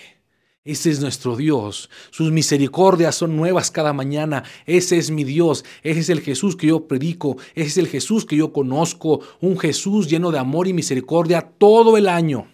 Ese 0.64 0.90
es 0.90 1.00
nuestro 1.00 1.38
Dios. 1.38 1.90
Sus 2.12 2.30
misericordias 2.32 3.16
son 3.16 3.38
nuevas 3.38 3.72
cada 3.72 3.94
mañana. 3.94 4.44
Ese 4.66 4.98
es 4.98 5.12
mi 5.12 5.24
Dios. 5.24 5.64
Ese 5.82 6.02
es 6.02 6.10
el 6.10 6.20
Jesús 6.20 6.58
que 6.58 6.68
yo 6.68 6.88
predico. 6.88 7.38
Ese 7.56 7.68
es 7.68 7.78
el 7.78 7.88
Jesús 7.88 8.26
que 8.26 8.36
yo 8.36 8.52
conozco. 8.52 9.22
Un 9.40 9.58
Jesús 9.58 10.10
lleno 10.10 10.30
de 10.30 10.40
amor 10.40 10.68
y 10.68 10.74
misericordia 10.74 11.42
todo 11.58 11.96
el 11.96 12.10
año. 12.10 12.48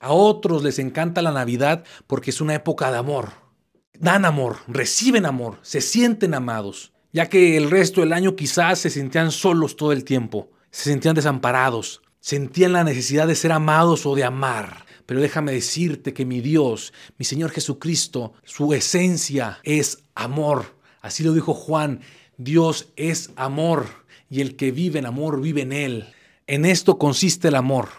A 0.00 0.12
otros 0.12 0.62
les 0.62 0.78
encanta 0.78 1.20
la 1.20 1.30
Navidad 1.30 1.84
porque 2.06 2.30
es 2.30 2.40
una 2.40 2.54
época 2.54 2.90
de 2.90 2.96
amor. 2.96 3.32
Dan 3.98 4.24
amor, 4.24 4.56
reciben 4.66 5.26
amor, 5.26 5.58
se 5.60 5.82
sienten 5.82 6.32
amados, 6.32 6.92
ya 7.12 7.28
que 7.28 7.58
el 7.58 7.70
resto 7.70 8.00
del 8.00 8.14
año 8.14 8.34
quizás 8.34 8.78
se 8.78 8.88
sentían 8.88 9.30
solos 9.30 9.76
todo 9.76 9.92
el 9.92 10.04
tiempo, 10.04 10.50
se 10.70 10.84
sentían 10.84 11.14
desamparados, 11.14 12.00
sentían 12.18 12.72
la 12.72 12.82
necesidad 12.82 13.26
de 13.26 13.34
ser 13.34 13.52
amados 13.52 14.06
o 14.06 14.14
de 14.14 14.24
amar. 14.24 14.86
Pero 15.04 15.20
déjame 15.20 15.52
decirte 15.52 16.14
que 16.14 16.24
mi 16.24 16.40
Dios, 16.40 16.94
mi 17.18 17.26
Señor 17.26 17.50
Jesucristo, 17.50 18.32
su 18.42 18.72
esencia 18.72 19.58
es 19.64 20.04
amor. 20.14 20.76
Así 21.02 21.22
lo 21.22 21.34
dijo 21.34 21.52
Juan, 21.52 22.00
Dios 22.38 22.88
es 22.96 23.32
amor 23.36 23.86
y 24.30 24.40
el 24.40 24.56
que 24.56 24.72
vive 24.72 24.98
en 24.98 25.04
amor 25.04 25.42
vive 25.42 25.60
en 25.60 25.72
él. 25.72 26.14
En 26.46 26.64
esto 26.64 26.96
consiste 26.96 27.48
el 27.48 27.54
amor, 27.56 27.90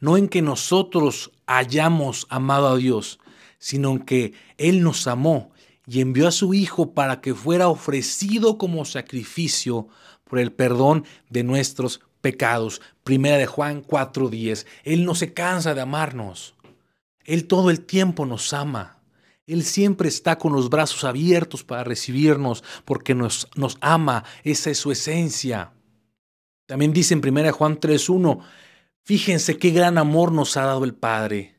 no 0.00 0.16
en 0.16 0.26
que 0.26 0.42
nosotros 0.42 1.30
hayamos 1.46 2.26
amado 2.28 2.68
a 2.68 2.76
Dios, 2.76 3.18
sino 3.58 4.04
que 4.04 4.34
Él 4.58 4.82
nos 4.82 5.06
amó 5.06 5.50
y 5.86 6.00
envió 6.00 6.28
a 6.28 6.32
su 6.32 6.52
Hijo 6.54 6.92
para 6.92 7.20
que 7.20 7.34
fuera 7.34 7.68
ofrecido 7.68 8.58
como 8.58 8.84
sacrificio 8.84 9.88
por 10.24 10.38
el 10.38 10.52
perdón 10.52 11.04
de 11.30 11.44
nuestros 11.44 12.00
pecados. 12.20 12.80
Primera 13.04 13.38
de 13.38 13.46
Juan 13.46 13.82
4:10. 13.82 14.66
Él 14.82 15.04
no 15.04 15.14
se 15.14 15.32
cansa 15.32 15.74
de 15.74 15.80
amarnos. 15.80 16.54
Él 17.24 17.46
todo 17.46 17.70
el 17.70 17.80
tiempo 17.80 18.26
nos 18.26 18.52
ama. 18.52 18.98
Él 19.46 19.62
siempre 19.62 20.08
está 20.08 20.38
con 20.38 20.52
los 20.52 20.68
brazos 20.70 21.04
abiertos 21.04 21.62
para 21.62 21.84
recibirnos 21.84 22.64
porque 22.84 23.14
nos, 23.14 23.48
nos 23.54 23.78
ama. 23.80 24.24
Esa 24.42 24.70
es 24.70 24.78
su 24.78 24.90
esencia. 24.90 25.72
También 26.66 26.92
dice 26.92 27.14
en 27.14 27.20
1 27.24 27.52
Juan 27.52 27.78
3:1, 27.78 28.40
fíjense 29.06 29.56
qué 29.56 29.70
gran 29.70 29.98
amor 29.98 30.32
nos 30.32 30.56
ha 30.56 30.64
dado 30.64 30.84
el 30.84 30.92
Padre, 30.92 31.54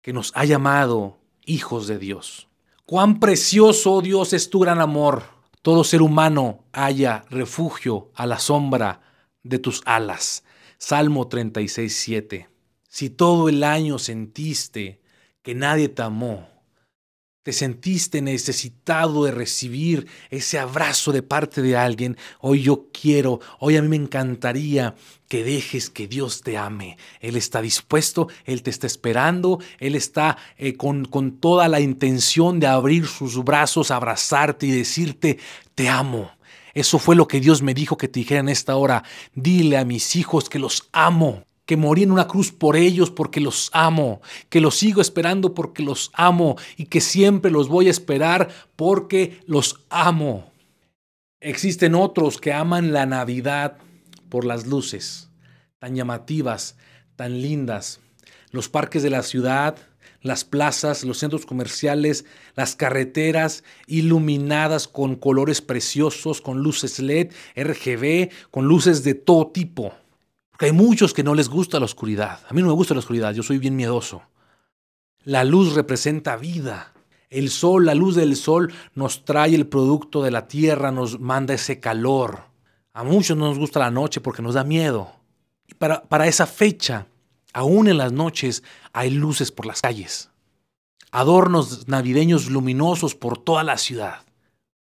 que 0.00 0.14
nos 0.14 0.32
ha 0.34 0.46
llamado 0.46 1.18
hijos 1.44 1.86
de 1.86 1.98
Dios. 1.98 2.48
Cuán 2.86 3.20
precioso, 3.20 3.92
oh 3.92 4.00
Dios, 4.00 4.32
es 4.32 4.48
tu 4.48 4.60
gran 4.60 4.80
amor. 4.80 5.24
Todo 5.60 5.84
ser 5.84 6.00
humano 6.00 6.64
haya 6.72 7.26
refugio 7.28 8.10
a 8.14 8.24
la 8.24 8.38
sombra 8.38 9.02
de 9.42 9.58
tus 9.58 9.82
alas. 9.84 10.44
Salmo 10.78 11.28
36, 11.28 11.94
7. 11.94 12.48
Si 12.88 13.10
todo 13.10 13.50
el 13.50 13.62
año 13.62 13.98
sentiste 13.98 15.02
que 15.42 15.54
nadie 15.54 15.90
te 15.90 16.00
amó, 16.00 16.48
te 17.48 17.54
sentiste 17.54 18.20
necesitado 18.20 19.24
de 19.24 19.30
recibir 19.30 20.06
ese 20.28 20.58
abrazo 20.58 21.12
de 21.12 21.22
parte 21.22 21.62
de 21.62 21.78
alguien, 21.78 22.18
hoy 22.40 22.60
yo 22.60 22.88
quiero, 22.92 23.40
hoy 23.58 23.78
a 23.78 23.80
mí 23.80 23.88
me 23.88 23.96
encantaría 23.96 24.94
que 25.28 25.44
dejes 25.44 25.88
que 25.88 26.06
Dios 26.08 26.42
te 26.42 26.58
ame. 26.58 26.98
Él 27.20 27.38
está 27.38 27.62
dispuesto, 27.62 28.28
Él 28.44 28.62
te 28.62 28.68
está 28.68 28.86
esperando, 28.86 29.60
Él 29.78 29.94
está 29.94 30.36
eh, 30.58 30.76
con, 30.76 31.06
con 31.06 31.38
toda 31.40 31.68
la 31.68 31.80
intención 31.80 32.60
de 32.60 32.66
abrir 32.66 33.06
sus 33.06 33.42
brazos, 33.42 33.90
abrazarte 33.90 34.66
y 34.66 34.70
decirte, 34.70 35.38
te 35.74 35.88
amo. 35.88 36.30
Eso 36.74 36.98
fue 36.98 37.16
lo 37.16 37.26
que 37.28 37.40
Dios 37.40 37.62
me 37.62 37.72
dijo 37.72 37.96
que 37.96 38.08
te 38.08 38.20
dijera 38.20 38.40
en 38.40 38.50
esta 38.50 38.76
hora. 38.76 39.04
Dile 39.34 39.78
a 39.78 39.86
mis 39.86 40.16
hijos 40.16 40.50
que 40.50 40.58
los 40.58 40.86
amo, 40.92 41.47
que 41.68 41.76
morí 41.76 42.02
en 42.02 42.12
una 42.12 42.26
cruz 42.26 42.50
por 42.50 42.76
ellos 42.76 43.10
porque 43.10 43.42
los 43.42 43.68
amo, 43.74 44.22
que 44.48 44.62
los 44.62 44.78
sigo 44.78 45.02
esperando 45.02 45.52
porque 45.52 45.82
los 45.82 46.10
amo 46.14 46.56
y 46.78 46.86
que 46.86 47.02
siempre 47.02 47.50
los 47.50 47.68
voy 47.68 47.88
a 47.88 47.90
esperar 47.90 48.48
porque 48.74 49.38
los 49.46 49.84
amo. 49.90 50.50
Existen 51.40 51.94
otros 51.94 52.38
que 52.40 52.54
aman 52.54 52.94
la 52.94 53.04
Navidad 53.04 53.76
por 54.30 54.46
las 54.46 54.66
luces, 54.66 55.28
tan 55.78 55.94
llamativas, 55.94 56.78
tan 57.16 57.42
lindas, 57.42 58.00
los 58.50 58.70
parques 58.70 59.02
de 59.02 59.10
la 59.10 59.22
ciudad, 59.22 59.76
las 60.22 60.46
plazas, 60.46 61.04
los 61.04 61.18
centros 61.18 61.44
comerciales, 61.44 62.24
las 62.56 62.76
carreteras 62.76 63.62
iluminadas 63.86 64.88
con 64.88 65.16
colores 65.16 65.60
preciosos, 65.60 66.40
con 66.40 66.62
luces 66.62 66.98
LED, 66.98 67.30
RGB, 67.56 68.30
con 68.50 68.64
luces 68.64 69.04
de 69.04 69.12
todo 69.12 69.48
tipo. 69.48 69.92
Porque 70.58 70.66
hay 70.66 70.72
muchos 70.72 71.14
que 71.14 71.22
no 71.22 71.36
les 71.36 71.48
gusta 71.48 71.78
la 71.78 71.86
oscuridad. 71.86 72.40
A 72.50 72.52
mí 72.52 72.60
no 72.60 72.66
me 72.66 72.74
gusta 72.74 72.92
la 72.92 72.98
oscuridad, 72.98 73.32
yo 73.32 73.42
soy 73.42 73.58
bien 73.58 73.76
miedoso. 73.76 74.22
La 75.22 75.44
luz 75.44 75.74
representa 75.74 76.36
vida. 76.36 76.92
El 77.30 77.48
sol, 77.48 77.86
la 77.86 77.94
luz 77.94 78.16
del 78.16 78.36
sol 78.36 78.74
nos 78.94 79.24
trae 79.24 79.54
el 79.54 79.68
producto 79.68 80.22
de 80.22 80.32
la 80.32 80.48
tierra, 80.48 80.90
nos 80.90 81.20
manda 81.20 81.54
ese 81.54 81.80
calor. 81.80 82.40
A 82.92 83.04
muchos 83.04 83.36
no 83.36 83.46
nos 83.46 83.58
gusta 83.58 83.78
la 83.78 83.90
noche 83.90 84.20
porque 84.20 84.42
nos 84.42 84.54
da 84.54 84.64
miedo. 84.64 85.12
Para, 85.78 86.02
para 86.02 86.26
esa 86.26 86.46
fecha 86.46 87.06
Aún 87.52 87.88
en 87.88 87.98
las 87.98 88.12
noches 88.12 88.62
hay 88.92 89.10
luces 89.10 89.52
por 89.52 89.66
las 89.66 89.80
calles, 89.80 90.30
adornos 91.10 91.88
navideños 91.88 92.50
luminosos 92.50 93.14
por 93.14 93.38
toda 93.38 93.64
la 93.64 93.78
ciudad. 93.78 94.20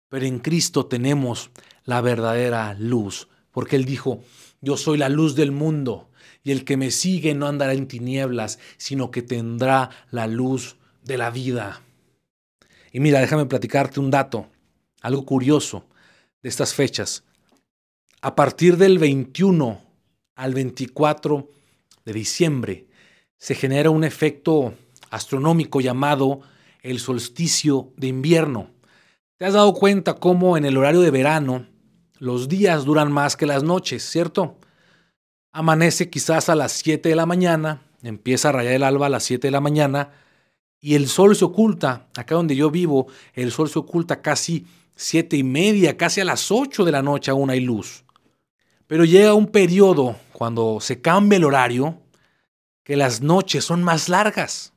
Pero 0.09 0.27
en 0.27 0.39
Cristo 0.41 0.87
tenemos 0.87 1.51
la 1.85 2.01
verdadera 2.01 2.75
luz, 2.75 3.29
porque 3.53 3.77
Él 3.77 3.85
dijo, 3.85 4.23
yo 4.61 4.77
soy 4.77 4.99
la 4.99 5.09
luz 5.09 5.35
del 5.35 5.53
mundo, 5.53 6.09
y 6.43 6.53
el 6.53 6.65
que 6.65 6.77
me 6.77 6.91
sigue 6.91 7.35
no 7.35 7.47
andará 7.47 7.73
en 7.75 7.89
tinieblas, 7.89 8.59
sino 8.77 9.11
que 9.11 9.23
tendrá 9.23 9.91
la 10.11 10.27
luz 10.27 10.77
de 11.05 11.19
la 11.19 11.31
vida. 11.31 11.83
Y 12.93 13.01
mira, 13.01 13.21
déjame 13.21 13.47
platicarte 13.47 14.01
un 14.01 14.11
dato, 14.11 14.49
algo 15.01 15.25
curioso 15.25 15.85
de 16.43 16.49
estas 16.49 16.75
fechas. 16.75 17.25
A 18.21 18.35
partir 18.35 18.77
del 18.77 18.99
21 18.99 19.81
al 20.35 20.55
24 20.55 21.51
de 22.05 22.13
diciembre 22.13 22.87
se 23.37 23.55
genera 23.55 23.91
un 23.91 24.05
efecto 24.05 24.75
astronómico 25.11 25.81
llamado 25.81 26.41
el 26.83 26.99
solsticio 26.99 27.93
de 27.97 28.09
invierno. 28.09 28.71
¿Te 29.37 29.45
has 29.45 29.55
dado 29.55 29.73
cuenta 29.75 30.15
cómo 30.15 30.57
en 30.57 30.65
el 30.65 30.77
horario 30.77 31.01
de 31.01 31.11
verano 31.11 31.67
los 32.19 32.49
días 32.49 32.85
duran 32.85 33.13
más 33.13 33.37
que 33.37 33.47
las 33.47 33.63
noches, 33.63 34.03
cierto? 34.03 34.57
Amanece 35.53 36.11
quizás 36.11 36.49
a 36.49 36.55
las 36.55 36.73
7 36.73 37.09
de 37.09 37.17
la 37.17 37.27
mañana, 37.27 37.83
empieza 38.03 38.49
a 38.49 38.53
rayar 38.53 38.75
el 38.75 38.83
alba 38.83 39.07
a 39.07 39.11
las 39.11 39.25
7 39.25 39.47
de 39.47 39.53
la 39.53 39.61
mañana 39.61 40.11
y 40.81 40.95
el 40.95 41.09
sol 41.09 41.35
se 41.35 41.45
oculta, 41.45 42.07
acá 42.17 42.35
donde 42.35 42.55
yo 42.55 42.71
vivo, 42.71 43.09
el 43.35 43.51
sol 43.51 43.69
se 43.69 43.79
oculta 43.79 44.23
casi 44.23 44.67
siete 44.95 45.37
y 45.37 45.45
media, 45.45 45.97
casi 45.97 46.21
a 46.21 46.25
las 46.25 46.51
8 46.51 46.85
de 46.85 46.93
la 46.93 47.03
noche 47.03 47.31
aún 47.31 47.51
hay 47.51 47.61
luz. 47.61 48.05
Pero 48.87 49.05
llega 49.05 49.35
un 49.35 49.47
periodo 49.47 50.17
cuando 50.33 50.81
se 50.81 51.01
cambia 51.01 51.37
el 51.37 51.45
horario 51.45 52.01
que 52.83 52.97
las 52.97 53.21
noches 53.21 53.65
son 53.65 53.83
más 53.85 54.09
largas. 54.09 54.73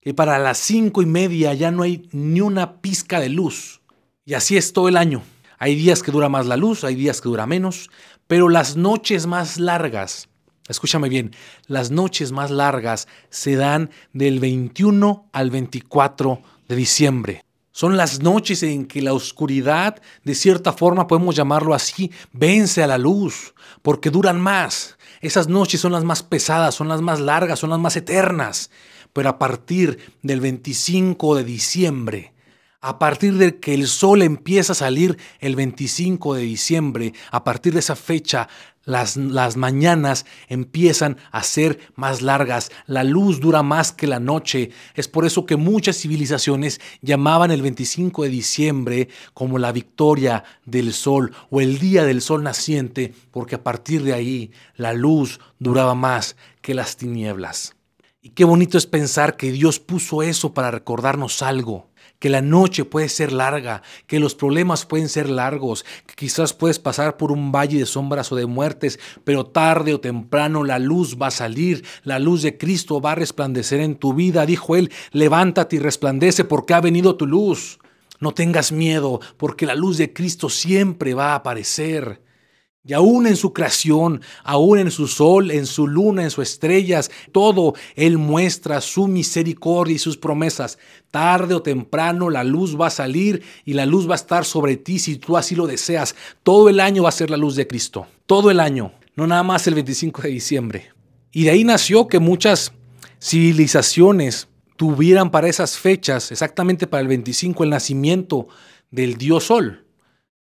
Que 0.00 0.14
para 0.14 0.38
las 0.38 0.58
cinco 0.58 1.02
y 1.02 1.06
media 1.06 1.52
ya 1.52 1.72
no 1.72 1.82
hay 1.82 2.08
ni 2.12 2.40
una 2.40 2.80
pizca 2.80 3.18
de 3.18 3.28
luz. 3.28 3.80
Y 4.24 4.34
así 4.34 4.56
es 4.56 4.72
todo 4.72 4.88
el 4.88 4.96
año. 4.96 5.22
Hay 5.58 5.74
días 5.74 6.02
que 6.02 6.12
dura 6.12 6.28
más 6.28 6.46
la 6.46 6.56
luz, 6.56 6.84
hay 6.84 6.94
días 6.94 7.20
que 7.20 7.28
dura 7.28 7.46
menos, 7.46 7.90
pero 8.28 8.48
las 8.48 8.76
noches 8.76 9.26
más 9.26 9.58
largas, 9.58 10.28
escúchame 10.68 11.08
bien, 11.08 11.34
las 11.66 11.90
noches 11.90 12.30
más 12.30 12.50
largas 12.52 13.08
se 13.28 13.56
dan 13.56 13.90
del 14.12 14.38
21 14.38 15.28
al 15.32 15.50
24 15.50 16.42
de 16.68 16.76
diciembre. 16.76 17.44
Son 17.72 17.96
las 17.96 18.22
noches 18.22 18.62
en 18.62 18.86
que 18.86 19.02
la 19.02 19.12
oscuridad, 19.12 20.00
de 20.24 20.34
cierta 20.34 20.72
forma 20.72 21.06
podemos 21.06 21.36
llamarlo 21.36 21.74
así, 21.74 22.10
vence 22.32 22.82
a 22.82 22.86
la 22.86 22.98
luz, 22.98 23.54
porque 23.82 24.10
duran 24.10 24.40
más. 24.40 24.96
Esas 25.20 25.48
noches 25.48 25.80
son 25.80 25.92
las 25.92 26.04
más 26.04 26.22
pesadas, 26.22 26.74
son 26.74 26.88
las 26.88 27.02
más 27.02 27.20
largas, 27.20 27.58
son 27.58 27.70
las 27.70 27.78
más 27.78 27.96
eternas. 27.96 28.70
Pero 29.12 29.28
a 29.28 29.38
partir 29.38 29.98
del 30.22 30.40
25 30.40 31.36
de 31.36 31.44
diciembre, 31.44 32.32
a 32.80 32.98
partir 32.98 33.34
de 33.34 33.58
que 33.58 33.74
el 33.74 33.88
sol 33.88 34.22
empieza 34.22 34.72
a 34.72 34.76
salir 34.76 35.18
el 35.40 35.56
25 35.56 36.34
de 36.34 36.42
diciembre, 36.42 37.12
a 37.32 37.42
partir 37.42 37.72
de 37.72 37.80
esa 37.80 37.96
fecha, 37.96 38.48
las, 38.84 39.16
las, 39.16 39.56
mañanas 39.56 40.24
empiezan 40.48 41.18
a 41.30 41.42
ser 41.42 41.78
más 41.94 42.22
largas, 42.22 42.70
la 42.86 43.04
luz 43.04 43.40
dura 43.40 43.62
más 43.62 43.92
que 43.92 44.06
la 44.06 44.20
noche. 44.20 44.70
Es 44.94 45.08
por 45.08 45.26
eso 45.26 45.44
que 45.44 45.56
muchas 45.56 45.98
civilizaciones 45.98 46.80
llamaban 47.02 47.50
el 47.50 47.60
25 47.60 48.22
de 48.22 48.28
diciembre 48.30 49.08
como 49.34 49.58
la 49.58 49.72
victoria 49.72 50.44
del 50.64 50.94
sol 50.94 51.34
o 51.50 51.60
el 51.60 51.78
día 51.80 52.04
del 52.04 52.22
sol 52.22 52.42
naciente, 52.44 53.12
porque 53.30 53.56
a 53.56 53.62
partir 53.62 54.04
de 54.04 54.14
ahí 54.14 54.52
la 54.76 54.94
luz 54.94 55.40
duraba 55.58 55.94
más 55.94 56.36
que 56.62 56.74
las 56.74 56.96
tinieblas. 56.96 57.74
Y 58.22 58.30
qué 58.30 58.44
bonito 58.44 58.78
es 58.78 58.86
pensar 58.86 59.36
que 59.36 59.52
Dios 59.52 59.80
puso 59.80 60.22
eso 60.22 60.54
para 60.54 60.70
recordarnos 60.70 61.42
algo 61.42 61.88
que 62.18 62.28
la 62.28 62.42
noche 62.42 62.84
puede 62.84 63.08
ser 63.08 63.32
larga, 63.32 63.82
que 64.06 64.20
los 64.20 64.34
problemas 64.34 64.84
pueden 64.84 65.08
ser 65.08 65.28
largos, 65.28 65.84
que 66.06 66.14
quizás 66.14 66.52
puedes 66.52 66.78
pasar 66.78 67.16
por 67.16 67.30
un 67.32 67.52
valle 67.52 67.78
de 67.78 67.86
sombras 67.86 68.32
o 68.32 68.36
de 68.36 68.46
muertes, 68.46 68.98
pero 69.24 69.46
tarde 69.46 69.94
o 69.94 70.00
temprano 70.00 70.64
la 70.64 70.78
luz 70.78 71.16
va 71.20 71.28
a 71.28 71.32
salir, 71.32 71.84
la 72.02 72.18
luz 72.18 72.42
de 72.42 72.58
Cristo 72.58 73.00
va 73.00 73.12
a 73.12 73.16
resplandecer 73.16 73.80
en 73.80 73.96
tu 73.96 74.14
vida. 74.14 74.46
Dijo 74.46 74.76
él, 74.76 74.90
levántate 75.12 75.76
y 75.76 75.78
resplandece 75.78 76.44
porque 76.44 76.74
ha 76.74 76.80
venido 76.80 77.16
tu 77.16 77.26
luz. 77.26 77.78
No 78.20 78.34
tengas 78.34 78.72
miedo, 78.72 79.20
porque 79.36 79.64
la 79.64 79.76
luz 79.76 79.96
de 79.96 80.12
Cristo 80.12 80.48
siempre 80.48 81.14
va 81.14 81.32
a 81.32 81.36
aparecer. 81.36 82.20
Y 82.88 82.94
aún 82.94 83.26
en 83.26 83.36
su 83.36 83.52
creación, 83.52 84.22
aún 84.42 84.78
en 84.78 84.90
su 84.90 85.08
sol, 85.08 85.50
en 85.50 85.66
su 85.66 85.86
luna, 85.86 86.22
en 86.22 86.30
sus 86.30 86.48
estrellas, 86.48 87.10
todo 87.32 87.74
Él 87.96 88.16
muestra 88.16 88.80
su 88.80 89.06
misericordia 89.06 89.96
y 89.96 89.98
sus 89.98 90.16
promesas. 90.16 90.78
Tarde 91.10 91.54
o 91.54 91.60
temprano 91.60 92.30
la 92.30 92.44
luz 92.44 92.80
va 92.80 92.86
a 92.86 92.90
salir 92.90 93.42
y 93.66 93.74
la 93.74 93.84
luz 93.84 94.08
va 94.08 94.14
a 94.14 94.16
estar 94.16 94.46
sobre 94.46 94.78
ti 94.78 94.98
si 94.98 95.16
tú 95.16 95.36
así 95.36 95.54
lo 95.54 95.66
deseas. 95.66 96.16
Todo 96.42 96.70
el 96.70 96.80
año 96.80 97.02
va 97.02 97.10
a 97.10 97.12
ser 97.12 97.28
la 97.28 97.36
luz 97.36 97.56
de 97.56 97.66
Cristo. 97.66 98.06
Todo 98.24 98.50
el 98.50 98.58
año, 98.58 98.92
no 99.16 99.26
nada 99.26 99.42
más 99.42 99.66
el 99.66 99.74
25 99.74 100.22
de 100.22 100.28
diciembre. 100.30 100.92
Y 101.30 101.44
de 101.44 101.50
ahí 101.50 101.64
nació 101.64 102.08
que 102.08 102.20
muchas 102.20 102.72
civilizaciones 103.22 104.48
tuvieran 104.76 105.30
para 105.30 105.48
esas 105.48 105.76
fechas, 105.76 106.32
exactamente 106.32 106.86
para 106.86 107.02
el 107.02 107.08
25, 107.08 107.64
el 107.64 107.70
nacimiento 107.70 108.48
del 108.90 109.18
dios 109.18 109.44
Sol. 109.44 109.84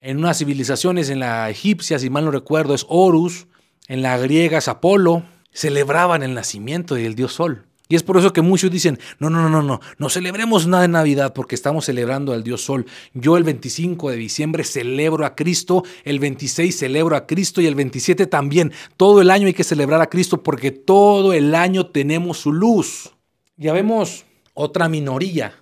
En 0.01 0.19
unas 0.19 0.39
civilizaciones, 0.39 1.11
en 1.11 1.19
la 1.19 1.51
egipcia, 1.51 1.99
si 1.99 2.09
mal 2.09 2.25
no 2.25 2.31
recuerdo, 2.31 2.73
es 2.73 2.87
Horus, 2.89 3.49
en 3.89 4.01
la 4.01 4.17
griega 4.17 4.59
es 4.59 4.69
Apolo, 4.69 5.25
celebraban 5.53 6.23
el 6.23 6.35
nacimiento 6.35 6.95
del 6.95 7.17
dios 7.17 7.33
Sol. 7.33 7.67
Y 7.89 7.97
es 7.97 8.05
por 8.05 8.17
eso 8.17 8.33
que 8.33 8.43
muchos 8.43 8.71
dicen, 8.71 9.01
no, 9.19 9.29
no, 9.29 9.43
no, 9.43 9.49
no, 9.49 9.63
no, 9.63 9.81
no 9.97 10.09
celebremos 10.09 10.69
nada 10.69 10.85
en 10.85 10.93
Navidad 10.93 11.33
porque 11.33 11.57
estamos 11.57 11.87
celebrando 11.87 12.33
al 12.33 12.45
Dios 12.45 12.63
Sol. 12.63 12.87
Yo 13.13 13.37
el 13.39 13.43
25 13.43 14.11
de 14.11 14.17
diciembre 14.17 14.63
celebro 14.63 15.27
a 15.27 15.35
Cristo, 15.35 15.83
el 16.05 16.21
26 16.21 16.79
celebro 16.79 17.17
a 17.17 17.27
Cristo 17.27 17.61
y 17.61 17.67
el 17.67 17.75
27 17.75 18.27
también. 18.27 18.73
Todo 18.99 19.21
el 19.21 19.31
año 19.31 19.47
hay 19.47 19.55
que 19.55 19.65
celebrar 19.65 20.01
a 20.01 20.11
Cristo 20.11 20.45
porque 20.45 20.71
todo 20.71 21.33
el 21.33 21.55
año 21.55 21.87
tenemos 21.87 22.39
su 22.39 22.53
luz. 22.53 23.17
Ya 23.57 23.73
vemos 23.73 24.27
otra 24.55 24.89
minoría 24.89 25.55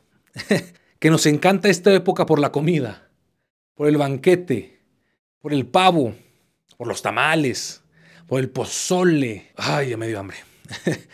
que 0.98 1.10
nos 1.10 1.24
encanta 1.24 1.68
esta 1.70 1.94
época 1.94 2.26
por 2.26 2.40
la 2.40 2.50
comida 2.50 3.05
por 3.76 3.86
el 3.86 3.98
banquete, 3.98 4.80
por 5.40 5.52
el 5.54 5.66
pavo, 5.66 6.14
por 6.76 6.88
los 6.88 7.02
tamales, 7.02 7.82
por 8.26 8.40
el 8.40 8.50
pozole. 8.50 9.52
Ay, 9.54 9.90
ya 9.90 9.96
me 9.96 10.08
dio 10.08 10.18
hambre. 10.18 10.38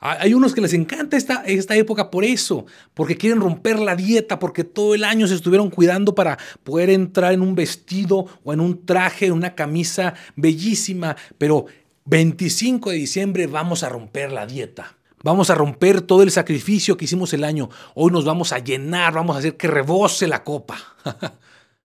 Hay 0.00 0.32
unos 0.32 0.54
que 0.54 0.60
les 0.60 0.74
encanta 0.74 1.16
esta, 1.16 1.42
esta 1.44 1.74
época 1.74 2.08
por 2.08 2.24
eso, 2.24 2.66
porque 2.94 3.16
quieren 3.16 3.40
romper 3.40 3.80
la 3.80 3.96
dieta, 3.96 4.38
porque 4.38 4.62
todo 4.62 4.94
el 4.94 5.02
año 5.02 5.26
se 5.26 5.34
estuvieron 5.34 5.70
cuidando 5.70 6.14
para 6.14 6.38
poder 6.62 6.90
entrar 6.90 7.32
en 7.32 7.40
un 7.40 7.56
vestido 7.56 8.26
o 8.44 8.52
en 8.52 8.60
un 8.60 8.86
traje, 8.86 9.26
en 9.26 9.32
una 9.32 9.56
camisa 9.56 10.14
bellísima, 10.36 11.16
pero 11.36 11.66
25 12.04 12.90
de 12.90 12.96
diciembre 12.96 13.46
vamos 13.48 13.82
a 13.82 13.88
romper 13.88 14.30
la 14.30 14.46
dieta. 14.46 14.96
Vamos 15.24 15.50
a 15.50 15.56
romper 15.56 16.00
todo 16.00 16.22
el 16.22 16.30
sacrificio 16.30 16.96
que 16.96 17.06
hicimos 17.06 17.32
el 17.32 17.42
año. 17.42 17.68
Hoy 17.96 18.12
nos 18.12 18.24
vamos 18.24 18.52
a 18.52 18.60
llenar, 18.60 19.14
vamos 19.14 19.34
a 19.34 19.40
hacer 19.40 19.56
que 19.56 19.66
rebose 19.66 20.28
la 20.28 20.44
copa. 20.44 20.78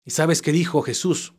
¿Y 0.06 0.12
sabes 0.12 0.42
qué 0.42 0.52
dijo 0.52 0.82
Jesús? 0.82 1.34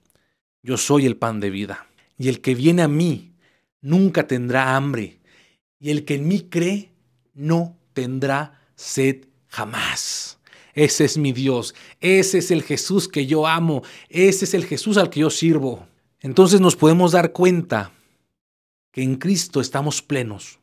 Yo 0.63 0.77
soy 0.77 1.07
el 1.07 1.17
pan 1.17 1.41
de 1.41 1.51
vida, 1.51 1.87
y 2.17 2.29
el 2.29 2.41
que 2.41 2.55
viene 2.55 2.83
a 2.83 2.89
mí 2.89 3.35
nunca 3.81 4.27
tendrá 4.27 4.77
hambre, 4.77 5.21
y 5.79 5.91
el 5.91 6.05
que 6.05 6.15
en 6.15 6.27
mí 6.27 6.41
cree 6.49 6.93
no 7.35 7.77
tendrá 7.93 8.61
sed 8.75 9.27
jamás. 9.49 10.39
Ese 10.73 11.05
es 11.05 11.19
mi 11.19 11.33
Dios, 11.33 11.75
ese 12.01 12.39
es 12.39 12.51
el 12.51 12.63
Jesús 12.63 13.07
que 13.09 13.27
yo 13.27 13.47
amo, 13.47 13.83
ese 14.09 14.45
es 14.47 14.55
el 14.55 14.65
Jesús 14.65 14.97
al 14.97 15.11
que 15.11 15.21
yo 15.21 15.31
sirvo. 15.31 15.87
Entonces 16.21 16.61
nos 16.61 16.75
podemos 16.75 17.13
dar 17.13 17.33
cuenta 17.33 17.93
que 18.91 19.03
en 19.03 19.17
Cristo 19.17 19.61
estamos 19.61 20.01
plenos, 20.03 20.59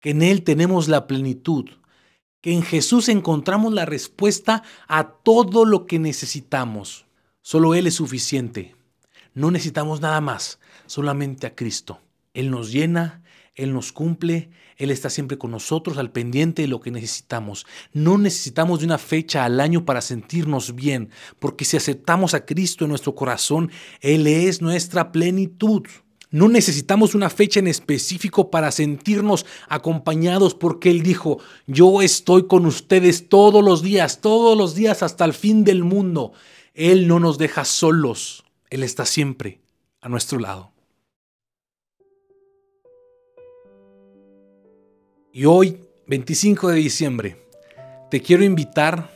que 0.00 0.10
en 0.10 0.22
Él 0.22 0.42
tenemos 0.42 0.88
la 0.88 1.06
plenitud, 1.06 1.70
que 2.44 2.52
en 2.52 2.62
Jesús 2.62 3.08
encontramos 3.08 3.72
la 3.72 3.86
respuesta 3.86 4.64
a 4.86 5.08
todo 5.08 5.64
lo 5.64 5.86
que 5.86 5.98
necesitamos. 5.98 7.06
Solo 7.40 7.74
Él 7.74 7.86
es 7.86 7.94
suficiente. 7.94 8.76
No 9.32 9.50
necesitamos 9.50 10.02
nada 10.02 10.20
más, 10.20 10.58
solamente 10.84 11.46
a 11.46 11.54
Cristo. 11.54 12.02
Él 12.34 12.50
nos 12.50 12.70
llena, 12.70 13.22
Él 13.54 13.72
nos 13.72 13.92
cumple, 13.92 14.50
Él 14.76 14.90
está 14.90 15.08
siempre 15.08 15.38
con 15.38 15.52
nosotros 15.52 15.96
al 15.96 16.12
pendiente 16.12 16.60
de 16.60 16.68
lo 16.68 16.82
que 16.82 16.90
necesitamos. 16.90 17.64
No 17.94 18.18
necesitamos 18.18 18.80
de 18.80 18.84
una 18.84 18.98
fecha 18.98 19.46
al 19.46 19.58
año 19.58 19.86
para 19.86 20.02
sentirnos 20.02 20.74
bien, 20.74 21.08
porque 21.38 21.64
si 21.64 21.78
aceptamos 21.78 22.34
a 22.34 22.44
Cristo 22.44 22.84
en 22.84 22.90
nuestro 22.90 23.14
corazón, 23.14 23.70
Él 24.02 24.26
es 24.26 24.60
nuestra 24.60 25.12
plenitud. 25.12 25.86
No 26.34 26.48
necesitamos 26.48 27.14
una 27.14 27.30
fecha 27.30 27.60
en 27.60 27.68
específico 27.68 28.50
para 28.50 28.72
sentirnos 28.72 29.46
acompañados 29.68 30.56
porque 30.56 30.90
Él 30.90 31.04
dijo, 31.04 31.38
yo 31.68 32.02
estoy 32.02 32.48
con 32.48 32.66
ustedes 32.66 33.28
todos 33.28 33.64
los 33.64 33.82
días, 33.82 34.20
todos 34.20 34.58
los 34.58 34.74
días 34.74 35.04
hasta 35.04 35.24
el 35.24 35.32
fin 35.32 35.62
del 35.62 35.84
mundo. 35.84 36.32
Él 36.72 37.06
no 37.06 37.20
nos 37.20 37.38
deja 37.38 37.64
solos, 37.64 38.42
Él 38.68 38.82
está 38.82 39.06
siempre 39.06 39.60
a 40.00 40.08
nuestro 40.08 40.40
lado. 40.40 40.72
Y 45.32 45.44
hoy, 45.44 45.78
25 46.08 46.66
de 46.66 46.74
diciembre, 46.74 47.46
te 48.10 48.20
quiero 48.20 48.42
invitar 48.42 49.08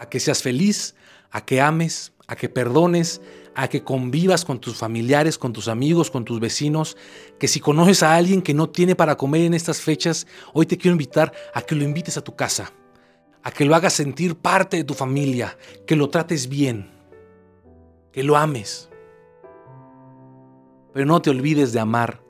a 0.00 0.08
que 0.08 0.18
seas 0.18 0.42
feliz, 0.42 0.96
a 1.30 1.44
que 1.44 1.60
ames, 1.60 2.12
a 2.26 2.34
que 2.34 2.48
perdones, 2.48 3.20
a 3.54 3.68
que 3.68 3.84
convivas 3.84 4.44
con 4.44 4.58
tus 4.58 4.76
familiares, 4.76 5.38
con 5.38 5.52
tus 5.52 5.68
amigos, 5.68 6.10
con 6.10 6.24
tus 6.24 6.40
vecinos, 6.40 6.96
que 7.38 7.48
si 7.48 7.60
conoces 7.60 8.02
a 8.02 8.14
alguien 8.14 8.42
que 8.42 8.54
no 8.54 8.68
tiene 8.68 8.96
para 8.96 9.16
comer 9.16 9.42
en 9.42 9.54
estas 9.54 9.80
fechas, 9.80 10.26
hoy 10.52 10.66
te 10.66 10.76
quiero 10.76 10.92
invitar 10.92 11.32
a 11.52 11.62
que 11.62 11.74
lo 11.74 11.84
invites 11.84 12.16
a 12.16 12.24
tu 12.24 12.34
casa, 12.34 12.72
a 13.42 13.50
que 13.50 13.64
lo 13.64 13.74
hagas 13.74 13.92
sentir 13.92 14.36
parte 14.36 14.76
de 14.76 14.84
tu 14.84 14.94
familia, 14.94 15.56
que 15.86 15.96
lo 15.96 16.08
trates 16.08 16.48
bien, 16.48 16.90
que 18.12 18.22
lo 18.22 18.36
ames. 18.36 18.88
Pero 20.92 21.06
no 21.06 21.22
te 21.22 21.30
olvides 21.30 21.72
de 21.72 21.80
amar 21.80 22.22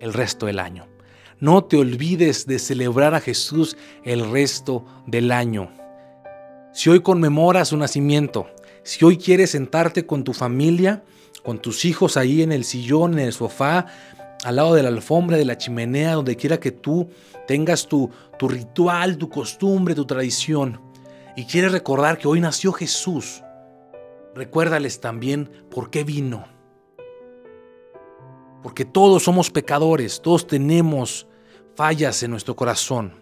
el 0.00 0.12
resto 0.12 0.46
del 0.46 0.58
año. 0.58 0.86
No 1.38 1.64
te 1.64 1.76
olvides 1.76 2.46
de 2.46 2.58
celebrar 2.58 3.14
a 3.14 3.20
Jesús 3.20 3.76
el 4.04 4.30
resto 4.30 4.84
del 5.06 5.32
año. 5.32 5.70
Si 6.72 6.90
hoy 6.90 7.00
conmemoras 7.00 7.68
su 7.68 7.76
nacimiento, 7.76 8.48
si 8.86 9.04
hoy 9.04 9.18
quieres 9.18 9.50
sentarte 9.50 10.06
con 10.06 10.22
tu 10.22 10.32
familia, 10.32 11.02
con 11.42 11.58
tus 11.58 11.84
hijos 11.84 12.16
ahí 12.16 12.42
en 12.42 12.52
el 12.52 12.62
sillón, 12.62 13.14
en 13.14 13.26
el 13.26 13.32
sofá, 13.32 13.86
al 14.44 14.54
lado 14.54 14.74
de 14.74 14.84
la 14.84 14.90
alfombra, 14.90 15.36
de 15.36 15.44
la 15.44 15.58
chimenea, 15.58 16.14
donde 16.14 16.36
quiera 16.36 16.60
que 16.60 16.70
tú 16.70 17.10
tengas 17.48 17.88
tu, 17.88 18.08
tu 18.38 18.46
ritual, 18.46 19.18
tu 19.18 19.28
costumbre, 19.28 19.96
tu 19.96 20.06
tradición, 20.06 20.80
y 21.34 21.46
quieres 21.46 21.72
recordar 21.72 22.16
que 22.16 22.28
hoy 22.28 22.40
nació 22.40 22.72
Jesús, 22.72 23.42
recuérdales 24.36 25.00
también 25.00 25.50
por 25.68 25.90
qué 25.90 26.04
vino. 26.04 26.46
Porque 28.62 28.84
todos 28.84 29.24
somos 29.24 29.50
pecadores, 29.50 30.22
todos 30.22 30.46
tenemos 30.46 31.26
fallas 31.74 32.22
en 32.22 32.30
nuestro 32.30 32.54
corazón, 32.54 33.14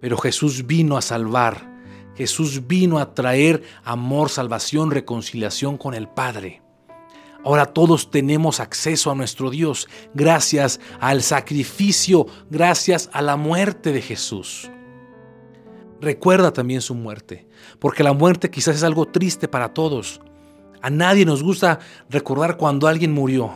pero 0.00 0.18
Jesús 0.18 0.66
vino 0.66 0.96
a 0.96 1.02
salvar 1.02 1.73
Jesús 2.16 2.66
vino 2.66 2.98
a 2.98 3.14
traer 3.14 3.62
amor, 3.84 4.30
salvación, 4.30 4.90
reconciliación 4.90 5.76
con 5.76 5.94
el 5.94 6.08
Padre. 6.08 6.62
Ahora 7.44 7.66
todos 7.66 8.10
tenemos 8.10 8.58
acceso 8.58 9.10
a 9.10 9.14
nuestro 9.14 9.50
Dios 9.50 9.86
gracias 10.14 10.80
al 10.98 11.22
sacrificio, 11.22 12.26
gracias 12.50 13.10
a 13.12 13.20
la 13.20 13.36
muerte 13.36 13.92
de 13.92 14.00
Jesús. 14.00 14.70
Recuerda 16.00 16.52
también 16.52 16.80
su 16.80 16.94
muerte, 16.94 17.46
porque 17.78 18.02
la 18.02 18.12
muerte 18.12 18.50
quizás 18.50 18.76
es 18.76 18.82
algo 18.82 19.06
triste 19.06 19.46
para 19.46 19.74
todos. 19.74 20.20
A 20.80 20.90
nadie 20.90 21.24
nos 21.24 21.42
gusta 21.42 21.80
recordar 22.08 22.56
cuando 22.56 22.88
alguien 22.88 23.12
murió. 23.12 23.52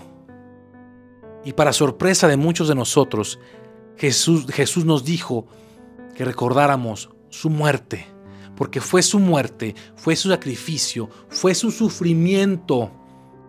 Y 1.45 1.53
para 1.55 1.73
sorpresa 1.73 2.29
de 2.29 2.37
muchos 2.37 2.69
de 2.69 2.75
nosotros, 2.75 3.39
Jesús, 3.97 4.47
Jesús 4.51 4.85
nos 4.85 5.05
dijo 5.05 5.47
que 6.15 6.25
recordáramos 6.25 7.11
su 7.31 7.49
muerte 7.49 8.07
porque 8.59 8.81
fue 8.81 9.03
su 9.03 9.21
muerte, 9.21 9.77
fue 9.95 10.17
su 10.17 10.31
sacrificio, 10.31 11.09
fue 11.29 11.55
su 11.55 11.71
sufrimiento 11.71 12.91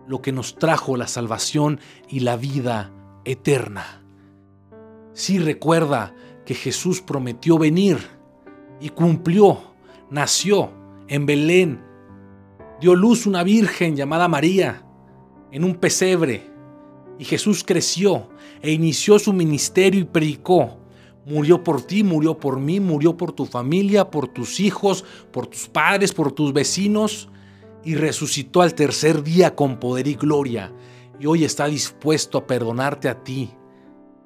lo 0.06 0.22
que 0.22 0.30
nos 0.30 0.54
trajo 0.54 0.96
la 0.96 1.08
salvación 1.08 1.80
y 2.08 2.20
la 2.20 2.36
vida 2.36 2.92
eterna. 3.24 4.04
Sí 5.12 5.40
recuerda 5.40 6.14
que 6.46 6.54
Jesús 6.54 7.00
prometió 7.00 7.58
venir 7.58 7.98
y 8.80 8.90
cumplió, 8.90 9.58
nació 10.10 10.70
en 11.08 11.26
Belén, 11.26 11.82
dio 12.80 12.94
luz 12.94 13.26
una 13.26 13.42
virgen 13.42 13.96
llamada 13.96 14.28
María 14.28 14.86
en 15.50 15.64
un 15.64 15.74
pesebre 15.74 16.48
y 17.18 17.24
Jesús 17.24 17.64
creció 17.64 18.28
e 18.62 18.70
inició 18.70 19.18
su 19.18 19.32
ministerio 19.32 20.02
y 20.02 20.04
predicó 20.04 20.78
Murió 21.26 21.62
por 21.62 21.82
ti, 21.82 22.02
murió 22.02 22.38
por 22.38 22.58
mí, 22.58 22.80
murió 22.80 23.16
por 23.16 23.32
tu 23.32 23.44
familia, 23.44 24.10
por 24.10 24.28
tus 24.28 24.58
hijos, 24.60 25.04
por 25.32 25.46
tus 25.46 25.68
padres, 25.68 26.12
por 26.12 26.32
tus 26.32 26.52
vecinos 26.52 27.28
y 27.84 27.94
resucitó 27.94 28.62
al 28.62 28.74
tercer 28.74 29.22
día 29.22 29.54
con 29.54 29.78
poder 29.78 30.06
y 30.06 30.14
gloria. 30.14 30.72
Y 31.18 31.26
hoy 31.26 31.44
está 31.44 31.66
dispuesto 31.66 32.38
a 32.38 32.46
perdonarte 32.46 33.08
a 33.08 33.22
ti, 33.22 33.54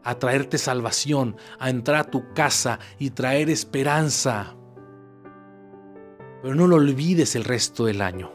a 0.03 0.19
traerte 0.19 0.59
salvación, 0.59 1.37
a 1.59 1.71
entrar 1.71 2.01
a 2.01 2.11
tu 2.11 2.33
casa 2.35 2.79
y 2.99 3.11
traer 3.11 3.51
esperanza. 3.51 4.55
Pero 6.43 6.55
no 6.55 6.67
lo 6.67 6.77
olvides 6.77 7.35
el 7.37 7.45
resto 7.45 7.87
del 7.87 8.03
año. 8.03 8.33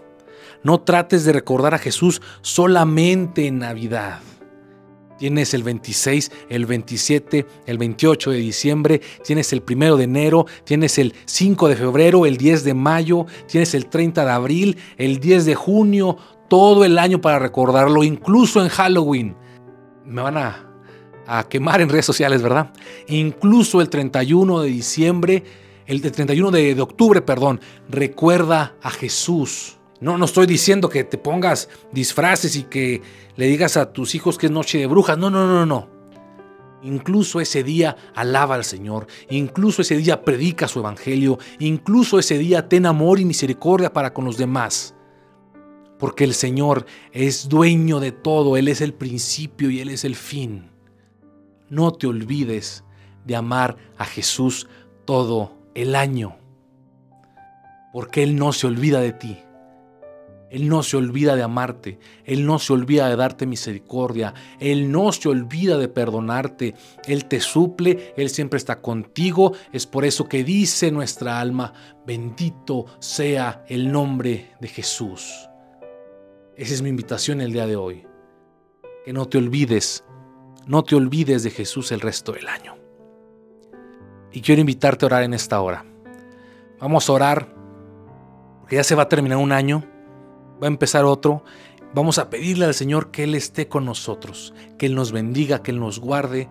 No 0.63 0.81
trates 0.81 1.23
de 1.23 1.31
recordar 1.31 1.73
a 1.73 1.79
Jesús 1.79 2.21
solamente 2.41 3.47
en 3.47 3.59
Navidad. 3.59 4.19
Tienes 5.19 5.53
el 5.53 5.63
26, 5.63 6.31
el 6.47 6.65
27, 6.65 7.45
el 7.65 7.77
28 7.77 8.31
de 8.31 8.37
diciembre, 8.37 9.01
tienes 9.25 9.51
el 9.51 9.61
1 9.69 9.97
de 9.97 10.05
enero, 10.05 10.45
tienes 10.63 10.97
el 10.97 11.13
5 11.25 11.67
de 11.67 11.75
febrero, 11.75 12.25
el 12.25 12.37
10 12.37 12.63
de 12.63 12.73
mayo, 12.73 13.25
tienes 13.45 13.73
el 13.73 13.87
30 13.87 14.23
de 14.23 14.31
abril, 14.31 14.77
el 14.97 15.19
10 15.19 15.43
de 15.43 15.55
junio, 15.55 16.17
todo 16.47 16.85
el 16.85 16.97
año 16.97 17.19
para 17.19 17.37
recordarlo, 17.37 18.01
incluso 18.03 18.61
en 18.61 18.69
Halloween. 18.69 19.35
Me 20.05 20.21
van 20.21 20.37
a, 20.37 20.65
quemar 21.49 21.81
en 21.81 21.89
redes 21.89 22.05
sociales, 22.05 22.41
¿verdad? 22.41 22.71
Incluso 23.09 23.81
el 23.81 23.89
31 23.89 24.61
de 24.61 24.69
diciembre, 24.69 25.43
el 25.85 26.01
31 26.01 26.49
de, 26.49 26.75
de 26.75 26.81
octubre, 26.81 27.21
perdón, 27.21 27.59
recuerda 27.89 28.77
a 28.81 28.89
Jesús. 28.89 29.78
No, 30.01 30.17
no 30.17 30.25
estoy 30.25 30.47
diciendo 30.47 30.87
que 30.89 31.03
te 31.03 31.17
pongas 31.17 31.69
disfraces 31.91 32.55
y 32.55 32.63
que 32.63 33.01
le 33.35 33.47
digas 33.47 33.75
a 33.75 33.91
tus 33.91 34.15
hijos 34.15 34.37
que 34.37 34.45
es 34.45 34.51
noche 34.51 34.77
de 34.77 34.87
brujas. 34.87 35.17
No, 35.17 35.29
no, 35.29 35.45
no, 35.45 35.65
no. 35.65 35.89
Incluso 36.81 37.41
ese 37.41 37.63
día 37.63 37.97
alaba 38.15 38.55
al 38.55 38.63
Señor, 38.63 39.07
incluso 39.29 39.81
ese 39.81 39.97
día 39.97 40.23
predica 40.23 40.69
su 40.69 40.79
evangelio, 40.79 41.37
incluso 41.59 42.19
ese 42.19 42.37
día 42.37 42.69
ten 42.69 42.85
amor 42.85 43.19
y 43.19 43.25
misericordia 43.25 43.91
para 43.91 44.13
con 44.13 44.23
los 44.23 44.37
demás. 44.37 44.95
Porque 45.97 46.23
el 46.23 46.33
Señor 46.33 46.85
es 47.11 47.49
dueño 47.49 47.99
de 47.99 48.13
todo, 48.13 48.55
Él 48.55 48.69
es 48.69 48.79
el 48.79 48.93
principio 48.93 49.69
y 49.69 49.81
Él 49.81 49.89
es 49.89 50.05
el 50.05 50.15
fin. 50.15 50.71
No 51.69 51.91
te 51.91 52.07
olvides 52.07 52.85
de 53.25 53.35
amar 53.35 53.75
a 53.97 54.05
Jesús 54.05 54.69
todo 55.03 55.57
el 55.75 55.95
año, 55.95 56.37
porque 57.91 58.23
Él 58.23 58.37
no 58.37 58.53
se 58.53 58.67
olvida 58.67 59.01
de 59.01 59.11
ti. 59.11 59.37
Él 60.49 60.67
no 60.67 60.81
se 60.81 60.97
olvida 60.97 61.35
de 61.35 61.43
amarte, 61.43 61.99
Él 62.25 62.45
no 62.45 62.57
se 62.57 62.73
olvida 62.73 63.07
de 63.07 63.15
darte 63.15 63.45
misericordia, 63.45 64.33
Él 64.59 64.91
no 64.91 65.11
se 65.11 65.29
olvida 65.29 65.77
de 65.77 65.87
perdonarte, 65.87 66.73
Él 67.05 67.25
te 67.25 67.39
suple, 67.39 68.13
Él 68.17 68.29
siempre 68.29 68.57
está 68.57 68.81
contigo. 68.81 69.53
Es 69.71 69.85
por 69.85 70.05
eso 70.05 70.27
que 70.27 70.43
dice 70.43 70.91
nuestra 70.91 71.39
alma, 71.39 71.73
bendito 72.05 72.85
sea 72.99 73.63
el 73.67 73.91
nombre 73.91 74.51
de 74.59 74.67
Jesús. 74.67 75.47
Esa 76.55 76.73
es 76.73 76.81
mi 76.81 76.89
invitación 76.89 77.41
el 77.41 77.53
día 77.53 77.67
de 77.67 77.75
hoy. 77.75 78.07
Que 79.05 79.13
no 79.13 79.27
te 79.27 79.37
olvides, 79.37 80.03
no 80.65 80.83
te 80.83 80.95
olvides 80.95 81.43
de 81.43 81.51
Jesús 81.51 81.91
el 81.91 82.01
resto 82.01 82.31
del 82.31 82.47
año. 82.47 82.75
Y 84.31 84.41
quiero 84.41 84.61
invitarte 84.61 85.05
a 85.05 85.07
orar 85.07 85.23
en 85.23 85.35
esta 85.35 85.61
hora. 85.61 85.85
Vamos 86.79 87.07
a 87.07 87.13
orar, 87.13 87.53
porque 88.61 88.77
ya 88.77 88.83
se 88.83 88.95
va 88.95 89.03
a 89.03 89.09
terminar 89.09 89.37
un 89.37 89.51
año 89.51 89.83
va 90.61 90.67
a 90.67 90.67
empezar 90.67 91.05
otro. 91.05 91.43
Vamos 91.93 92.19
a 92.19 92.29
pedirle 92.29 92.65
al 92.65 92.73
Señor 92.73 93.11
que 93.11 93.23
Él 93.23 93.35
esté 93.35 93.67
con 93.67 93.85
nosotros, 93.85 94.53
que 94.77 94.85
Él 94.85 94.95
nos 94.95 95.11
bendiga, 95.11 95.63
que 95.63 95.71
Él 95.71 95.79
nos 95.79 95.99
guarde, 95.99 96.47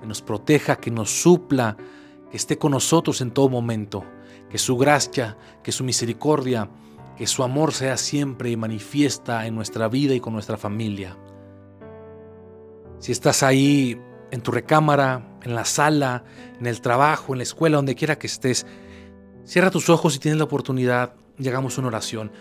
que 0.00 0.06
nos 0.06 0.22
proteja, 0.22 0.76
que 0.76 0.90
nos 0.90 1.10
supla, 1.22 1.76
que 2.30 2.36
esté 2.36 2.58
con 2.58 2.72
nosotros 2.72 3.20
en 3.20 3.30
todo 3.30 3.48
momento, 3.48 4.04
que 4.50 4.58
su 4.58 4.76
gracia, 4.76 5.38
que 5.62 5.72
su 5.72 5.84
misericordia, 5.84 6.68
que 7.16 7.26
su 7.26 7.42
amor 7.42 7.72
sea 7.72 7.96
siempre 7.96 8.56
manifiesta 8.56 9.46
en 9.46 9.54
nuestra 9.54 9.88
vida 9.88 10.14
y 10.14 10.20
con 10.20 10.32
nuestra 10.32 10.56
familia. 10.56 11.16
Si 12.98 13.12
estás 13.12 13.42
ahí 13.42 14.00
en 14.30 14.40
tu 14.40 14.50
recámara, 14.50 15.38
en 15.42 15.54
la 15.54 15.64
sala, 15.64 16.24
en 16.58 16.66
el 16.66 16.80
trabajo, 16.80 17.34
en 17.34 17.38
la 17.38 17.44
escuela, 17.44 17.76
donde 17.76 17.94
quiera 17.94 18.18
que 18.18 18.26
estés, 18.26 18.66
cierra 19.44 19.70
tus 19.70 19.88
ojos 19.88 20.16
y 20.16 20.18
tienes 20.18 20.38
la 20.38 20.44
oportunidad 20.44 21.14
y 21.38 21.48
hagamos 21.48 21.78
una 21.78 21.88
oración. 21.88 22.32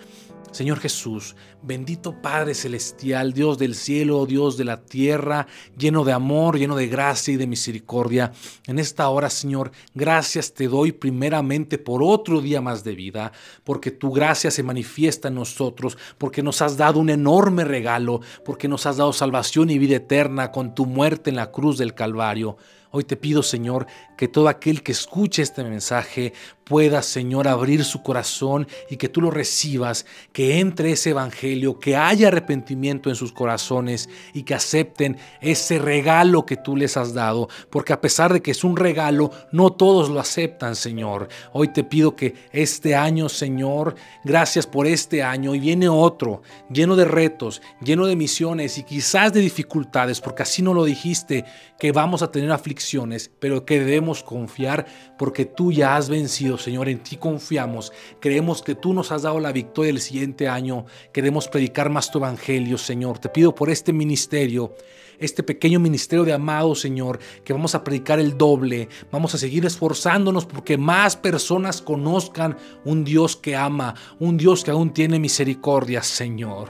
Señor 0.53 0.79
Jesús, 0.79 1.35
bendito 1.63 2.21
Padre 2.21 2.53
Celestial, 2.53 3.33
Dios 3.33 3.57
del 3.57 3.73
cielo, 3.73 4.27
Dios 4.27 4.55
de 4.55 4.65
la 4.65 4.85
tierra, 4.85 5.47
lleno 5.75 6.03
de 6.03 6.13
amor, 6.13 6.59
lleno 6.59 6.75
de 6.75 6.87
gracia 6.87 7.33
y 7.33 7.37
de 7.37 7.47
misericordia. 7.47 8.31
En 8.67 8.77
esta 8.77 9.09
hora, 9.09 9.31
Señor, 9.31 9.71
gracias 9.95 10.53
te 10.53 10.67
doy 10.67 10.91
primeramente 10.91 11.79
por 11.79 12.03
otro 12.03 12.39
día 12.39 12.61
más 12.61 12.83
de 12.83 12.93
vida, 12.93 13.31
porque 13.63 13.89
tu 13.89 14.11
gracia 14.11 14.51
se 14.51 14.61
manifiesta 14.61 15.29
en 15.29 15.35
nosotros, 15.35 15.97
porque 16.19 16.43
nos 16.43 16.61
has 16.61 16.77
dado 16.77 16.99
un 16.99 17.09
enorme 17.09 17.63
regalo, 17.63 18.21
porque 18.45 18.67
nos 18.67 18.85
has 18.85 18.97
dado 18.97 19.11
salvación 19.11 19.71
y 19.71 19.79
vida 19.79 19.95
eterna 19.95 20.51
con 20.51 20.75
tu 20.75 20.85
muerte 20.85 21.31
en 21.31 21.37
la 21.37 21.49
cruz 21.49 21.79
del 21.79 21.95
Calvario. 21.95 22.57
Hoy 22.95 23.05
te 23.05 23.17
pido, 23.17 23.41
Señor, 23.41 23.87
que 24.15 24.27
todo 24.27 24.47
aquel 24.47 24.83
que 24.83 24.91
escuche 24.91 25.41
este 25.41 25.63
mensaje 25.63 26.31
pueda, 26.63 27.01
Señor, 27.01 27.47
abrir 27.47 27.83
su 27.83 28.03
corazón 28.03 28.67
y 28.89 28.97
que 28.97 29.09
tú 29.09 29.21
lo 29.21 29.31
recibas, 29.31 30.05
que 30.31 30.59
entre 30.59 30.91
ese 30.91 31.11
evangelio, 31.11 31.79
que 31.79 31.95
haya 31.95 32.27
arrepentimiento 32.27 33.09
en 33.09 33.15
sus 33.15 33.31
corazones 33.31 34.09
y 34.33 34.43
que 34.43 34.53
acepten 34.53 35.17
ese 35.41 35.79
regalo 35.79 36.45
que 36.45 36.57
tú 36.57 36.75
les 36.75 36.97
has 36.97 37.13
dado, 37.13 37.49
porque 37.69 37.93
a 37.93 38.01
pesar 38.01 38.33
de 38.33 38.41
que 38.41 38.51
es 38.51 38.63
un 38.63 38.77
regalo, 38.77 39.31
no 39.51 39.71
todos 39.71 40.09
lo 40.09 40.19
aceptan, 40.19 40.75
Señor. 40.75 41.27
Hoy 41.51 41.69
te 41.69 41.83
pido 41.83 42.15
que 42.15 42.35
este 42.51 42.95
año, 42.95 43.29
Señor, 43.29 43.95
gracias 44.23 44.67
por 44.67 44.87
este 44.87 45.23
año 45.23 45.55
y 45.55 45.59
viene 45.59 45.89
otro, 45.89 46.41
lleno 46.69 46.95
de 46.95 47.05
retos, 47.05 47.61
lleno 47.81 48.05
de 48.05 48.15
misiones 48.15 48.77
y 48.77 48.83
quizás 48.83 49.33
de 49.33 49.39
dificultades, 49.39 50.21
porque 50.21 50.43
así 50.43 50.61
no 50.61 50.73
lo 50.73 50.85
dijiste, 50.85 51.45
que 51.79 51.91
vamos 51.91 52.21
a 52.21 52.31
tener 52.31 52.51
aflicciones, 52.51 53.31
pero 53.39 53.65
que 53.65 53.79
debemos 53.79 54.23
confiar 54.23 54.85
porque 55.17 55.45
tú 55.45 55.71
ya 55.71 55.95
has 55.95 56.09
vencido, 56.09 56.52
Señor, 56.57 56.89
en 56.89 56.99
ti 56.99 57.17
confiamos. 57.17 57.91
Creemos 58.19 58.61
que 58.61 58.75
tú 58.75 58.93
nos 58.93 59.11
has 59.11 59.23
dado 59.23 59.39
la 59.39 59.51
victoria 59.51 59.91
el 59.91 60.01
siguiente 60.01 60.47
año. 60.47 60.85
Queremos 61.11 61.47
predicar 61.47 61.89
más 61.89 62.11
tu 62.11 62.19
evangelio, 62.19 62.77
Señor. 62.77 63.19
Te 63.19 63.29
pido 63.29 63.53
por 63.53 63.69
este 63.69 63.93
ministerio 63.93 64.75
este 65.19 65.43
pequeño 65.43 65.79
ministerio 65.79 66.25
de 66.25 66.33
amado, 66.33 66.75
Señor, 66.75 67.19
que 67.43 67.53
vamos 67.53 67.75
a 67.75 67.83
predicar 67.83 68.19
el 68.19 68.37
doble. 68.37 68.89
Vamos 69.11 69.33
a 69.33 69.37
seguir 69.37 69.65
esforzándonos 69.65 70.45
porque 70.45 70.77
más 70.77 71.15
personas 71.15 71.81
conozcan 71.81 72.57
un 72.83 73.03
Dios 73.03 73.35
que 73.35 73.55
ama, 73.55 73.95
un 74.19 74.37
Dios 74.37 74.63
que 74.63 74.71
aún 74.71 74.91
tiene 74.93 75.19
misericordia, 75.19 76.03
Señor. 76.03 76.69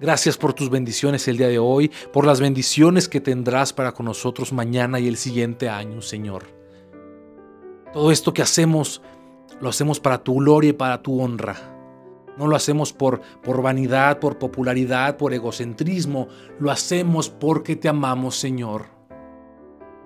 Gracias 0.00 0.36
por 0.36 0.52
tus 0.52 0.68
bendiciones 0.68 1.28
el 1.28 1.36
día 1.36 1.48
de 1.48 1.60
hoy, 1.60 1.90
por 2.12 2.26
las 2.26 2.40
bendiciones 2.40 3.08
que 3.08 3.20
tendrás 3.20 3.72
para 3.72 3.92
con 3.92 4.06
nosotros 4.06 4.52
mañana 4.52 4.98
y 4.98 5.06
el 5.06 5.16
siguiente 5.16 5.68
año, 5.68 6.02
Señor. 6.02 6.61
Todo 7.92 8.10
esto 8.10 8.32
que 8.32 8.42
hacemos, 8.42 9.02
lo 9.60 9.68
hacemos 9.68 10.00
para 10.00 10.24
tu 10.24 10.36
gloria 10.36 10.70
y 10.70 10.74
para 10.74 11.02
tu 11.02 11.20
honra. 11.20 11.56
No 12.38 12.46
lo 12.46 12.56
hacemos 12.56 12.92
por, 12.92 13.20
por 13.42 13.60
vanidad, 13.60 14.18
por 14.18 14.38
popularidad, 14.38 15.18
por 15.18 15.34
egocentrismo. 15.34 16.28
Lo 16.58 16.70
hacemos 16.70 17.28
porque 17.28 17.76
te 17.76 17.88
amamos, 17.88 18.36
Señor. 18.36 18.86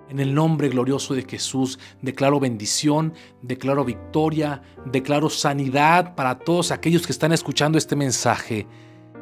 En 0.09 0.20
el 0.20 0.34
nombre 0.34 0.68
glorioso 0.68 1.14
de 1.14 1.22
Jesús 1.22 1.78
declaro 2.01 2.39
bendición, 2.39 3.14
declaro 3.43 3.84
victoria, 3.84 4.62
declaro 4.84 5.30
sanidad 5.30 6.14
para 6.14 6.39
todos 6.39 6.70
aquellos 6.70 7.07
que 7.07 7.12
están 7.12 7.32
escuchando 7.32 7.78
este 7.78 7.97
mensaje. 7.97 8.66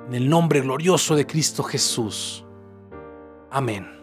En 0.08 0.14
el 0.14 0.28
nombre 0.28 0.60
glorioso 0.60 1.16
de 1.16 1.26
Cristo 1.26 1.62
Jesús. 1.62 2.44
Amén. 3.50 3.93